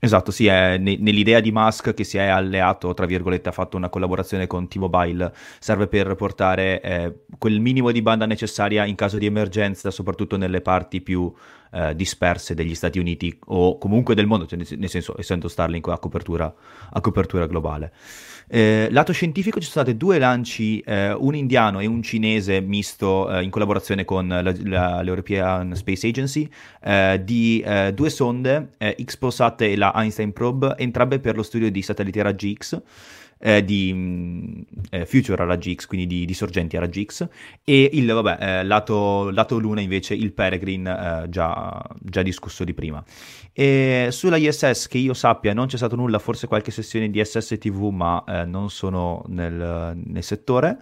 Esatto, 0.00 0.30
sì, 0.30 0.46
è 0.46 0.76
ne- 0.78 0.96
nell'idea 0.96 1.40
di 1.40 1.50
Musk 1.50 1.92
che 1.92 2.04
si 2.04 2.18
è 2.18 2.26
alleato, 2.26 2.94
tra 2.94 3.04
virgolette, 3.04 3.48
ha 3.48 3.52
fatto 3.52 3.76
una 3.76 3.88
collaborazione 3.88 4.46
con 4.46 4.68
T-Mobile, 4.68 5.32
serve 5.58 5.88
per 5.88 6.14
portare 6.14 6.80
eh, 6.80 7.14
quel 7.36 7.58
minimo 7.60 7.90
di 7.90 8.00
banda 8.00 8.24
necessaria 8.24 8.84
in 8.84 8.94
caso 8.94 9.18
di 9.18 9.26
emergenza, 9.26 9.90
soprattutto 9.90 10.36
nelle 10.36 10.60
parti 10.60 11.00
più 11.00 11.32
eh, 11.72 11.94
disperse 11.94 12.54
degli 12.54 12.74
Stati 12.74 12.98
Uniti 12.98 13.36
o 13.46 13.78
comunque 13.78 14.14
del 14.14 14.26
mondo, 14.26 14.46
cioè 14.46 14.58
nel 14.76 14.88
senso 14.88 15.14
essendo 15.18 15.48
Starlink 15.48 15.88
a 15.88 15.98
copertura, 15.98 16.52
a 16.90 17.00
copertura 17.00 17.46
globale. 17.46 17.92
Eh, 18.50 18.88
lato 18.90 19.12
scientifico 19.12 19.60
ci 19.60 19.68
sono 19.68 19.84
stati 19.84 19.98
due 19.98 20.18
lanci, 20.18 20.80
eh, 20.80 21.12
un 21.12 21.34
indiano 21.34 21.80
e 21.80 21.86
un 21.86 22.02
cinese 22.02 22.60
misto 22.60 23.30
eh, 23.30 23.42
in 23.42 23.50
collaborazione 23.50 24.06
con 24.06 24.26
la, 24.26 24.54
la, 24.64 25.02
l'European 25.02 25.74
Space 25.76 26.06
Agency, 26.06 26.48
eh, 26.82 27.20
di 27.22 27.62
eh, 27.64 27.92
due 27.92 28.08
sonde, 28.08 28.70
eh, 28.78 28.96
XPOSAT 29.04 29.62
e 29.62 29.76
la 29.76 29.92
Einstein 29.94 30.32
Probe, 30.32 30.74
entrambe 30.78 31.18
per 31.18 31.36
lo 31.36 31.42
studio 31.42 31.70
di 31.70 31.82
satelliti 31.82 32.22
raggi 32.22 32.56
X 32.56 32.80
eh, 33.38 33.64
di 33.64 33.92
mm, 33.94 34.60
eh, 34.90 35.06
Future 35.06 35.44
raggi 35.44 35.74
X, 35.74 35.86
quindi 35.86 36.06
di, 36.06 36.24
di, 36.24 36.34
sorgenti 36.34 36.76
raggi 36.76 37.04
X, 37.04 37.26
e 37.64 37.90
il 37.92 38.06
vabbè, 38.06 38.36
eh, 38.40 38.64
lato, 38.64 39.30
lato, 39.30 39.58
Luna 39.58 39.80
invece 39.80 40.14
il 40.14 40.32
Peregrine 40.32 41.22
eh, 41.22 41.28
già, 41.28 41.82
già, 42.00 42.22
discusso 42.22 42.64
di 42.64 42.74
prima. 42.74 43.02
E 43.52 44.08
sulla 44.10 44.36
ISS 44.36 44.88
che 44.88 44.98
io 44.98 45.14
sappia 45.14 45.52
non 45.52 45.66
c'è 45.66 45.76
stato 45.76 45.96
nulla, 45.96 46.18
forse 46.18 46.46
qualche 46.46 46.70
sessione 46.70 47.10
di 47.10 47.24
SSTV, 47.24 47.90
ma 47.90 48.24
eh, 48.26 48.44
non 48.44 48.70
sono 48.70 49.24
nel, 49.28 49.98
nel 50.04 50.22
settore. 50.22 50.78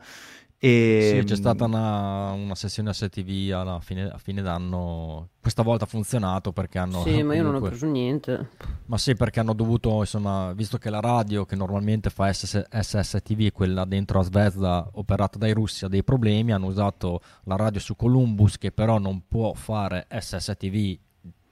E... 0.66 1.18
Sì, 1.20 1.24
c'è 1.24 1.34
mm, 1.34 1.38
stata 1.38 1.64
una, 1.64 2.32
una 2.32 2.54
sessione 2.56 2.92
STV 2.92 3.52
alla 3.52 3.78
fine, 3.78 4.10
a 4.10 4.18
fine 4.18 4.42
d'anno. 4.42 5.28
Questa 5.40 5.62
volta 5.62 5.84
ha 5.84 5.86
funzionato 5.86 6.50
perché 6.50 6.78
hanno. 6.78 7.02
Sì, 7.02 7.22
ma 7.22 7.36
io 7.36 7.44
non 7.44 7.54
ho 7.54 7.60
preso 7.60 7.86
niente. 7.86 8.50
Ma 8.86 8.98
sì, 8.98 9.14
perché 9.14 9.38
hanno 9.38 9.52
dovuto, 9.52 10.00
insomma, 10.00 10.52
visto 10.54 10.76
che 10.78 10.90
la 10.90 10.98
radio 10.98 11.44
che 11.44 11.54
normalmente 11.54 12.10
fa 12.10 12.32
SS, 12.32 12.64
SSTV, 12.68 13.52
quella 13.52 13.84
dentro 13.84 14.18
a 14.18 14.22
Svezda 14.24 14.88
operata 14.94 15.38
dai 15.38 15.52
russi, 15.52 15.84
ha 15.84 15.88
dei 15.88 16.02
problemi, 16.02 16.52
hanno 16.52 16.66
usato 16.66 17.20
la 17.44 17.54
radio 17.54 17.78
su 17.78 17.94
Columbus 17.94 18.58
che 18.58 18.72
però 18.72 18.98
non 18.98 19.22
può 19.28 19.54
fare 19.54 20.08
SSTV 20.10 20.98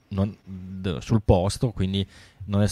non, 0.09 0.37
d- 0.45 0.99
sul 0.99 1.23
posto, 1.23 1.71
quindi 1.71 2.05
non, 2.47 2.63
è, 2.63 2.69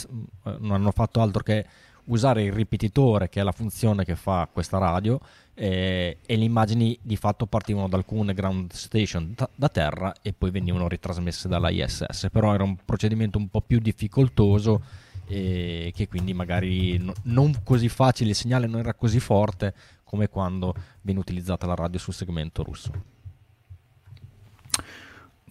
non 0.59 0.73
hanno 0.73 0.91
fatto 0.91 1.21
altro 1.21 1.45
che 1.45 1.65
usare 2.07 2.43
il 2.43 2.53
ripetitore, 2.53 3.29
che 3.29 3.41
è 3.41 3.45
la 3.45 3.53
funzione 3.53 4.05
che 4.05 4.17
fa 4.17 4.49
questa 4.53 4.79
radio 4.79 5.21
eh, 5.55 6.19
e 6.25 6.37
le 6.37 6.45
immagini 6.45 6.99
di 7.03 7.17
fatto 7.17 7.47
partivano 7.47 7.89
da 7.89 7.97
alcune 7.97 8.35
ground 8.35 8.73
station 8.73 9.35
da, 9.37 9.49
da, 9.55 9.69
terra 9.69 10.15
e 10.23 10.33
poi 10.33 10.51
venivano 10.51 10.89
ritrasmesse 10.89 11.49
dalla 11.49 11.71
ISS, 11.71 12.29
però 12.33 12.55
era 12.55 12.65
un 12.65 12.77
procedimento 12.85 13.39
un 13.39 13.49
po' 13.49 13.61
più 13.61 13.79
difficoltoso 13.79 14.83
e 15.27 15.93
che 15.95 16.09
quindi 16.09 16.35
magari 16.35 16.99
no, 16.99 17.13
non 17.25 17.61
così 17.63 17.89
facile, 17.89 18.31
il 18.31 18.37
segnale 18.37 18.67
non 18.67 18.81
era 18.81 18.95
così 18.95 19.21
forte 19.21 19.75
come 20.05 20.29
quando 20.29 20.75
viene 21.03 21.21
utilizzata 21.21 21.67
la 21.67 21.75
radio 21.75 21.99
sul 21.99 22.15
segmento 22.15 22.63
russo. 22.63 22.91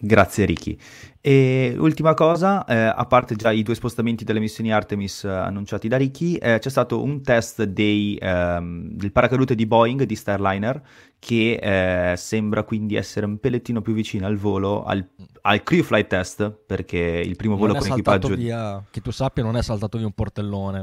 Grazie 0.04 0.46
Ricky. 0.46 0.76
E 1.20 1.76
ultima 1.78 2.12
cosa, 2.14 2.64
eh, 2.64 2.74
a 2.74 3.06
parte 3.06 3.36
già 3.36 3.52
i 3.52 3.62
due 3.62 3.76
spostamenti 3.76 4.24
delle 4.24 4.40
missioni 4.40 4.72
Artemis 4.72 5.22
eh, 5.22 5.28
annunciati 5.28 5.86
da 5.86 5.96
Ricky, 5.96 6.34
eh, 6.34 6.58
c'è 6.58 6.68
stato 6.68 7.00
un 7.00 7.22
test 7.22 7.62
dei, 7.62 8.18
ehm, 8.20 8.88
del 8.94 9.12
paracadute 9.12 9.54
di 9.54 9.64
Boeing, 9.64 10.02
di 10.02 10.16
Starliner, 10.16 10.82
che 11.20 11.52
eh, 11.52 12.16
sembra 12.16 12.64
quindi 12.64 12.96
essere 12.96 13.26
un 13.26 13.38
pellettino 13.38 13.80
più 13.80 13.92
vicino 13.92 14.26
al 14.26 14.36
volo, 14.36 14.82
al, 14.82 15.08
al 15.42 15.62
crew 15.62 15.82
flight 15.84 16.08
test, 16.08 16.50
perché 16.50 16.98
il 16.98 17.36
primo 17.36 17.56
volo 17.56 17.74
con 17.74 17.86
equipaggio... 17.86 18.34
Via, 18.34 18.84
che 18.90 19.00
tu 19.00 19.12
sappia 19.12 19.44
non 19.44 19.56
è 19.56 19.62
saltato 19.62 19.98
via 19.98 20.06
un 20.06 20.14
portellone. 20.14 20.82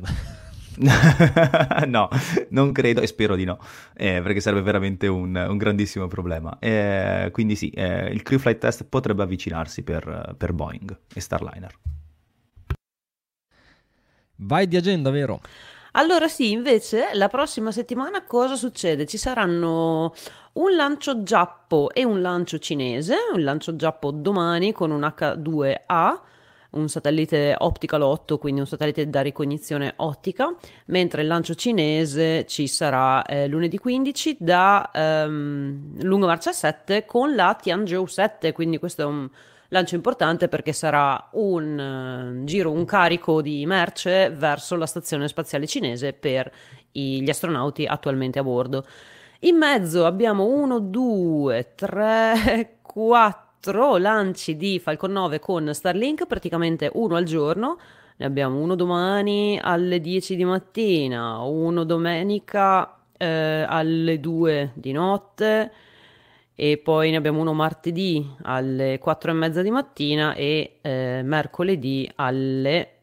no, 1.87 2.09
non 2.49 2.71
credo 2.71 3.01
e 3.01 3.07
spero 3.07 3.35
di 3.35 3.43
no, 3.43 3.59
eh, 3.95 4.21
perché 4.21 4.39
sarebbe 4.39 4.61
veramente 4.61 5.07
un, 5.07 5.35
un 5.35 5.57
grandissimo 5.57 6.07
problema. 6.07 6.57
Eh, 6.59 7.29
quindi 7.31 7.55
sì, 7.55 7.69
eh, 7.69 8.09
il 8.09 8.21
crew 8.23 8.39
flight 8.39 8.59
test 8.59 8.85
potrebbe 8.85 9.23
avvicinarsi 9.23 9.83
per, 9.83 10.35
per 10.37 10.53
Boeing 10.53 10.97
e 11.13 11.19
Starliner. 11.19 11.73
Vai 14.41 14.67
di 14.67 14.77
agenda, 14.77 15.09
vero? 15.09 15.41
Allora 15.93 16.27
sì, 16.27 16.51
invece 16.51 17.09
la 17.13 17.27
prossima 17.27 17.71
settimana 17.71 18.23
cosa 18.23 18.55
succede? 18.55 19.05
Ci 19.05 19.17
saranno 19.17 20.13
un 20.53 20.75
lancio 20.75 21.23
giappo 21.23 21.91
e 21.91 22.05
un 22.05 22.21
lancio 22.21 22.57
cinese, 22.59 23.15
un 23.33 23.43
lancio 23.43 23.75
giappo 23.75 24.11
domani 24.11 24.71
con 24.71 24.91
un 24.91 25.01
H2A 25.01 26.19
un 26.71 26.87
satellite 26.87 27.55
Optical 27.57 28.01
8, 28.01 28.37
quindi 28.37 28.59
un 28.59 28.67
satellite 28.67 29.09
da 29.09 29.21
ricognizione 29.21 29.93
ottica, 29.97 30.53
mentre 30.85 31.21
il 31.21 31.27
lancio 31.27 31.55
cinese 31.55 32.45
ci 32.45 32.67
sarà 32.67 33.23
eh, 33.23 33.47
lunedì 33.47 33.77
15 33.77 34.37
da 34.39 34.91
ehm, 34.93 36.03
lunga 36.03 36.27
marcia 36.27 36.51
7 36.51 37.05
con 37.05 37.33
la 37.33 37.57
Tianzhou 37.59 38.05
7, 38.05 38.51
quindi 38.51 38.77
questo 38.77 39.01
è 39.01 39.05
un 39.05 39.29
lancio 39.69 39.95
importante 39.95 40.47
perché 40.47 40.73
sarà 40.73 41.29
un 41.33 42.41
uh, 42.41 42.43
giro, 42.43 42.71
un 42.71 42.85
carico 42.85 43.41
di 43.41 43.65
merce 43.65 44.29
verso 44.29 44.75
la 44.75 44.85
stazione 44.85 45.27
spaziale 45.27 45.67
cinese 45.67 46.13
per 46.13 46.51
i, 46.93 47.21
gli 47.21 47.29
astronauti 47.29 47.85
attualmente 47.85 48.39
a 48.39 48.43
bordo. 48.43 48.85
In 49.41 49.57
mezzo 49.57 50.05
abbiamo 50.05 50.45
1, 50.45 50.79
2, 50.79 51.73
3, 51.75 52.77
4 52.81 53.48
quattro 53.61 53.97
lanci 53.97 54.55
di 54.55 54.79
Falcon 54.79 55.11
9 55.11 55.39
con 55.39 55.73
Starlink, 55.73 56.25
praticamente 56.27 56.89
uno 56.93 57.17
al 57.17 57.25
giorno. 57.25 57.77
Ne 58.15 58.25
abbiamo 58.25 58.57
uno 58.57 58.75
domani 58.75 59.59
alle 59.61 59.99
10 59.99 60.37
di 60.37 60.45
mattina, 60.45 61.39
uno 61.39 61.83
domenica 61.83 63.01
eh, 63.17 63.65
alle 63.67 64.21
2 64.21 64.71
di 64.75 64.93
notte 64.93 65.71
e 66.55 66.77
poi 66.77 67.11
ne 67.11 67.17
abbiamo 67.17 67.41
uno 67.41 67.53
martedì 67.53 68.25
alle 68.43 68.97
4 68.97 69.31
e 69.31 69.33
mezza 69.33 69.61
di 69.61 69.71
mattina 69.71 70.33
e 70.35 70.77
eh, 70.81 71.21
mercoledì 71.23 72.09
alle... 72.15 72.93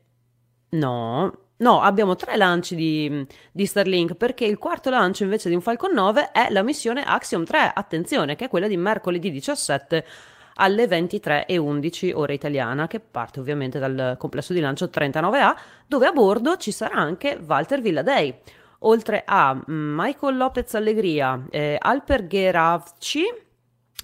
no, 0.70 1.38
No, 1.58 1.80
abbiamo 1.80 2.16
tre 2.16 2.36
lanci 2.36 2.74
di, 2.74 3.26
di, 3.50 3.64
Starlink 3.64 4.14
perché 4.14 4.44
il 4.44 4.58
quarto 4.58 4.90
lancio 4.90 5.24
invece 5.24 5.48
di 5.48 5.54
un 5.54 5.62
Falcon 5.62 5.92
9 5.94 6.30
è 6.30 6.48
la 6.50 6.62
missione 6.62 7.02
Axiom 7.02 7.44
3, 7.44 7.72
attenzione, 7.74 8.36
che 8.36 8.44
è 8.44 8.48
quella 8.50 8.68
di 8.68 8.76
mercoledì 8.76 9.30
17 9.30 10.04
alle 10.56 10.86
23.11 10.86 12.12
ora 12.14 12.32
italiana, 12.32 12.86
che 12.86 13.00
parte 13.00 13.40
ovviamente 13.40 13.78
dal 13.78 14.16
complesso 14.18 14.52
di 14.52 14.60
lancio 14.60 14.86
39A, 14.86 15.54
dove 15.86 16.06
a 16.06 16.12
bordo 16.12 16.56
ci 16.56 16.70
sarà 16.70 16.94
anche 16.94 17.38
Walter 17.44 17.80
Villadei. 17.80 18.34
Oltre 18.80 19.22
a 19.26 19.58
Michael 19.66 20.36
Lopez 20.36 20.74
Allegria, 20.74 21.46
eh, 21.50 21.76
Alper 21.78 22.26
Geravci, 22.26 23.22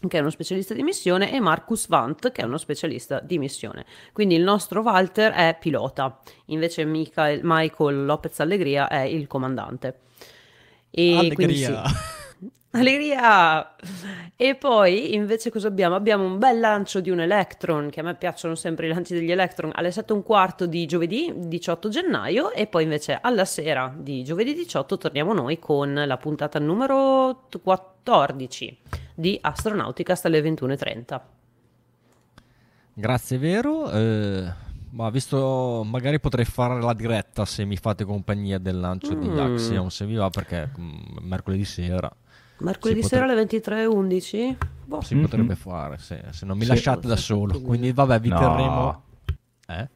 che 0.09 0.17
è 0.17 0.21
uno 0.21 0.31
specialista 0.31 0.75
di 0.75 0.83
missione, 0.83 1.33
e 1.33 1.41
Marcus 1.41 1.87
Vant, 1.89 2.33
che 2.33 2.43
è 2.43 2.45
uno 2.45 2.59
specialista 2.59 3.21
di 3.21 3.39
missione. 3.39 3.85
Quindi 4.13 4.35
il 4.35 4.43
nostro 4.43 4.81
Walter 4.81 5.33
è 5.33 5.57
pilota, 5.61 6.19
invece 6.47 6.85
Michael, 6.85 7.41
Michael 7.43 8.05
Lopez 8.05 8.41
Allegria 8.41 8.89
è 8.89 9.03
il 9.03 9.27
comandante. 9.27 10.01
E 10.91 11.17
Allegria. 11.17 11.87
Sì. 11.87 12.21
Allegria! 12.75 13.77
E 14.35 14.55
poi 14.55 15.15
invece 15.15 15.51
cosa 15.51 15.69
abbiamo? 15.69 15.95
Abbiamo 15.95 16.25
un 16.25 16.39
bel 16.39 16.59
lancio 16.59 17.01
di 17.01 17.11
un 17.11 17.21
Electron, 17.21 17.91
che 17.91 18.01
a 18.01 18.03
me 18.03 18.15
piacciono 18.15 18.55
sempre 18.55 18.87
i 18.87 18.89
lanci 18.89 19.13
degli 19.13 19.31
Electron, 19.31 19.73
alle 19.75 19.91
7 19.91 20.11
e 20.11 20.17
un 20.17 20.23
quarto 20.23 20.65
di 20.65 20.87
giovedì 20.87 21.33
18 21.37 21.89
gennaio 21.91 22.51
e 22.51 22.67
poi 22.67 22.85
invece 22.85 23.19
alla 23.21 23.45
sera 23.45 23.95
di 23.95 24.25
giovedì 24.25 24.55
18 24.55 24.97
torniamo 24.97 25.35
noi 25.35 25.59
con 25.59 25.93
la 25.93 26.17
puntata 26.17 26.59
numero 26.59 27.47
14 27.63 28.79
di 29.15 29.39
Astronauticast 29.39 30.25
alle 30.25 30.41
21.30. 30.41 31.21
Grazie 32.95 33.37
Vero, 33.37 33.91
eh, 33.91 34.51
ma 34.91 35.11
visto 35.11 35.83
magari 35.85 36.21
potrei 36.21 36.47
fare 36.47 36.81
la 36.81 36.95
diretta 36.95 37.45
se 37.45 37.67
mi 37.67 37.77
fate 37.77 38.05
compagnia 38.05 38.57
del 38.57 38.81
lancio 38.81 39.15
mm. 39.15 39.21
di 39.21 39.39
Axiom, 39.39 39.89
se 39.89 40.07
vi 40.07 40.15
va 40.15 40.31
perché 40.31 40.71
mm, 40.79 41.19
mercoledì 41.21 41.67
sera 41.67 42.11
Mercoledì 42.63 43.03
sera 43.03 43.25
alle 43.25 43.43
23.11? 43.43 44.57
Boh. 44.85 45.01
Si 45.01 45.15
mm-hmm. 45.15 45.25
potrebbe 45.25 45.57
fare 45.57 45.99
se, 45.99 46.25
se, 46.31 46.47
non 46.47 46.57
mi 46.57 46.65
sì, 46.65 46.71
lasciate 46.71 47.09
da 47.09 47.17
solo. 47.17 47.61
Quindi 47.61 47.93
vabbè, 47.93 48.21
vi 48.21 48.29
no. 48.29 48.39
terremo... 48.39 49.03
Eh? 49.67 49.89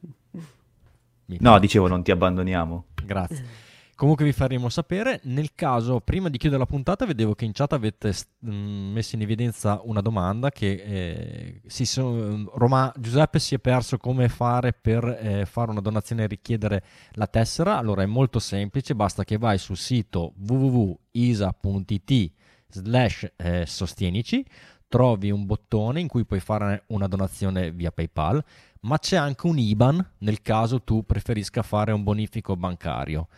No, 1.39 1.59
dicevo, 1.59 1.89
non 1.89 2.03
ti 2.03 2.11
abbandoniamo. 2.11 2.85
Grazie. 3.05 3.65
Comunque 3.97 4.27
vi 4.27 4.33
faremo 4.33 4.69
sapere. 4.69 5.21
Nel 5.25 5.53
caso, 5.55 6.01
prima 6.01 6.29
di 6.29 6.37
chiudere 6.37 6.61
la 6.61 6.67
puntata, 6.67 7.07
vedevo 7.07 7.35
che 7.35 7.47
in 7.47 7.53
chat 7.53 7.73
avete 7.73 8.13
mh, 8.41 8.51
mm, 8.53 8.93
messo 8.93 9.17
in 9.17 9.23
evidenza 9.23 9.81
una 9.85 10.03
domanda 10.03 10.51
che 10.51 10.73
eh, 10.73 11.61
si 11.67 11.87
so, 11.87 12.51
Roma, 12.55 12.93
Giuseppe 12.99 13.39
si 13.39 13.55
è 13.55 13.59
perso 13.59 13.97
come 13.97 14.29
fare 14.29 14.75
per 14.75 15.05
eh, 15.05 15.47
fare 15.47 15.71
una 15.71 15.81
donazione 15.81 16.25
e 16.25 16.27
richiedere 16.27 16.83
la 17.13 17.27
tessera. 17.27 17.79
Allora 17.79 18.03
è 18.03 18.07
molto 18.07 18.39
semplice, 18.39 18.95
basta 18.95 19.25
che 19.25 19.39
vai 19.39 19.57
sul 19.57 19.79
sito 19.79 20.35
www.isa.it 20.47 22.33
slash 22.77 23.33
eh, 23.37 23.65
sostienici, 23.67 24.45
trovi 24.89 25.31
un 25.31 25.47
bottone 25.47 26.01
in 26.01 26.09
cui 26.09 26.25
puoi 26.25 26.41
fare 26.41 26.85
una 26.89 27.09
donazione 27.09 27.71
via 27.73 27.91
PayPal, 27.91 28.43
ma 28.81 28.99
c'è 28.99 29.17
anche 29.17 29.47
un 29.47 29.59
IBAN 29.59 30.13
nel 30.19 30.43
caso 30.43 30.83
tu 30.83 31.05
preferisca 31.05 31.63
fare 31.63 31.93
un 31.93 32.03
bonifico 32.03 32.57
bancario. 32.57 33.29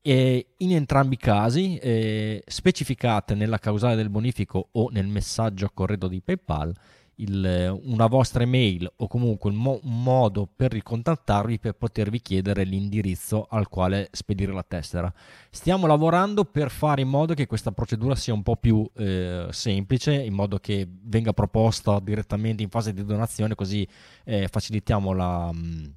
E 0.00 0.54
in 0.58 0.72
entrambi 0.72 1.14
i 1.14 1.18
casi, 1.18 1.76
eh, 1.78 2.42
specificate 2.46 3.34
nella 3.34 3.58
causale 3.58 3.96
del 3.96 4.10
bonifico 4.10 4.68
o 4.72 4.90
nel 4.90 5.06
messaggio 5.06 5.64
a 5.64 5.70
corredo 5.72 6.08
di 6.08 6.20
PayPal, 6.20 6.74
il, 7.16 7.80
una 7.84 8.06
vostra 8.06 8.42
email 8.42 8.90
o 8.96 9.06
comunque 9.06 9.50
un, 9.50 9.56
mo- 9.56 9.80
un, 9.82 10.02
modo 10.02 10.48
per 10.54 10.72
ricontattarvi 10.72 11.58
per 11.58 11.74
potervi 11.74 12.20
chiedere 12.20 12.64
l'indirizzo 12.64 13.46
al 13.48 13.68
quale 13.68 14.08
spedire 14.12 14.52
la 14.52 14.64
tessera. 14.66 15.12
Stiamo 15.50 15.86
lavorando 15.86 16.44
per 16.44 16.70
fare 16.70 17.02
in 17.02 17.08
modo 17.08 17.34
che 17.34 17.46
questa 17.46 17.72
procedura 17.72 18.14
sia 18.14 18.34
un 18.34 18.42
po' 18.42 18.56
più 18.56 18.88
eh, 18.96 19.46
semplice, 19.50 20.14
in 20.14 20.34
modo 20.34 20.58
che 20.58 20.88
venga 20.88 21.32
proposta 21.32 21.98
direttamente 22.00 22.62
in 22.62 22.68
fase 22.68 22.92
di 22.92 23.04
donazione, 23.04 23.54
così 23.54 23.86
eh, 24.24 24.48
facilitiamo 24.48 25.12
la... 25.12 25.52
Mh, 25.52 25.94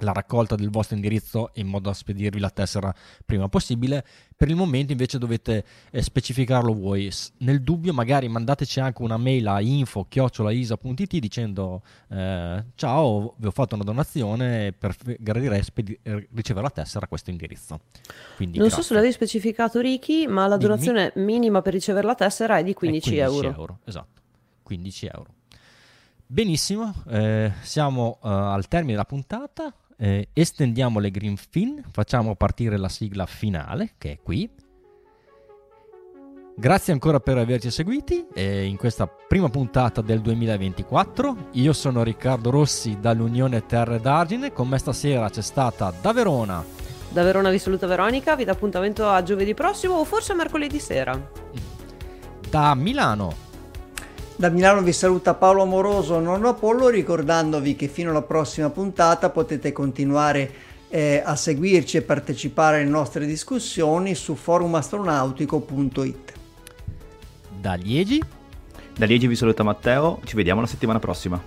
la 0.00 0.12
raccolta 0.12 0.56
del 0.56 0.70
vostro 0.70 0.96
indirizzo 0.96 1.50
in 1.54 1.66
modo 1.66 1.88
da 1.88 1.94
spedirvi 1.94 2.38
la 2.38 2.50
tessera 2.50 2.94
prima 3.24 3.48
possibile. 3.48 4.04
Per 4.36 4.48
il 4.48 4.56
momento 4.56 4.92
invece 4.92 5.18
dovete 5.18 5.64
eh, 5.90 6.02
specificarlo 6.02 6.74
voi. 6.74 7.10
Nel 7.38 7.62
dubbio 7.62 7.94
magari 7.94 8.28
mandateci 8.28 8.80
anche 8.80 9.02
una 9.02 9.16
mail 9.16 9.46
a 9.46 9.60
info-isa.it 9.60 11.18
dicendo 11.18 11.82
eh, 12.08 12.64
ciao, 12.74 13.34
vi 13.38 13.46
ho 13.46 13.50
fatto 13.50 13.74
una 13.74 13.84
donazione 13.84 14.72
per 14.72 14.94
gradirei 15.18 15.62
spedi- 15.62 15.98
eh, 16.02 16.28
ricevere 16.34 16.66
la 16.66 16.70
tessera 16.70 17.06
a 17.06 17.08
questo 17.08 17.30
indirizzo. 17.30 17.80
Quindi, 18.36 18.58
non 18.58 18.66
grazie. 18.66 18.82
so 18.82 18.88
se 18.88 18.94
l'avevi 18.94 19.12
specificato 19.12 19.80
Ricky, 19.80 20.26
ma 20.26 20.46
la 20.46 20.58
donazione 20.58 21.12
Dimmi. 21.14 21.26
minima 21.26 21.62
per 21.62 21.72
ricevere 21.72 22.06
la 22.06 22.14
tessera 22.14 22.58
è 22.58 22.64
di 22.64 22.74
15, 22.74 23.16
è 23.16 23.24
15 23.24 23.44
euro. 23.46 23.58
euro. 23.58 23.78
Esatto, 23.84 24.20
15 24.62 25.06
euro. 25.06 25.34
Benissimo, 26.28 26.92
eh, 27.08 27.52
siamo 27.62 28.18
uh, 28.20 28.26
al 28.26 28.66
termine 28.66 28.92
della 28.92 29.04
puntata 29.04 29.72
eh, 29.96 30.28
estendiamo 30.32 30.98
le 30.98 31.10
green 31.10 31.36
fin, 31.36 31.82
facciamo 31.90 32.34
partire 32.36 32.76
la 32.76 32.88
sigla 32.88 33.26
finale 33.26 33.94
che 33.98 34.12
è 34.12 34.18
qui. 34.22 34.48
Grazie 36.58 36.94
ancora 36.94 37.20
per 37.20 37.36
averci 37.36 37.70
seguiti 37.70 38.26
eh, 38.32 38.64
in 38.64 38.78
questa 38.78 39.06
prima 39.06 39.50
puntata 39.50 40.00
del 40.00 40.22
2024. 40.22 41.48
Io 41.52 41.72
sono 41.74 42.02
Riccardo 42.02 42.48
Rossi 42.48 42.96
dall'Unione 42.98 43.66
Terre 43.66 44.00
d'Argine. 44.00 44.52
Con 44.52 44.68
me 44.68 44.78
stasera 44.78 45.28
c'è 45.28 45.42
stata 45.42 45.92
da 46.00 46.12
Verona. 46.12 46.64
Da 47.10 47.22
Verona 47.22 47.50
vi 47.50 47.58
saluta 47.58 47.86
Veronica, 47.86 48.36
vi 48.36 48.44
do 48.44 48.52
appuntamento 48.52 49.06
a 49.06 49.22
giovedì 49.22 49.52
prossimo 49.52 49.96
o 49.96 50.04
forse 50.04 50.32
a 50.32 50.34
mercoledì 50.34 50.78
sera. 50.78 51.30
Da 52.48 52.74
Milano 52.74 53.45
da 54.36 54.50
Milano 54.50 54.82
vi 54.82 54.92
saluta 54.92 55.32
Paolo 55.32 55.62
Amoroso, 55.62 56.20
non 56.20 56.44
Apollo, 56.44 56.88
ricordandovi 56.88 57.74
che 57.74 57.88
fino 57.88 58.10
alla 58.10 58.20
prossima 58.20 58.68
puntata 58.68 59.30
potete 59.30 59.72
continuare 59.72 60.52
eh, 60.88 61.22
a 61.24 61.34
seguirci 61.34 61.96
e 61.96 62.02
partecipare 62.02 62.82
alle 62.82 62.90
nostre 62.90 63.24
discussioni 63.24 64.14
su 64.14 64.34
forumastronautico.it. 64.34 66.32
Da 67.58 67.74
Liegi? 67.74 68.22
Da 68.94 69.06
Liegi 69.06 69.26
vi 69.26 69.36
saluta 69.36 69.62
Matteo, 69.62 70.20
ci 70.24 70.36
vediamo 70.36 70.60
la 70.60 70.66
settimana 70.66 70.98
prossima. 70.98 71.42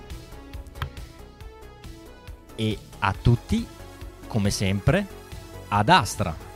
E 2.55 2.77
a 2.97 3.13
tutti, 3.21 3.65
come 4.27 4.49
sempre, 4.49 5.05
ad 5.67 5.89
Astra. 5.89 6.48